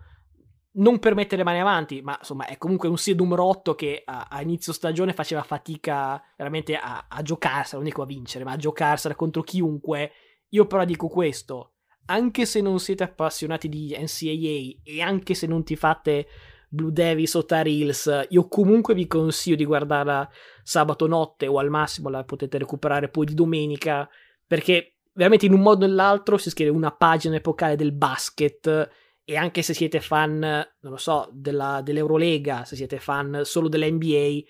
Non 0.71 0.99
per 0.99 1.15
mettere 1.15 1.37
le 1.37 1.43
mani 1.45 1.61
avanti, 1.61 2.01
ma 2.01 2.17
insomma 2.19 2.47
è 2.47 2.57
comunque 2.57 2.89
un 2.89 2.97
seed 2.97 3.17
numero 3.17 3.45
8 3.45 3.75
che 3.75 4.01
a, 4.03 4.27
a 4.29 4.41
inizio 4.41 4.73
stagione 4.73 5.13
faceva 5.13 5.41
fatica 5.41 6.21
veramente 6.35 6.75
a, 6.75 7.05
a 7.07 7.21
giocarsela, 7.21 7.77
non 7.81 7.89
dico 7.89 8.01
a 8.01 8.05
vincere, 8.05 8.43
ma 8.43 8.51
a 8.51 8.57
giocarsela 8.57 9.15
contro 9.15 9.41
chiunque. 9.41 10.11
Io 10.49 10.67
però 10.67 10.83
dico 10.83 11.07
questo, 11.07 11.75
anche 12.07 12.45
se 12.45 12.59
non 12.59 12.77
siete 12.79 13.03
appassionati 13.03 13.69
di 13.69 13.95
NCAA 13.97 14.81
e 14.83 15.01
anche 15.01 15.33
se 15.33 15.47
non 15.47 15.63
ti 15.63 15.77
fate 15.77 16.27
Blue 16.69 16.91
Devils 16.91 17.33
o 17.33 17.45
Tar 17.45 17.65
Heels, 17.65 18.27
io 18.29 18.47
comunque 18.47 18.93
vi 18.93 19.07
consiglio 19.07 19.55
di 19.55 19.65
guardarla 19.65 20.29
sabato 20.63 21.07
notte 21.07 21.47
o 21.47 21.57
al 21.57 21.69
massimo 21.69 22.09
la 22.09 22.23
potete 22.23 22.59
recuperare 22.59 23.09
poi 23.09 23.25
di 23.25 23.33
domenica, 23.33 24.07
perché 24.45 24.97
veramente 25.13 25.47
in 25.47 25.53
un 25.53 25.61
modo 25.61 25.85
o 25.85 25.87
nell'altro 25.87 26.37
si 26.37 26.51
scrive 26.51 26.69
una 26.69 26.91
pagina 26.91 27.35
epocale 27.35 27.75
del 27.75 27.91
basket 27.91 28.89
e 29.23 29.35
anche 29.35 29.63
se 29.63 29.73
siete 29.73 29.99
fan, 29.99 30.39
non 30.39 30.91
lo 30.91 30.97
so, 30.97 31.27
della, 31.31 31.81
dell'Eurolega, 31.83 32.65
se 32.65 32.75
siete 32.75 32.99
fan 32.99 33.41
solo 33.43 33.67
dell'NBA, 33.67 34.41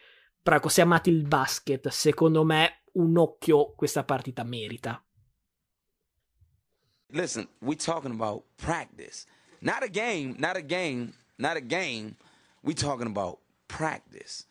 però 0.42 0.68
se 0.68 0.82
amate 0.82 1.10
il 1.10 1.26
basket, 1.26 1.88
secondo 1.88 2.44
me 2.44 2.84
un 2.94 3.18
occhio 3.18 3.74
questa 3.76 4.04
partita 4.04 4.44
merita. 4.44 5.02
Listen, 7.12 7.48
we 7.60 7.76
talking 7.76 8.12
about 8.12 8.44
practice. 8.56 9.26
Not 9.62 9.84
a 9.84 9.90
game, 9.90 10.36
not 10.38 10.56
a 10.56 10.62
game 10.62 11.14
not 11.40 11.56
a 11.56 11.62
game. 11.62 12.18
We 12.62 12.74
talking 12.74 13.08
about 13.08 13.40
practice. 13.68 14.46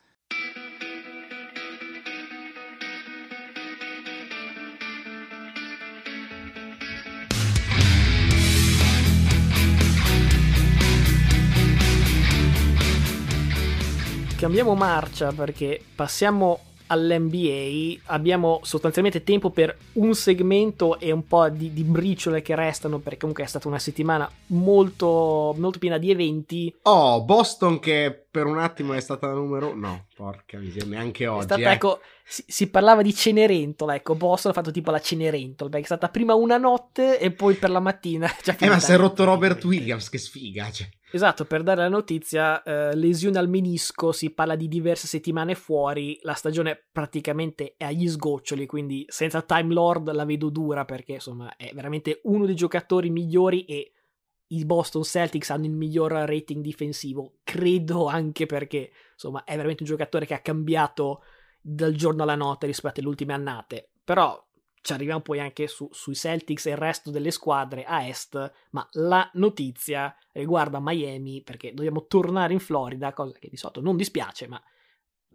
Cambiamo 14.38 14.74
marcia 14.76 15.32
perché 15.32 15.84
passiamo 15.96 16.67
all'NBA 16.88 18.00
abbiamo 18.06 18.60
sostanzialmente 18.62 19.22
tempo 19.22 19.50
per 19.50 19.76
un 19.94 20.14
segmento 20.14 20.98
e 20.98 21.12
un 21.12 21.26
po' 21.26 21.48
di, 21.48 21.72
di, 21.72 21.84
briciole 21.84 22.42
che 22.42 22.54
restano 22.54 22.98
perché 22.98 23.18
comunque 23.18 23.44
è 23.44 23.46
stata 23.46 23.68
una 23.68 23.78
settimana 23.78 24.30
molto, 24.46 25.54
molto 25.56 25.78
piena 25.78 25.98
di 25.98 26.10
eventi. 26.10 26.74
Oh, 26.82 27.22
Boston 27.22 27.78
che 27.78 28.26
per 28.30 28.46
un 28.46 28.58
attimo 28.58 28.92
è 28.92 29.00
stata 29.00 29.26
la 29.26 29.32
numero 29.32 29.74
no 29.74 30.06
porca 30.14 30.58
miseria 30.58 30.88
neanche 30.88 31.26
oggi 31.26 31.44
stata, 31.44 31.70
eh. 31.70 31.72
ecco, 31.72 32.00
si, 32.24 32.44
si, 32.46 32.68
parlava 32.68 33.02
di 33.02 33.14
Cenerentola 33.14 33.94
ecco 33.94 34.14
Boston 34.14 34.52
ha 34.52 34.54
fatto 34.54 34.70
tipo 34.70 34.90
la 34.90 35.00
Cenerentola 35.00 35.70
perché 35.70 35.84
è 35.84 35.88
stata 35.88 36.08
prima 36.08 36.34
una 36.34 36.58
notte 36.58 37.18
e 37.18 37.30
poi 37.30 37.54
per 37.54 37.70
la 37.70 37.80
mattina 37.80 38.30
eh 38.58 38.68
ma 38.68 38.78
si 38.78 38.92
è 38.92 38.96
rotto 38.96 39.24
Robert 39.24 39.64
Williams 39.64 40.08
che 40.08 40.18
sfiga 40.18 40.70
cioè. 40.70 40.88
Esatto, 41.10 41.46
per 41.46 41.62
dare 41.62 41.80
la 41.80 41.88
notizia, 41.88 42.62
eh, 42.62 42.94
lesione 42.94 43.38
al 43.38 43.48
menisco, 43.48 44.12
si 44.12 44.30
parla 44.30 44.56
di 44.56 44.68
diverse 44.68 45.06
settimane 45.06 45.54
fuori, 45.54 46.18
la 46.22 46.34
stagione 46.34 46.84
praticamente 46.92 47.74
è 47.78 47.84
agli 47.84 48.06
sgoccioli, 48.06 48.66
quindi 48.66 49.06
senza 49.08 49.40
Time 49.40 49.72
Lord 49.72 50.12
la 50.12 50.26
vedo 50.26 50.50
dura 50.50 50.84
perché 50.84 51.14
insomma 51.14 51.56
è 51.56 51.70
veramente 51.72 52.20
uno 52.24 52.44
dei 52.44 52.54
giocatori 52.54 53.08
migliori 53.08 53.64
e 53.64 53.92
i 54.48 54.64
Boston 54.66 55.02
Celtics 55.02 55.48
hanno 55.50 55.64
il 55.64 55.72
miglior 55.72 56.12
rating 56.12 56.62
difensivo, 56.62 57.38
credo 57.42 58.06
anche 58.06 58.44
perché 58.44 58.90
insomma 59.12 59.44
è 59.44 59.54
veramente 59.56 59.84
un 59.84 59.88
giocatore 59.88 60.26
che 60.26 60.34
ha 60.34 60.40
cambiato 60.40 61.22
dal 61.60 61.94
giorno 61.94 62.22
alla 62.22 62.34
notte 62.34 62.66
rispetto 62.66 63.00
alle 63.00 63.08
ultime 63.08 63.32
annate, 63.32 63.90
però 64.04 64.42
ci 64.88 64.94
arriviamo 64.94 65.20
poi 65.20 65.38
anche 65.38 65.66
su, 65.66 65.86
sui 65.92 66.14
Celtics 66.14 66.64
e 66.64 66.70
il 66.70 66.78
resto 66.78 67.10
delle 67.10 67.30
squadre 67.30 67.84
a 67.84 68.06
est, 68.06 68.52
ma 68.70 68.88
la 68.92 69.28
notizia 69.34 70.16
riguarda 70.32 70.80
Miami 70.80 71.42
perché 71.42 71.74
dobbiamo 71.74 72.06
tornare 72.06 72.54
in 72.54 72.58
Florida, 72.58 73.12
cosa 73.12 73.36
che 73.38 73.50
di 73.50 73.58
solito 73.58 73.82
non 73.82 73.96
dispiace, 73.96 74.48
ma 74.48 74.62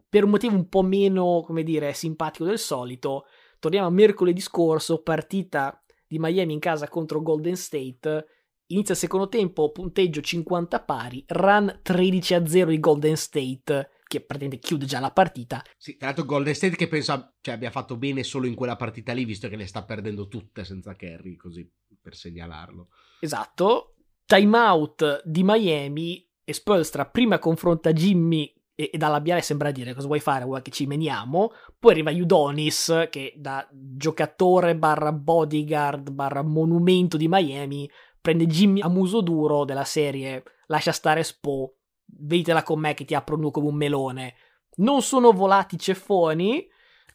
per 0.09 0.23
un 0.23 0.31
motivo 0.31 0.55
un 0.55 0.67
po' 0.69 0.81
meno, 0.81 1.43
come 1.45 1.61
dire, 1.61 1.93
simpatico 1.93 2.45
del 2.45 2.57
solito, 2.57 3.25
torniamo 3.59 3.87
a 3.87 3.91
mercoledì 3.91 4.41
scorso, 4.41 5.03
partita 5.03 5.79
di 6.07 6.17
Miami 6.17 6.53
in 6.53 6.59
casa 6.59 6.87
contro 6.87 7.21
Golden 7.21 7.55
State, 7.55 8.25
inizia 8.67 8.95
il 8.95 8.99
secondo 8.99 9.27
tempo, 9.27 9.71
punteggio 9.71 10.21
50 10.21 10.81
pari, 10.81 11.23
run 11.27 11.79
13 11.83 12.33
a 12.33 12.47
0 12.47 12.69
di 12.71 12.79
Golden 12.79 13.17
State, 13.17 13.89
che 14.13 14.21
praticamente 14.21 14.65
chiude 14.65 14.85
già 14.85 14.99
la 14.99 15.11
partita. 15.11 15.63
Sì, 15.75 15.97
tra 15.97 16.07
l'altro 16.07 16.25
Golden 16.25 16.53
State 16.53 16.75
che 16.75 16.87
penso 16.87 17.33
cioè, 17.41 17.55
abbia 17.55 17.71
fatto 17.71 17.97
bene 17.97 18.23
solo 18.23 18.45
in 18.45 18.53
quella 18.53 18.75
partita 18.75 19.11
lì, 19.13 19.25
visto 19.25 19.49
che 19.49 19.55
le 19.55 19.65
sta 19.65 19.83
perdendo 19.83 20.27
tutte 20.27 20.63
senza 20.63 20.95
Kerry, 20.95 21.35
così 21.35 21.67
per 21.99 22.15
segnalarlo. 22.15 22.89
Esatto. 23.21 23.95
Timeout 24.25 25.23
di 25.25 25.43
Miami 25.43 26.27
e 26.43 26.53
Spolstra 26.53 27.05
prima 27.05 27.39
confronta 27.39 27.91
Jimmy 27.91 28.53
e, 28.75 28.89
e 28.93 28.97
da 28.97 29.07
labiale 29.07 29.41
sembra 29.41 29.71
dire 29.71 29.93
cosa 29.93 30.07
vuoi 30.07 30.19
fare, 30.19 30.45
vuoi 30.45 30.61
che 30.61 30.71
ci 30.71 30.85
meniamo. 30.85 31.51
Poi 31.79 31.91
arriva 31.91 32.11
Udonis 32.11 33.07
che 33.09 33.33
da 33.35 33.67
giocatore 33.71 34.75
barra 34.75 35.11
bodyguard 35.11 36.11
barra 36.11 36.43
monumento 36.43 37.17
di 37.17 37.27
Miami 37.27 37.89
prende 38.21 38.45
Jimmy 38.45 38.81
a 38.81 38.89
muso 38.89 39.21
duro 39.21 39.65
della 39.65 39.83
serie 39.83 40.43
lascia 40.67 40.91
stare 40.91 41.23
Spo 41.23 41.77
veditela 42.05 42.63
con 42.63 42.79
me 42.79 42.93
che 42.93 43.05
ti 43.05 43.15
apro 43.15 43.35
nu 43.35 43.51
come 43.51 43.67
un 43.67 43.75
melone. 43.75 44.35
Non 44.75 45.01
sono 45.01 45.31
volati 45.31 45.77
ceffoni, 45.77 46.67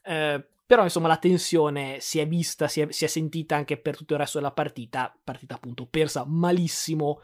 eh, 0.02 0.48
però 0.66 0.82
insomma 0.82 1.08
la 1.08 1.16
tensione 1.16 1.98
si 2.00 2.18
è 2.18 2.28
vista, 2.28 2.68
si 2.68 2.80
è, 2.80 2.92
si 2.92 3.04
è, 3.04 3.08
sentita 3.08 3.56
anche 3.56 3.78
per 3.78 3.96
tutto 3.96 4.14
il 4.14 4.20
resto 4.20 4.38
della 4.38 4.52
partita, 4.52 5.18
partita 5.24 5.54
appunto 5.54 5.86
persa 5.86 6.24
malissimo. 6.26 7.20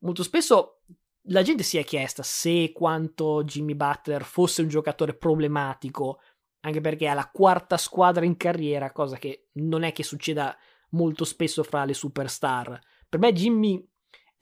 Molto 0.00 0.22
spesso 0.22 0.80
la 1.26 1.42
gente 1.42 1.62
si 1.62 1.78
è 1.78 1.84
chiesta 1.84 2.22
se 2.22 2.72
quanto 2.72 3.44
Jimmy 3.44 3.74
Butler 3.74 4.24
fosse 4.24 4.62
un 4.62 4.68
giocatore 4.68 5.14
problematico, 5.14 6.20
anche 6.60 6.80
perché 6.80 7.06
è 7.06 7.14
la 7.14 7.30
quarta 7.32 7.76
squadra 7.76 8.24
in 8.24 8.36
carriera, 8.36 8.92
cosa 8.92 9.16
che 9.16 9.48
non 9.54 9.84
è 9.84 9.92
che 9.92 10.02
succeda 10.02 10.56
molto 10.90 11.24
spesso 11.24 11.62
fra 11.62 11.84
le 11.84 11.94
superstar. 11.94 12.80
Per 13.08 13.20
me 13.20 13.32
Jimmy 13.32 13.91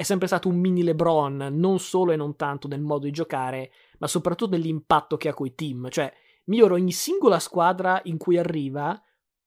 è 0.00 0.02
sempre 0.02 0.28
stato 0.28 0.48
un 0.48 0.56
mini 0.56 0.82
LeBron, 0.82 1.48
non 1.52 1.78
solo 1.78 2.12
e 2.12 2.16
non 2.16 2.34
tanto 2.34 2.66
nel 2.66 2.80
modo 2.80 3.04
di 3.04 3.10
giocare, 3.10 3.70
ma 3.98 4.06
soprattutto 4.06 4.52
nell'impatto 4.52 5.18
che 5.18 5.28
ha 5.28 5.34
coi 5.34 5.54
team. 5.54 5.90
Cioè, 5.90 6.10
migliora 6.44 6.72
ogni 6.72 6.90
singola 6.90 7.38
squadra 7.38 8.00
in 8.04 8.16
cui 8.16 8.38
arriva, 8.38 8.98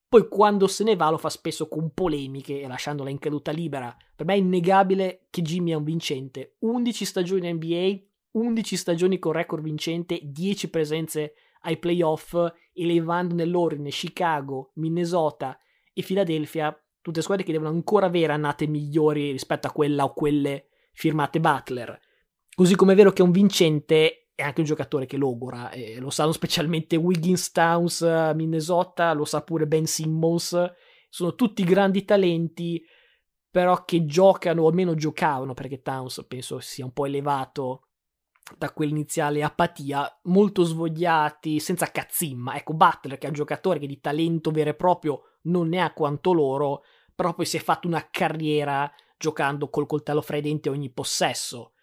poi 0.07 0.27
quando 0.27 0.67
se 0.67 0.83
ne 0.83 0.95
va 0.95 1.09
lo 1.09 1.17
fa 1.17 1.29
spesso 1.29 1.67
con 1.67 1.91
polemiche 1.91 2.61
e 2.61 2.67
lasciandola 2.67 3.09
in 3.09 3.17
caduta 3.17 3.49
libera. 3.49 3.97
Per 4.15 4.27
me 4.27 4.35
è 4.35 4.37
innegabile 4.37 5.25
che 5.31 5.41
Jimmy 5.41 5.71
è 5.71 5.73
un 5.73 5.85
vincente. 5.85 6.57
11 6.59 7.03
stagioni 7.03 7.51
NBA, 7.51 7.99
11 8.33 8.77
stagioni 8.77 9.17
con 9.17 9.31
record 9.31 9.63
vincente, 9.63 10.19
10 10.21 10.69
presenze 10.69 11.33
ai 11.61 11.77
playoff, 11.77 12.37
elevando 12.73 13.33
nell'ordine 13.33 13.89
Chicago, 13.89 14.69
Minnesota 14.75 15.57
e 15.91 16.03
Philadelphia 16.03 16.79
tutte 17.03 17.21
squadre 17.21 17.43
che 17.43 17.51
devono 17.51 17.69
ancora 17.69 18.07
avere 18.07 18.31
annate 18.31 18.65
migliori 18.65 19.31
rispetto 19.31 19.67
a 19.67 19.71
quella 19.71 20.05
o 20.05 20.13
quelle 20.13 20.69
firmate 20.93 21.39
Butler. 21.39 21.99
Così 22.55 22.75
come 22.75 22.93
è 22.93 22.95
vero 22.95 23.11
che 23.11 23.21
un 23.21 23.31
vincente, 23.31 24.29
è 24.33 24.41
anche 24.41 24.61
un 24.61 24.65
giocatore 24.65 25.05
che 25.05 25.17
logora, 25.17 25.69
e 25.69 25.99
lo 25.99 26.09
sanno 26.09 26.31
specialmente 26.31 26.95
Wiggins 26.95 27.51
Towns, 27.51 28.01
Minnesota, 28.33 29.11
lo 29.13 29.25
sa 29.25 29.41
pure 29.41 29.67
Ben 29.67 29.85
Simmons, 29.85 30.71
sono 31.09 31.35
tutti 31.35 31.63
grandi 31.63 32.05
talenti, 32.05 32.81
però 33.51 33.83
che 33.83 34.05
giocano, 34.05 34.63
o 34.63 34.67
almeno 34.67 34.95
giocavano, 34.95 35.53
perché 35.53 35.81
Towns 35.81 36.25
penso 36.27 36.59
sia 36.59 36.85
un 36.85 36.93
po' 36.93 37.05
elevato 37.05 37.89
da 38.57 38.71
quell'iniziale 38.71 39.43
apatia, 39.43 40.19
molto 40.23 40.63
svogliati, 40.63 41.59
senza 41.59 41.91
cazzimma. 41.91 42.55
Ecco, 42.55 42.73
Butler, 42.73 43.17
che 43.17 43.25
è 43.25 43.29
un 43.29 43.35
giocatore 43.35 43.79
che 43.79 43.87
di 43.87 43.99
talento 43.99 44.51
vero 44.51 44.69
e 44.69 44.75
proprio 44.75 45.21
non 45.43 45.69
ne 45.69 45.81
ha 45.81 45.93
quanto 45.93 46.33
loro, 46.33 46.83
però 47.15 47.33
poi 47.33 47.45
si 47.45 47.57
è 47.57 47.59
fatto 47.59 47.87
una 47.87 48.07
carriera 48.09 48.91
giocando 49.17 49.69
col 49.69 49.87
coltello 49.87 50.21
fra 50.21 50.37
i 50.37 50.41
denti 50.41 50.69
ogni 50.69 50.91
possesso. 50.91 51.73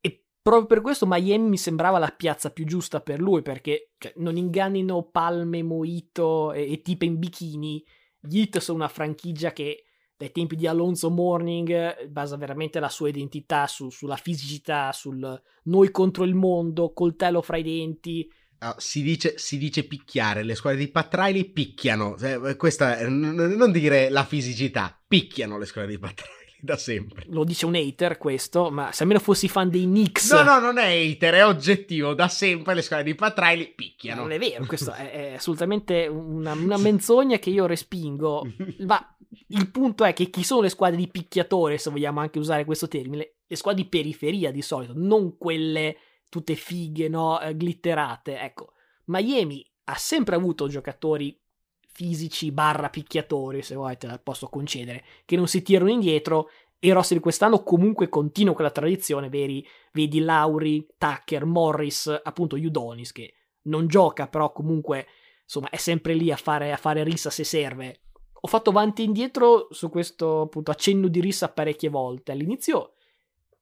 E 0.00 0.24
proprio 0.40 0.66
per 0.66 0.80
questo 0.80 1.06
Miami 1.06 1.48
mi 1.48 1.58
sembrava 1.58 1.98
la 1.98 2.14
piazza 2.16 2.50
più 2.50 2.64
giusta 2.64 3.00
per 3.00 3.20
lui, 3.20 3.42
perché 3.42 3.92
cioè, 3.98 4.12
non 4.16 4.36
ingannino 4.36 5.08
Palme, 5.10 5.62
Moito 5.62 6.52
e, 6.52 6.72
e 6.72 6.80
tipe 6.82 7.04
in 7.04 7.18
bikini. 7.18 7.84
Gli 8.18 8.38
Heat 8.38 8.58
sono 8.58 8.78
una 8.78 8.88
franchigia 8.88 9.52
che 9.52 9.84
dai 10.16 10.32
tempi 10.32 10.56
di 10.56 10.66
Alonso 10.66 11.10
Morning 11.10 12.06
basa 12.06 12.36
veramente 12.36 12.80
la 12.80 12.88
sua 12.88 13.10
identità 13.10 13.66
su, 13.66 13.90
sulla 13.90 14.16
fisicità, 14.16 14.90
sul 14.92 15.42
noi 15.64 15.90
contro 15.90 16.24
il 16.24 16.34
mondo, 16.34 16.94
coltello 16.94 17.42
fra 17.42 17.58
i 17.58 17.62
denti, 17.62 18.26
Oh, 18.60 18.74
si, 18.78 19.02
dice, 19.02 19.34
si, 19.36 19.58
dice, 19.58 19.84
picchiare, 19.84 20.42
le 20.42 20.54
squadre 20.54 20.80
di 20.80 20.88
Pat 20.88 21.14
Riley 21.14 21.44
picchiano, 21.44 22.16
eh, 22.16 22.56
questa 22.56 22.96
è, 22.96 23.06
non 23.06 23.70
dire 23.70 24.08
la 24.08 24.24
fisicità, 24.24 24.98
picchiano 25.06 25.58
le 25.58 25.66
squadre 25.66 25.90
di 25.90 25.98
Pat 25.98 26.20
Riley 26.20 26.36
da 26.66 26.76
sempre. 26.76 27.24
Lo 27.28 27.44
dice 27.44 27.66
un 27.66 27.74
hater 27.74 28.18
questo, 28.18 28.70
ma 28.70 28.90
se 28.92 29.02
almeno 29.02 29.20
fossi 29.20 29.48
fan 29.48 29.68
dei 29.68 29.84
Knicks... 29.84 30.32
No, 30.32 30.42
no, 30.42 30.58
non 30.58 30.78
è 30.78 30.86
hater, 30.86 31.34
è 31.34 31.46
oggettivo, 31.46 32.14
da 32.14 32.28
sempre 32.28 32.74
le 32.74 32.82
squadre 32.82 33.04
di 33.04 33.14
Pat 33.14 33.38
Riley 33.38 33.74
picchiano. 33.74 34.22
Non 34.22 34.32
è 34.32 34.38
vero, 34.38 34.64
questo 34.66 34.92
è, 34.92 35.10
è 35.10 35.34
assolutamente 35.34 36.06
una, 36.06 36.52
una, 36.52 36.78
menzogna 36.78 37.38
che 37.38 37.50
io 37.50 37.66
respingo, 37.66 38.46
ma 38.86 39.16
il 39.48 39.70
punto 39.70 40.04
è 40.04 40.12
che 40.12 40.30
chi 40.30 40.42
sono 40.42 40.62
le 40.62 40.68
squadre 40.70 40.96
di 40.96 41.08
picchiatore, 41.08 41.78
se 41.78 41.90
vogliamo 41.90 42.20
anche 42.20 42.38
usare 42.38 42.64
questo 42.64 42.88
termine, 42.88 43.34
le 43.46 43.56
squadre 43.56 43.82
di 43.82 43.88
periferia 43.88 44.50
di 44.50 44.62
solito, 44.62 44.92
non 44.94 45.36
quelle 45.36 45.96
tutte 46.28 46.54
fighe, 46.54 47.08
no? 47.08 47.40
Eh, 47.40 47.56
glitterate. 47.56 48.38
Ecco, 48.38 48.72
Miami 49.06 49.64
ha 49.84 49.94
sempre 49.94 50.36
avuto 50.36 50.68
giocatori 50.68 51.38
fisici 51.96 52.52
barra 52.52 52.90
picchiatori, 52.90 53.62
se 53.62 53.74
vuoi 53.74 53.96
te 53.96 54.06
la 54.06 54.18
posso 54.18 54.48
concedere, 54.48 55.04
che 55.24 55.36
non 55.36 55.48
si 55.48 55.62
tirano 55.62 55.90
indietro 55.90 56.50
e 56.78 56.92
di 57.08 57.20
quest'anno 57.20 57.62
comunque 57.62 58.08
continua 58.08 58.54
quella 58.54 58.70
tradizione, 58.70 59.30
veri, 59.30 59.66
vedi 59.92 60.20
Lauri, 60.20 60.86
Tucker, 60.98 61.46
Morris, 61.46 62.20
appunto 62.22 62.56
Udonis 62.56 63.12
che 63.12 63.32
non 63.62 63.88
gioca 63.88 64.28
però 64.28 64.52
comunque 64.52 65.06
insomma 65.42 65.70
è 65.70 65.76
sempre 65.76 66.14
lì 66.14 66.30
a 66.30 66.36
fare, 66.36 66.72
a 66.72 66.76
fare 66.76 67.02
rissa 67.02 67.30
se 67.30 67.44
serve. 67.44 68.00
Ho 68.40 68.48
fatto 68.48 68.70
avanti 68.70 69.02
e 69.02 69.06
indietro 69.06 69.68
su 69.70 69.88
questo 69.88 70.42
appunto 70.42 70.70
accenno 70.70 71.08
di 71.08 71.20
rissa 71.20 71.48
parecchie 71.48 71.88
volte. 71.88 72.32
All'inizio 72.32 72.92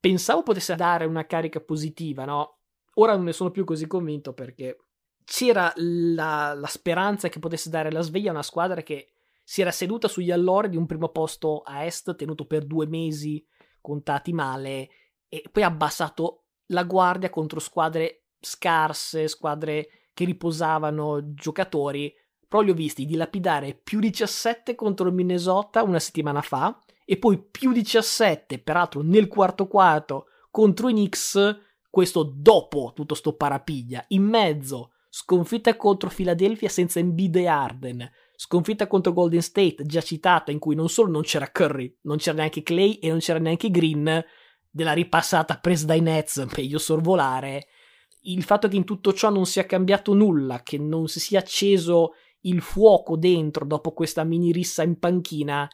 pensavo 0.04 0.42
potesse 0.42 0.74
dare 0.74 1.06
una 1.06 1.24
carica 1.24 1.60
positiva, 1.60 2.26
no? 2.26 2.58
Ora 2.96 3.14
non 3.14 3.24
ne 3.24 3.32
sono 3.32 3.50
più 3.50 3.64
così 3.64 3.86
convinto 3.86 4.34
perché 4.34 4.76
c'era 5.24 5.72
la, 5.76 6.52
la 6.52 6.66
speranza 6.66 7.30
che 7.30 7.38
potesse 7.38 7.70
dare 7.70 7.90
la 7.90 8.02
sveglia 8.02 8.28
a 8.28 8.34
una 8.34 8.42
squadra 8.42 8.82
che 8.82 9.14
si 9.42 9.62
era 9.62 9.70
seduta 9.70 10.06
sugli 10.06 10.30
allori 10.30 10.68
di 10.68 10.76
un 10.76 10.84
primo 10.84 11.08
posto 11.08 11.62
a 11.62 11.86
est, 11.86 12.14
tenuto 12.16 12.44
per 12.44 12.66
due 12.66 12.86
mesi 12.86 13.42
contati 13.80 14.34
male, 14.34 14.88
e 15.26 15.42
poi 15.50 15.62
ha 15.62 15.68
abbassato 15.68 16.48
la 16.66 16.84
guardia 16.84 17.30
contro 17.30 17.58
squadre 17.58 18.24
scarse, 18.40 19.26
squadre 19.26 19.88
che 20.12 20.26
riposavano 20.26 21.32
giocatori. 21.32 22.14
Però 22.46 22.60
li 22.60 22.70
ho 22.70 22.74
visti 22.74 23.06
dilapidare 23.06 23.72
più 23.72 24.00
17 24.00 24.74
contro 24.74 25.08
il 25.08 25.14
Minnesota 25.14 25.82
una 25.82 25.98
settimana 25.98 26.42
fa, 26.42 26.78
e 27.04 27.18
poi 27.18 27.42
più 27.42 27.72
17, 27.72 28.58
peraltro 28.60 29.02
nel 29.02 29.28
quarto 29.28 29.66
quarto 29.66 30.26
contro 30.50 30.88
i 30.88 30.92
Knicks, 30.92 31.58
questo 31.90 32.22
dopo 32.22 32.92
tutto 32.94 33.14
sto 33.14 33.34
parapiglia, 33.34 34.04
in 34.08 34.22
mezzo 34.24 34.90
sconfitta 35.08 35.76
contro 35.76 36.10
Philadelphia 36.10 36.68
senza 36.68 36.98
Embiid 36.98 37.36
e 37.36 37.46
Arden, 37.46 38.10
sconfitta 38.34 38.88
contro 38.88 39.12
Golden 39.12 39.42
State 39.42 39.84
già 39.84 40.00
citata 40.00 40.50
in 40.50 40.58
cui 40.58 40.74
non 40.74 40.88
solo 40.88 41.10
non 41.10 41.22
c'era 41.22 41.50
Curry, 41.50 41.98
non 42.02 42.16
c'era 42.16 42.38
neanche 42.38 42.64
Clay 42.64 42.94
e 42.94 43.10
non 43.10 43.18
c'era 43.18 43.38
neanche 43.38 43.70
Green, 43.70 44.24
della 44.68 44.92
ripassata 44.92 45.58
presa 45.58 45.86
dai 45.86 46.00
Nets, 46.00 46.44
meglio 46.56 46.78
sorvolare. 46.78 47.68
il 48.22 48.42
fatto 48.42 48.66
che 48.66 48.74
in 48.74 48.84
tutto 48.84 49.12
ciò 49.12 49.30
non 49.30 49.46
sia 49.46 49.66
cambiato 49.66 50.14
nulla, 50.14 50.62
che 50.64 50.78
non 50.78 51.06
si 51.06 51.20
sia 51.20 51.38
acceso 51.38 52.14
il 52.40 52.60
fuoco 52.60 53.16
dentro 53.16 53.64
dopo 53.64 53.92
questa 53.92 54.24
mini 54.24 54.50
rissa 54.50 54.82
in 54.82 54.98
panchina, 54.98 55.68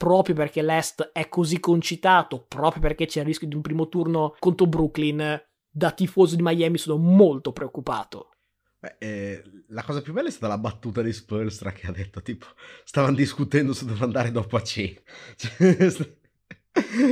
proprio 0.00 0.34
perché 0.34 0.62
l'Est 0.62 1.10
è 1.12 1.28
così 1.28 1.60
concitato, 1.60 2.42
proprio 2.48 2.80
perché 2.80 3.04
c'è 3.04 3.20
il 3.20 3.26
rischio 3.26 3.46
di 3.46 3.54
un 3.54 3.60
primo 3.60 3.90
turno 3.90 4.34
contro 4.38 4.64
Brooklyn, 4.64 5.38
da 5.70 5.90
tifoso 5.90 6.36
di 6.36 6.42
Miami 6.42 6.78
sono 6.78 6.96
molto 6.96 7.52
preoccupato. 7.52 8.30
Beh, 8.78 8.96
eh, 8.98 9.42
la 9.68 9.82
cosa 9.82 10.00
più 10.00 10.14
bella 10.14 10.28
è 10.28 10.30
stata 10.30 10.48
la 10.48 10.56
battuta 10.56 11.02
di 11.02 11.12
Spolstra 11.12 11.72
che 11.72 11.86
ha 11.86 11.92
detto 11.92 12.22
tipo 12.22 12.46
stavano 12.82 13.14
discutendo 13.14 13.74
se 13.74 13.84
doveva 13.84 14.06
andare 14.06 14.30
dopo 14.30 14.56
a 14.56 14.62
cena. 14.62 14.98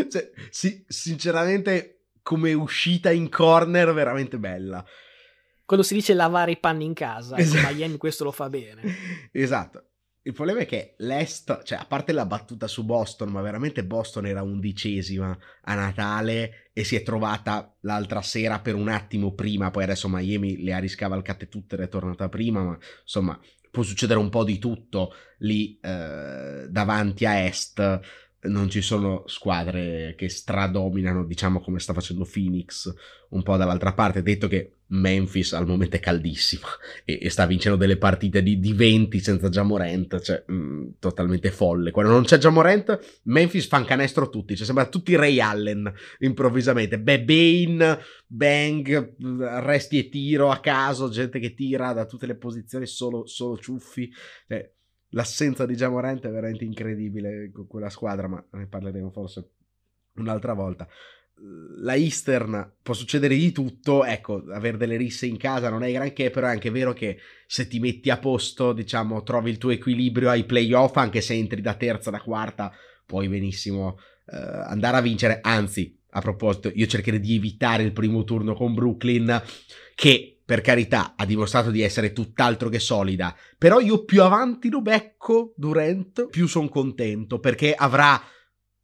cioè, 0.08 0.30
sì, 0.48 0.82
sinceramente 0.88 2.06
come 2.22 2.54
uscita 2.54 3.10
in 3.10 3.28
corner 3.28 3.92
veramente 3.92 4.38
bella. 4.38 4.82
Quando 5.66 5.84
si 5.84 5.92
dice 5.92 6.14
lavare 6.14 6.52
i 6.52 6.58
panni 6.58 6.86
in 6.86 6.94
casa, 6.94 7.36
esatto. 7.36 7.74
Miami 7.74 7.98
questo 7.98 8.24
lo 8.24 8.32
fa 8.32 8.48
bene. 8.48 8.80
Esatto. 9.30 9.87
Il 10.28 10.34
problema 10.34 10.60
è 10.60 10.66
che 10.66 10.92
l'Est, 10.98 11.62
cioè 11.62 11.78
a 11.78 11.86
parte 11.86 12.12
la 12.12 12.26
battuta 12.26 12.66
su 12.66 12.84
Boston, 12.84 13.30
ma 13.30 13.40
veramente 13.40 13.82
Boston 13.82 14.26
era 14.26 14.42
undicesima 14.42 15.34
a 15.62 15.74
Natale 15.74 16.68
e 16.74 16.84
si 16.84 16.96
è 16.96 17.02
trovata 17.02 17.74
l'altra 17.80 18.20
sera 18.20 18.60
per 18.60 18.74
un 18.74 18.88
attimo 18.88 19.32
prima, 19.32 19.70
poi 19.70 19.84
adesso 19.84 20.06
Miami 20.06 20.62
le 20.62 20.74
ha 20.74 20.78
riscavalcate 20.80 21.48
tutte 21.48 21.76
ed 21.76 21.80
è 21.80 21.88
tornata 21.88 22.28
prima, 22.28 22.62
ma 22.62 22.78
insomma 23.00 23.40
può 23.70 23.82
succedere 23.82 24.18
un 24.18 24.28
po' 24.28 24.44
di 24.44 24.58
tutto 24.58 25.14
lì 25.38 25.78
eh, 25.80 26.66
davanti 26.68 27.24
a 27.24 27.44
Est 27.46 28.00
non 28.42 28.70
ci 28.70 28.82
sono 28.82 29.24
squadre 29.26 30.14
che 30.16 30.28
stradominano, 30.28 31.24
diciamo 31.24 31.60
come 31.60 31.80
sta 31.80 31.92
facendo 31.92 32.24
Phoenix 32.30 32.92
un 33.30 33.42
po' 33.42 33.56
dall'altra 33.56 33.92
parte, 33.92 34.22
detto 34.22 34.46
che 34.46 34.74
Memphis 34.90 35.52
al 35.52 35.66
momento 35.66 35.96
è 35.96 36.00
caldissima 36.00 36.66
e, 37.04 37.18
e 37.20 37.28
sta 37.30 37.44
vincendo 37.46 37.76
delle 37.76 37.98
partite 37.98 38.42
di, 38.42 38.58
di 38.58 38.72
20 38.72 39.18
senza 39.18 39.48
Jamorant, 39.48 40.20
cioè 40.20 40.44
mh, 40.46 40.54
mm, 40.54 40.86
totalmente 40.98 41.50
folle. 41.50 41.90
Quando 41.90 42.12
non 42.12 42.22
c'è 42.22 42.38
Jamorant, 42.38 43.20
Memphis 43.24 43.66
fa 43.66 43.78
un 43.78 43.84
canestro 43.84 44.30
tutti, 44.30 44.56
cioè 44.56 44.64
sembra 44.64 44.86
tutti 44.86 45.16
Ray 45.16 45.40
Allen 45.40 45.92
improvvisamente, 46.20 46.98
Bane, 47.00 47.98
Bang, 48.26 49.16
arresti 49.42 49.98
e 49.98 50.08
tiro 50.08 50.50
a 50.50 50.60
caso, 50.60 51.10
gente 51.10 51.38
che 51.38 51.54
tira 51.54 51.92
da 51.92 52.06
tutte 52.06 52.26
le 52.26 52.36
posizioni, 52.36 52.86
solo, 52.86 53.26
solo 53.26 53.58
ciuffi, 53.58 54.10
cioè, 54.46 54.70
l'assenza 55.10 55.66
di 55.66 55.74
Jamorant 55.74 56.24
è 56.26 56.30
veramente 56.30 56.64
incredibile 56.64 57.50
con 57.52 57.66
quella 57.66 57.90
squadra, 57.90 58.28
ma 58.28 58.44
ne 58.52 58.66
parleremo 58.66 59.10
forse 59.10 59.50
un'altra 60.14 60.52
volta. 60.52 60.88
La 61.80 61.94
Eastern 61.94 62.74
può 62.82 62.94
succedere 62.94 63.36
di 63.36 63.52
tutto, 63.52 64.04
ecco, 64.04 64.44
avere 64.50 64.76
delle 64.76 64.96
risse 64.96 65.26
in 65.26 65.36
casa 65.36 65.70
non 65.70 65.84
è 65.84 65.92
granché, 65.92 66.30
però 66.30 66.48
è 66.48 66.50
anche 66.50 66.70
vero 66.70 66.92
che 66.92 67.18
se 67.46 67.68
ti 67.68 67.78
metti 67.78 68.10
a 68.10 68.18
posto, 68.18 68.72
diciamo, 68.72 69.22
trovi 69.22 69.50
il 69.50 69.58
tuo 69.58 69.70
equilibrio 69.70 70.30
ai 70.30 70.44
playoff, 70.44 70.96
anche 70.96 71.20
se 71.20 71.34
entri 71.34 71.60
da 71.60 71.74
terza, 71.74 72.10
da 72.10 72.20
quarta, 72.20 72.72
puoi 73.06 73.28
benissimo 73.28 73.98
eh, 74.26 74.36
andare 74.36 74.96
a 74.96 75.00
vincere. 75.00 75.38
Anzi, 75.40 75.96
a 76.10 76.20
proposito, 76.20 76.72
io 76.74 76.86
cercherei 76.86 77.20
di 77.20 77.36
evitare 77.36 77.84
il 77.84 77.92
primo 77.92 78.24
turno 78.24 78.54
con 78.54 78.74
Brooklyn, 78.74 79.40
che 79.94 80.37
per 80.48 80.62
carità, 80.62 81.12
ha 81.14 81.26
dimostrato 81.26 81.70
di 81.70 81.82
essere 81.82 82.14
tutt'altro 82.14 82.70
che 82.70 82.78
solida, 82.78 83.36
però 83.58 83.80
io 83.80 84.06
più 84.06 84.22
avanti 84.22 84.70
lo 84.70 84.80
becco 84.80 85.52
Durant, 85.54 86.28
più 86.30 86.46
sono 86.46 86.70
contento, 86.70 87.38
perché 87.38 87.74
avrà 87.74 88.18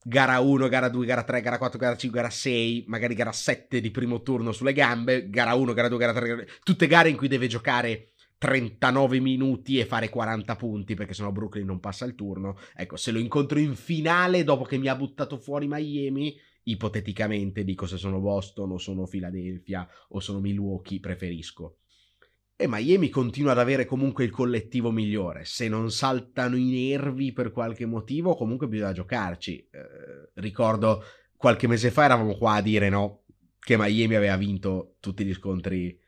gara 0.02 0.40
1, 0.40 0.68
gara 0.68 0.90
2, 0.90 1.06
gara 1.06 1.22
3, 1.22 1.40
gara 1.40 1.56
4, 1.56 1.78
gara 1.78 1.96
5, 1.96 2.20
gara 2.20 2.28
6, 2.28 2.84
magari 2.86 3.14
gara 3.14 3.32
7 3.32 3.80
di 3.80 3.90
primo 3.90 4.20
turno 4.20 4.52
sulle 4.52 4.74
gambe, 4.74 5.30
gara 5.30 5.54
1, 5.54 5.72
gara 5.72 5.88
2, 5.88 5.98
gara 5.98 6.12
3, 6.12 6.28
gara... 6.28 6.44
tutte 6.62 6.86
gare 6.86 7.08
in 7.08 7.16
cui 7.16 7.28
deve 7.28 7.46
giocare 7.46 8.10
39 8.36 9.20
minuti 9.20 9.78
e 9.78 9.86
fare 9.86 10.10
40 10.10 10.56
punti 10.56 10.94
perché 10.94 11.14
sennò 11.14 11.32
Brooklyn 11.32 11.64
non 11.64 11.80
passa 11.80 12.04
il 12.04 12.14
turno. 12.14 12.58
Ecco, 12.76 12.96
se 12.96 13.10
lo 13.10 13.18
incontro 13.18 13.58
in 13.58 13.74
finale 13.74 14.44
dopo 14.44 14.64
che 14.64 14.76
mi 14.76 14.88
ha 14.88 14.94
buttato 14.94 15.38
fuori 15.38 15.66
Miami, 15.66 16.38
ipoteticamente 16.64 17.64
dico 17.64 17.86
se 17.86 17.96
sono 17.96 18.20
Boston 18.20 18.72
o 18.72 18.78
sono 18.78 19.06
Philadelphia 19.06 19.88
o 20.08 20.20
sono 20.20 20.40
Milwaukee, 20.40 21.00
preferisco. 21.00 21.78
E 22.56 22.68
Miami 22.68 23.08
continua 23.08 23.52
ad 23.52 23.58
avere 23.58 23.84
comunque 23.84 24.24
il 24.24 24.30
collettivo 24.30 24.92
migliore. 24.92 25.44
Se 25.44 25.68
non 25.68 25.90
saltano 25.90 26.56
i 26.56 26.64
nervi 26.64 27.32
per 27.32 27.50
qualche 27.50 27.84
motivo, 27.84 28.36
comunque 28.36 28.68
bisogna 28.68 28.92
giocarci. 28.92 29.68
Eh, 29.70 30.30
ricordo 30.34 31.02
qualche 31.36 31.66
mese 31.66 31.90
fa 31.90 32.04
eravamo 32.04 32.36
qua 32.36 32.54
a 32.54 32.62
dire 32.62 32.88
no, 32.88 33.24
che 33.58 33.76
Miami 33.76 34.14
aveva 34.14 34.36
vinto 34.36 34.96
tutti 35.00 35.24
gli 35.24 35.34
scontri 35.34 35.98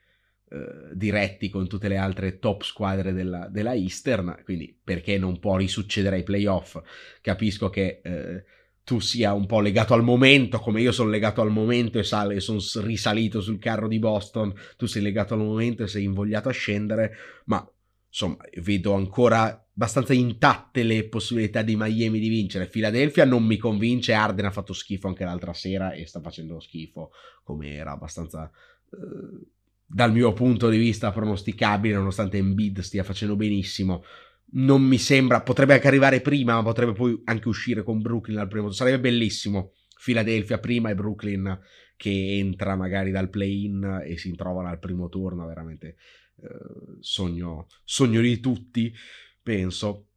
eh, 0.49 0.91
diretti 0.93 1.49
con 1.49 1.67
tutte 1.67 1.89
le 1.89 1.97
altre 1.97 2.39
top 2.39 2.63
squadre 2.63 3.11
della, 3.11 3.49
della 3.49 3.75
Eastern, 3.75 4.39
quindi 4.45 4.79
perché 4.81 5.17
non 5.17 5.39
può 5.39 5.57
risuccedere 5.57 6.15
ai 6.15 6.23
playoff? 6.23 6.79
Capisco 7.19 7.69
che 7.69 7.99
eh, 8.01 8.45
tu 8.87 8.99
sia 8.99 9.33
un 9.33 9.47
po' 9.47 9.59
legato 9.59 9.93
al 9.93 10.01
momento, 10.01 10.59
come 10.59 10.79
io 10.79 10.93
sono 10.93 11.09
legato 11.09 11.41
al 11.41 11.51
momento 11.51 11.99
e, 11.99 12.05
sale, 12.05 12.39
sono 12.39 12.61
risalito 12.75 13.41
sul 13.41 13.59
carro 13.59 13.89
di 13.89 13.99
Boston, 13.99 14.53
tu 14.77 14.85
sei 14.85 15.01
legato 15.01 15.33
al 15.33 15.41
momento 15.41 15.83
e 15.83 15.89
sei 15.89 16.05
invogliato 16.05 16.47
a 16.47 16.53
scendere, 16.53 17.11
ma 17.47 17.69
insomma 18.07 18.37
vedo 18.61 18.93
ancora 18.93 19.67
abbastanza 19.73 20.13
intatte 20.13 20.83
le 20.83 21.09
possibilità 21.09 21.63
di 21.63 21.75
Miami 21.75 22.17
di 22.17 22.29
vincere. 22.29 22.67
Philadelphia 22.67 23.25
non 23.25 23.43
mi 23.43 23.57
convince, 23.57 24.13
Arden 24.13 24.45
ha 24.45 24.51
fatto 24.51 24.71
schifo 24.71 25.09
anche 25.09 25.25
l'altra 25.25 25.51
sera 25.51 25.91
e 25.91 26.05
sta 26.05 26.21
facendo 26.21 26.57
schifo 26.61 27.11
come 27.43 27.73
era 27.73 27.91
abbastanza... 27.91 28.49
Eh, 28.89 29.47
dal 29.89 30.13
mio 30.13 30.31
punto 30.31 30.69
di 30.69 30.77
vista 30.77 31.11
pronosticabile, 31.11 31.95
nonostante 31.95 32.37
Embiid 32.37 32.79
stia 32.79 33.03
facendo 33.03 33.35
benissimo 33.35 34.03
non 34.49 34.81
mi 34.81 34.97
sembra, 34.97 35.41
potrebbe 35.41 35.73
anche 35.73 35.87
arrivare 35.87 36.21
prima, 36.21 36.55
ma 36.55 36.63
potrebbe 36.63 36.93
poi 36.93 37.19
anche 37.25 37.47
uscire 37.47 37.83
con 37.83 38.01
Brooklyn 38.01 38.37
al 38.37 38.47
primo. 38.47 38.71
Sarebbe 38.71 38.99
bellissimo. 38.99 39.73
Philadelphia 40.01 40.59
prima 40.59 40.89
e 40.89 40.95
Brooklyn 40.95 41.59
che 41.97 42.37
entra 42.37 42.75
magari 42.75 43.11
dal 43.11 43.29
play-in 43.29 44.03
e 44.05 44.17
si 44.17 44.33
trovano 44.35 44.69
al 44.69 44.79
primo 44.79 45.09
turno, 45.09 45.47
veramente 45.47 45.97
eh, 46.35 46.97
sogno, 46.99 47.67
sogno 47.83 48.21
di 48.21 48.39
tutti, 48.39 48.93
penso. 49.41 50.09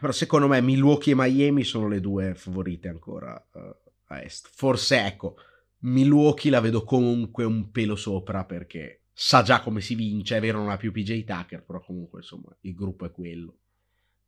Però 0.00 0.10
secondo 0.10 0.48
me 0.48 0.60
Milwaukee 0.62 1.12
e 1.12 1.16
Miami 1.16 1.64
sono 1.64 1.86
le 1.86 2.00
due 2.00 2.34
favorite 2.34 2.88
ancora 2.88 3.48
uh, 3.52 3.60
a 4.06 4.22
est. 4.22 4.48
Forse 4.50 5.04
ecco, 5.04 5.36
Milwaukee 5.80 6.50
la 6.50 6.60
vedo 6.60 6.82
comunque 6.82 7.44
un 7.44 7.70
pelo 7.70 7.94
sopra 7.94 8.44
perché 8.44 9.01
sa 9.24 9.42
già 9.42 9.60
come 9.60 9.80
si 9.80 9.94
vince, 9.94 10.36
è 10.36 10.40
vero 10.40 10.58
non 10.58 10.70
ha 10.70 10.76
più 10.76 10.90
PJ 10.90 11.22
Tucker, 11.22 11.62
però 11.62 11.80
comunque 11.80 12.22
insomma 12.22 12.48
il 12.62 12.74
gruppo 12.74 13.06
è 13.06 13.12
quello. 13.12 13.54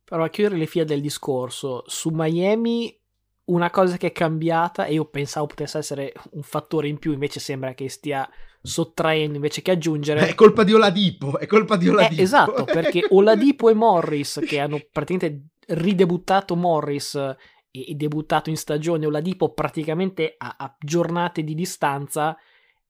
Però 0.05 0.23
a 0.23 0.29
chiudere 0.29 0.55
le 0.55 0.67
fila 0.67 0.85
del 0.85 1.01
discorso, 1.01 1.83
su 1.85 2.11
Miami 2.13 2.97
una 3.45 3.69
cosa 3.71 3.97
che 3.97 4.07
è 4.07 4.11
cambiata 4.13 4.85
e 4.85 4.93
io 4.93 5.03
pensavo 5.03 5.47
potesse 5.47 5.79
essere 5.79 6.13
un 6.31 6.43
fattore 6.43 6.87
in 6.87 6.97
più, 6.97 7.11
invece 7.11 7.41
sembra 7.41 7.73
che 7.73 7.89
stia 7.89 8.27
sottraendo 8.61 9.35
invece 9.35 9.61
che 9.61 9.71
aggiungere. 9.71 10.29
È 10.29 10.33
colpa 10.33 10.63
di 10.63 10.73
Oladipo, 10.73 11.37
è 11.39 11.45
colpa 11.45 11.75
di 11.75 11.89
Oladipo. 11.89 12.21
Eh, 12.21 12.23
esatto, 12.23 12.63
perché 12.63 13.05
Oladipo 13.11 13.69
e 13.69 13.73
Morris 13.73 14.39
che 14.47 14.59
hanno 14.59 14.79
praticamente 14.89 15.47
ridebuttato 15.75 16.55
Morris 16.55 17.15
e, 17.15 17.35
e 17.69 17.95
debuttato 17.95 18.49
in 18.49 18.55
stagione 18.55 19.05
Oladipo 19.05 19.51
praticamente 19.53 20.35
a, 20.37 20.55
a 20.57 20.73
giornate 20.79 21.43
di 21.43 21.53
distanza 21.53 22.37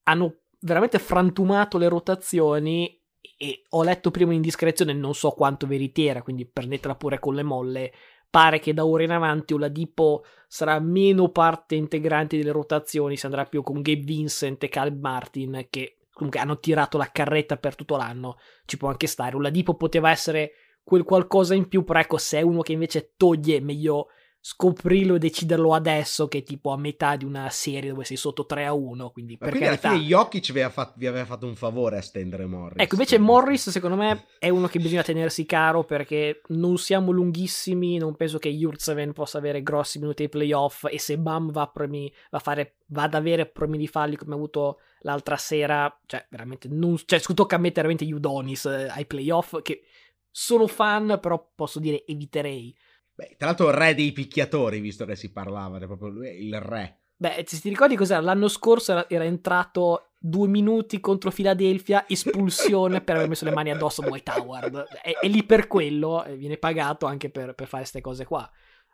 hanno 0.03 0.41
veramente 0.65 0.97
frantumato 0.97 1.77
le 1.77 1.87
rotazioni 1.87 2.99
e 3.37 3.63
ho 3.69 3.83
letto 3.83 4.09
prima 4.11 4.31
in 4.31 4.37
indiscrezione, 4.37 4.93
non 4.93 5.13
so 5.13 5.31
quanto 5.31 5.67
veritiera, 5.67 6.23
quindi 6.23 6.47
prendetela 6.47 6.95
pure 6.95 7.19
con 7.19 7.35
le 7.35 7.43
molle. 7.43 7.91
Pare 8.29 8.59
che 8.59 8.73
da 8.73 8.85
ora 8.85 9.03
in 9.03 9.11
avanti 9.11 9.53
Oladipo 9.53 10.23
sarà 10.47 10.79
meno 10.79 11.29
parte 11.29 11.75
integrante 11.75 12.35
delle 12.35 12.51
rotazioni, 12.51 13.15
si 13.15 13.25
andrà 13.25 13.45
più 13.45 13.61
con 13.61 13.81
Gabe 13.81 14.01
Vincent 14.01 14.63
e 14.63 14.69
Caleb 14.69 14.99
Martin 14.99 15.67
che 15.69 15.99
comunque 16.11 16.39
hanno 16.39 16.59
tirato 16.59 16.97
la 16.97 17.11
carretta 17.11 17.57
per 17.57 17.75
tutto 17.75 17.95
l'anno. 17.95 18.37
Ci 18.65 18.77
può 18.77 18.89
anche 18.89 19.07
stare. 19.07 19.35
Oladipo 19.35 19.75
poteva 19.75 20.09
essere 20.09 20.53
quel 20.83 21.03
qualcosa 21.03 21.53
in 21.53 21.67
più, 21.67 21.83
però 21.83 21.99
ecco, 21.99 22.17
se 22.17 22.39
è 22.39 22.41
uno 22.41 22.61
che 22.61 22.73
invece 22.73 23.13
toglie, 23.15 23.61
meglio 23.61 24.07
scoprirlo 24.47 25.15
e 25.15 25.17
deciderlo 25.17 25.73
adesso 25.73 26.27
che 26.27 26.37
è 26.37 26.43
tipo 26.43 26.71
a 26.71 26.77
metà 26.77 27.15
di 27.15 27.25
una 27.25 27.49
serie 27.49 27.89
dove 27.89 28.03
sei 28.03 28.15
sotto 28.15 28.45
3 28.45 28.65
a 28.65 28.73
1 28.73 29.09
quindi 29.09 29.37
Ma 29.39 29.47
per 29.47 29.49
quindi 29.49 29.65
carità. 29.69 29.87
alla 29.87 29.97
fine 29.97 30.07
Jokic 30.07 30.51
vi 30.51 30.59
aveva, 30.59 30.69
fatto, 30.69 30.93
vi 30.97 31.07
aveva 31.07 31.25
fatto 31.25 31.47
un 31.47 31.55
favore 31.55 31.97
a 31.97 32.01
stendere 32.01 32.45
Morris. 32.45 32.79
Ecco 32.79 32.93
invece 32.93 33.17
Morris 33.17 33.71
secondo 33.71 33.95
me 33.95 34.27
è 34.37 34.49
uno 34.49 34.67
che 34.67 34.77
bisogna 34.77 35.01
tenersi 35.01 35.47
caro 35.47 35.83
perché 35.83 36.41
non 36.49 36.77
siamo 36.77 37.09
lunghissimi 37.09 37.97
non 37.97 38.15
penso 38.15 38.37
che 38.37 38.51
Jurtseven 38.51 39.13
possa 39.13 39.39
avere 39.39 39.63
grossi 39.63 39.97
minuti 39.97 40.21
ai 40.21 40.29
playoff 40.29 40.85
e 40.91 40.99
se 40.99 41.17
Bam 41.17 41.51
va, 41.51 41.65
premi, 41.65 42.13
va, 42.29 42.37
fare, 42.37 42.75
va 42.89 43.01
ad 43.01 43.15
avere 43.15 43.47
problemi 43.47 43.79
di 43.79 43.87
falli 43.87 44.15
come 44.15 44.33
ha 44.33 44.37
avuto 44.37 44.77
l'altra 44.99 45.37
sera 45.37 45.91
cioè 46.05 46.23
veramente 46.29 46.67
non, 46.69 46.95
cioè 47.03 47.19
tocca 47.19 47.57
mettere 47.57 47.87
veramente 47.87 48.13
Udonis 48.13 48.65
eh, 48.65 48.89
ai 48.89 49.07
playoff 49.07 49.59
che 49.63 49.81
sono 50.29 50.67
fan 50.67 51.17
però 51.19 51.51
posso 51.55 51.79
dire 51.79 52.05
eviterei 52.05 52.75
Beh, 53.15 53.35
tra 53.37 53.47
l'altro 53.47 53.71
re 53.71 53.95
dei 53.95 54.11
picchiatori, 54.11 54.79
visto 54.79 55.05
che 55.05 55.15
si 55.15 55.31
parlava, 55.31 55.77
è 55.77 55.85
proprio 55.85 56.09
lui 56.09 56.45
il 56.45 56.59
re. 56.59 56.99
Beh, 57.17 57.43
se 57.47 57.59
ti 57.61 57.69
ricordi 57.69 57.95
cos'era? 57.95 58.19
L'anno 58.19 58.49
scorso 58.49 58.91
era, 58.91 59.09
era 59.09 59.23
entrato 59.23 60.09
due 60.19 60.47
minuti 60.47 60.99
contro 60.99 61.31
Philadelphia, 61.31 62.05
espulsione 62.07 62.99
per 63.01 63.15
aver 63.15 63.29
messo 63.29 63.45
le 63.45 63.53
mani 63.53 63.71
addosso 63.71 64.01
a 64.01 64.07
Dwight 64.07 64.27
Howard. 64.27 64.87
È, 65.01 65.11
è 65.21 65.27
lì 65.27 65.43
per 65.43 65.67
quello, 65.67 66.25
viene 66.35 66.57
pagato 66.57 67.05
anche 67.05 67.29
per, 67.29 67.55
per 67.55 67.67
fare 67.67 67.83
queste 67.83 68.01
cose 68.01 68.25
qua. 68.25 68.49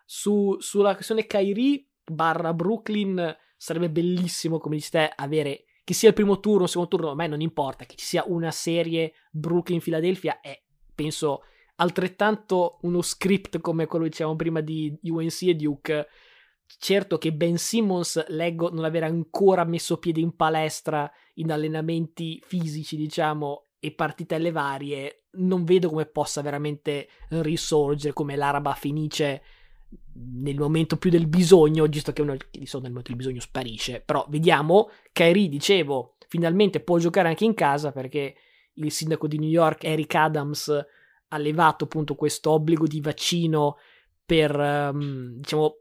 Su, 0.06 0.56
sulla 0.60 0.94
questione 0.94 1.26
Kyrie 1.26 1.88
barra 2.04 2.54
Brooklyn 2.54 3.36
sarebbe 3.58 3.90
bellissimo, 3.90 4.60
come 4.60 4.76
dici 4.76 4.92
te, 4.92 5.12
avere 5.16 5.66
che 5.84 5.94
sia 5.94 6.10
il 6.10 6.16
primo 6.16 6.40
turno 6.40 6.64
il 6.64 6.70
secondo 6.70 6.90
turno, 6.90 7.10
a 7.12 7.16
me 7.16 7.28
non 7.28 7.42
importa, 7.42 7.86
che 7.86 7.96
ci 7.96 8.06
sia 8.06 8.24
una 8.28 8.52
serie 8.52 9.14
Brooklyn-Philadelphia 9.32 10.42
è, 10.42 10.62
penso, 10.94 11.44
altrettanto 11.82 12.78
uno 12.82 13.02
script 13.02 13.60
come 13.60 13.88
quello 13.88 14.06
che 14.06 14.12
dicevamo 14.12 14.36
prima 14.36 14.62
di 14.62 14.98
UNC 15.02 15.42
e 15.44 15.56
Duke. 15.56 16.08
Certo 16.78 17.18
che 17.18 17.34
Ben 17.34 17.58
Simmons 17.58 18.28
leggo 18.28 18.70
non 18.72 18.86
aver 18.86 19.04
ancora 19.04 19.66
messo 19.66 19.98
piede 19.98 20.22
in 20.22 20.36
palestra 20.36 21.12
in 21.36 21.52
allenamenti 21.52 22.42
fisici, 22.46 22.96
diciamo, 22.96 23.66
e 23.80 23.92
partitelle 23.92 24.52
varie, 24.52 25.24
non 25.32 25.64
vedo 25.64 25.90
come 25.90 26.06
possa 26.06 26.42
veramente 26.42 27.10
risorgere 27.30 28.14
come 28.14 28.36
l'Araba 28.36 28.74
Fenice 28.74 29.42
nel 30.14 30.58
momento 30.58 30.98
più 30.98 31.10
del 31.10 31.28
bisogno, 31.28 31.86
visto 31.88 32.14
che 32.14 32.22
uno 32.22 32.36
di 32.36 32.66
solito 32.66 32.80
nel 32.80 32.92
momento 32.92 33.10
del 33.10 33.18
bisogno 33.18 33.42
sparisce. 33.42 34.02
Però 34.06 34.26
vediamo, 34.30 34.92
Kyrie, 35.12 35.50
dicevo, 35.50 36.16
finalmente 36.28 36.80
può 36.80 37.00
giocare 37.00 37.28
anche 37.28 37.44
in 37.44 37.56
casa 37.56 37.92
perché 37.92 38.36
il 38.76 38.92
sindaco 38.92 39.28
di 39.28 39.40
New 39.40 39.50
York, 39.50 39.84
Eric 39.84 40.14
Adams, 40.16 40.86
ha 41.34 41.38
levato 41.38 41.86
appunto 41.86 42.16
questo 42.16 42.52
obbligo 42.52 42.86
di 42.86 43.02
vaccino 43.02 43.78
per, 44.26 44.56
um, 44.56 45.38
diciamo, 45.38 45.76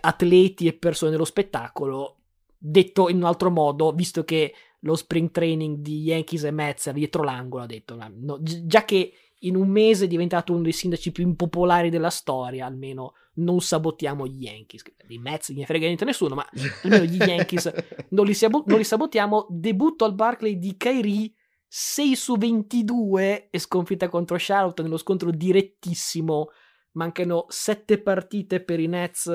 atleti 0.00 0.66
e 0.66 0.74
persone 0.74 1.10
dello 1.10 1.24
spettacolo. 1.24 2.18
Detto 2.58 3.08
in 3.08 3.16
un 3.16 3.24
altro 3.24 3.50
modo, 3.50 3.92
visto 3.92 4.24
che 4.24 4.52
lo 4.80 4.96
spring 4.96 5.30
training 5.30 5.78
di 5.78 6.02
Yankees 6.02 6.44
e 6.44 6.50
Mets 6.50 6.88
è 6.88 6.92
dietro 6.92 7.22
l'angolo, 7.22 7.64
ha 7.64 7.66
detto, 7.66 7.96
no, 7.96 8.38
già 8.42 8.84
che 8.84 9.12
in 9.40 9.56
un 9.56 9.68
mese 9.68 10.06
è 10.06 10.08
diventato 10.08 10.52
uno 10.52 10.62
dei 10.62 10.72
sindaci 10.72 11.12
più 11.12 11.24
impopolari 11.24 11.90
della 11.90 12.10
storia, 12.10 12.66
almeno 12.66 13.14
non 13.34 13.60
sabotiamo 13.60 14.26
gli 14.26 14.44
Yankees. 14.44 14.82
Dei 15.06 15.18
Mets 15.18 15.50
non 15.50 15.58
ne 15.58 15.66
frega 15.66 15.86
niente 15.86 16.04
nessuno, 16.04 16.34
ma 16.34 16.46
almeno 16.82 17.04
gli 17.04 17.16
Yankees 17.16 17.72
non 18.10 18.24
li, 18.24 18.34
sabo- 18.34 18.64
non 18.66 18.78
li 18.78 18.84
sabotiamo. 18.84 19.46
Debutto 19.50 20.04
al 20.04 20.14
Barclay 20.14 20.58
di 20.58 20.76
Kyrie 20.76 21.32
6 21.78 22.16
su 22.16 22.36
22 22.38 23.50
e 23.50 23.58
sconfitta 23.58 24.08
contro 24.08 24.36
Charlotte 24.38 24.80
nello 24.80 24.96
scontro 24.96 25.30
direttissimo. 25.30 26.48
Mancano 26.92 27.44
7 27.50 28.00
partite 28.00 28.62
per 28.62 28.80
i 28.80 28.86
Nets 28.86 29.30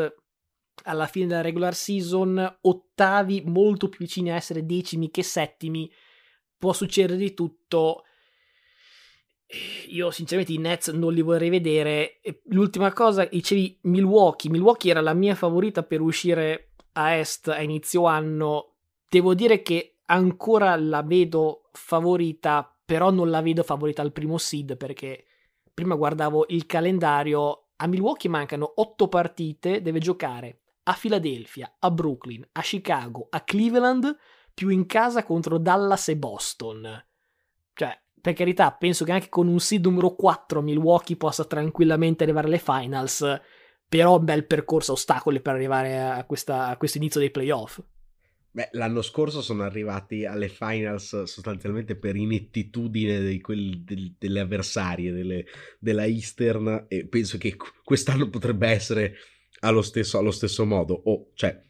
alla 0.85 1.05
fine 1.05 1.27
della 1.27 1.41
regular 1.41 1.75
season, 1.75 2.57
ottavi 2.61 3.43
molto 3.45 3.89
più 3.89 3.99
vicini 3.99 4.31
a 4.31 4.35
essere 4.37 4.65
decimi 4.65 5.11
che 5.11 5.21
settimi. 5.21 5.87
Può 6.57 6.73
succedere 6.73 7.19
di 7.19 7.35
tutto 7.35 8.05
io 9.89 10.09
sinceramente 10.09 10.53
i 10.53 10.57
Nets 10.57 10.87
non 10.87 11.13
li 11.13 11.21
vorrei 11.21 11.49
vedere. 11.49 12.21
L'ultima 12.45 12.91
cosa, 12.91 13.23
dicevi 13.25 13.77
Milwaukee. 13.83 14.49
Milwaukee 14.49 14.89
era 14.89 15.01
la 15.01 15.13
mia 15.13 15.35
favorita 15.35 15.83
per 15.83 16.01
uscire 16.01 16.71
a 16.93 17.17
est 17.17 17.49
a 17.49 17.61
inizio 17.61 18.05
anno. 18.05 18.77
Devo 19.07 19.35
dire 19.35 19.61
che 19.61 19.90
ancora 20.11 20.75
la 20.75 21.01
vedo 21.01 21.69
favorita, 21.71 22.77
però 22.85 23.09
non 23.09 23.29
la 23.29 23.41
vedo 23.41 23.63
favorita 23.63 24.01
al 24.01 24.11
primo 24.11 24.37
seed 24.37 24.77
perché 24.77 25.25
prima 25.73 25.95
guardavo 25.95 26.45
il 26.49 26.65
calendario. 26.65 27.69
A 27.77 27.87
Milwaukee 27.87 28.29
mancano 28.29 28.73
8 28.75 29.07
partite, 29.07 29.81
deve 29.81 29.99
giocare 29.99 30.59
a 30.83 30.97
Philadelphia, 30.99 31.75
a 31.79 31.89
Brooklyn, 31.89 32.47
a 32.51 32.61
Chicago, 32.61 33.27
a 33.29 33.41
Cleveland, 33.41 34.15
più 34.53 34.69
in 34.69 34.85
casa 34.85 35.23
contro 35.23 35.57
Dallas 35.57 36.09
e 36.09 36.17
Boston. 36.17 37.05
Cioè, 37.73 37.99
per 38.19 38.33
carità, 38.33 38.71
penso 38.71 39.05
che 39.05 39.13
anche 39.13 39.29
con 39.29 39.47
un 39.47 39.59
seed 39.59 39.85
numero 39.85 40.13
4 40.13 40.61
Milwaukee 40.61 41.15
possa 41.15 41.45
tranquillamente 41.45 42.23
arrivare 42.23 42.47
alle 42.47 42.59
finals, 42.59 43.41
però 43.87 44.19
bel 44.19 44.45
percorso 44.45 44.91
ostacoli 44.91 45.41
per 45.41 45.55
arrivare 45.55 45.99
a, 45.99 46.23
questa, 46.25 46.67
a 46.67 46.77
questo 46.77 46.97
inizio 46.97 47.19
dei 47.19 47.31
playoff. 47.31 47.79
Beh, 48.53 48.69
l'anno 48.73 49.01
scorso 49.01 49.41
sono 49.41 49.63
arrivati 49.63 50.25
alle 50.25 50.49
finals 50.49 51.23
sostanzialmente 51.23 51.95
per 51.95 52.17
inettitudine 52.17 53.25
di 53.25 53.39
quelli, 53.39 53.81
del, 53.85 54.15
delle 54.17 54.41
avversarie 54.41 55.13
delle, 55.13 55.45
della 55.79 56.05
Eastern 56.05 56.85
e 56.89 57.07
penso 57.07 57.37
che 57.37 57.55
quest'anno 57.81 58.29
potrebbe 58.29 58.67
essere 58.67 59.15
allo 59.61 59.81
stesso, 59.81 60.17
allo 60.17 60.31
stesso 60.31 60.65
modo. 60.65 60.93
Oh, 61.05 61.31
cioè, 61.33 61.61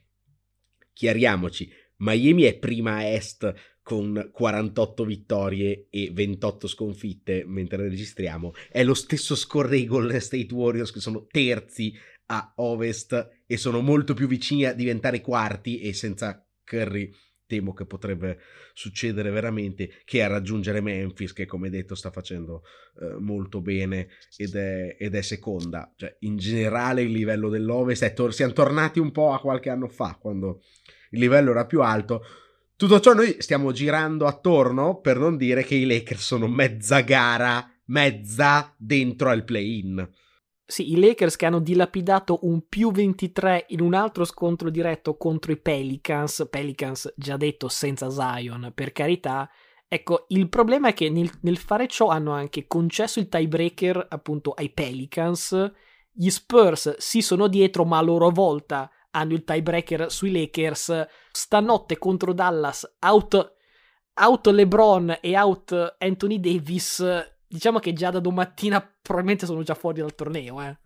chiariamoci, 0.92 1.72
Miami 1.98 2.44
è 2.44 2.58
prima 2.58 2.96
a 2.96 3.06
est 3.06 3.54
con 3.84 4.30
48 4.32 5.06
vittorie 5.06 5.88
e 5.92 6.10
28 6.12 6.68
sconfitte 6.68 7.44
mentre 7.46 7.78
registriamo. 7.90 8.54
È 8.72 8.84
lo 8.84 8.96
stesso 8.96 9.36
score 9.36 9.70
dei 9.70 9.86
Golden 9.86 10.20
State 10.20 10.52
Warriors 10.52 10.92
che 10.92 11.00
sono 11.00 11.28
terzi 11.28 11.94
a 12.28 12.54
ovest 12.56 13.44
e 13.46 13.58
sono 13.58 13.82
molto 13.82 14.16
più 14.16 14.28
vicini 14.28 14.66
a 14.66 14.74
diventare 14.74 15.22
quarti 15.22 15.80
e 15.80 15.94
senza 15.94 16.44
Curry 16.72 17.12
temo 17.46 17.74
che 17.74 17.86
potrebbe 17.86 18.40
succedere 18.74 19.30
veramente 19.30 20.02
che 20.06 20.24
a 20.24 20.28
raggiungere 20.28 20.80
Memphis 20.80 21.34
che 21.34 21.46
come 21.46 21.70
detto 21.70 21.96
sta 21.96 22.10
facendo 22.10 22.64
eh, 23.02 23.20
molto 23.20 23.60
bene 23.60 24.08
ed 24.38 24.56
è, 24.56 24.96
ed 24.98 25.16
è, 25.16 25.22
seconda 25.22 25.92
cioè 25.98 26.16
in 26.20 26.38
generale 26.38 27.02
il 27.02 27.12
livello 27.12 27.50
dell'Ovest 27.50 28.14
tor- 28.14 28.34
siamo 28.34 28.54
tornati 28.54 29.00
un 29.00 29.12
po' 29.12 29.34
a 29.34 29.42
qualche 29.42 29.70
anno 29.70 29.90
fa 29.90 30.18
quando 30.20 30.62
il 31.10 31.20
livello 31.20 31.52
era 31.52 31.66
più 31.66 31.82
alto 31.82 32.24
tutto 32.82 33.00
ciò 33.00 33.14
noi 33.14 33.36
stiamo 33.38 33.72
girando 33.72 34.26
attorno 34.26 35.02
per 35.02 35.20
non 35.20 35.38
dire 35.38 35.64
che 35.64 35.76
i 35.76 35.86
Lakers 35.86 36.24
sono 36.24 36.48
mezza 36.48 37.02
gara, 37.02 37.64
mezza 37.86 38.74
dentro 38.76 39.30
al 39.30 39.44
play-in. 39.44 40.10
Sì, 40.72 40.94
i 40.94 41.00
Lakers 41.02 41.36
che 41.36 41.46
hanno 41.46 41.60
dilapidato 41.60 42.40
un 42.44 42.66
più 42.70 42.94
23 42.94 43.66
in 43.72 43.82
un 43.82 43.94
altro 43.94 44.24
scontro 44.24 44.70
diretto 44.70 45.18
contro 45.18 45.52
i 45.52 45.58
Pelicans, 45.58 46.48
Pelicans 46.50 47.14
già 47.18 47.36
detto 47.36 47.68
senza 47.68 48.10
Zion, 48.10 48.72
per 48.74 48.94
carità. 48.94 49.50
Ecco, 49.90 50.28
il 50.30 50.48
problema 50.48 50.88
è 50.88 50.94
che 50.94 51.10
nel, 51.10 51.30
nel 51.42 51.58
fare 51.58 51.90
ciò 51.90 52.08
hanno 52.08 52.32
anche 52.32 52.68
concesso 52.68 53.20
il 53.20 53.28
tiebreaker 53.28 54.08
appunto 54.12 54.52
ai 54.52 54.70
Pelicans. 54.70 55.74
Gli 56.10 56.30
Spurs 56.30 56.96
si 57.00 57.22
sono 57.22 57.50
dietro, 57.50 57.84
ma 57.84 57.98
a 57.98 58.02
loro 58.02 58.30
volta 58.30 58.90
hanno 59.10 59.34
il 59.34 59.44
tiebreaker 59.44 60.10
sui 60.10 60.32
Lakers. 60.32 61.06
Stanotte 61.34 61.98
contro 61.98 62.32
Dallas, 62.32 62.96
out, 63.02 63.56
out 64.14 64.48
LeBron 64.48 65.18
e 65.20 65.38
out 65.38 65.98
Anthony 66.00 66.40
Davis. 66.40 67.31
Diciamo 67.52 67.80
che 67.80 67.92
già 67.92 68.12
da 68.12 68.22
domattina 68.22 68.80
probabilmente 68.80 69.46
sono 69.46 69.62
già 69.62 69.74
fuori 69.74 70.00
dal 70.00 70.16
torneo, 70.16 70.62
eh. 70.62 70.78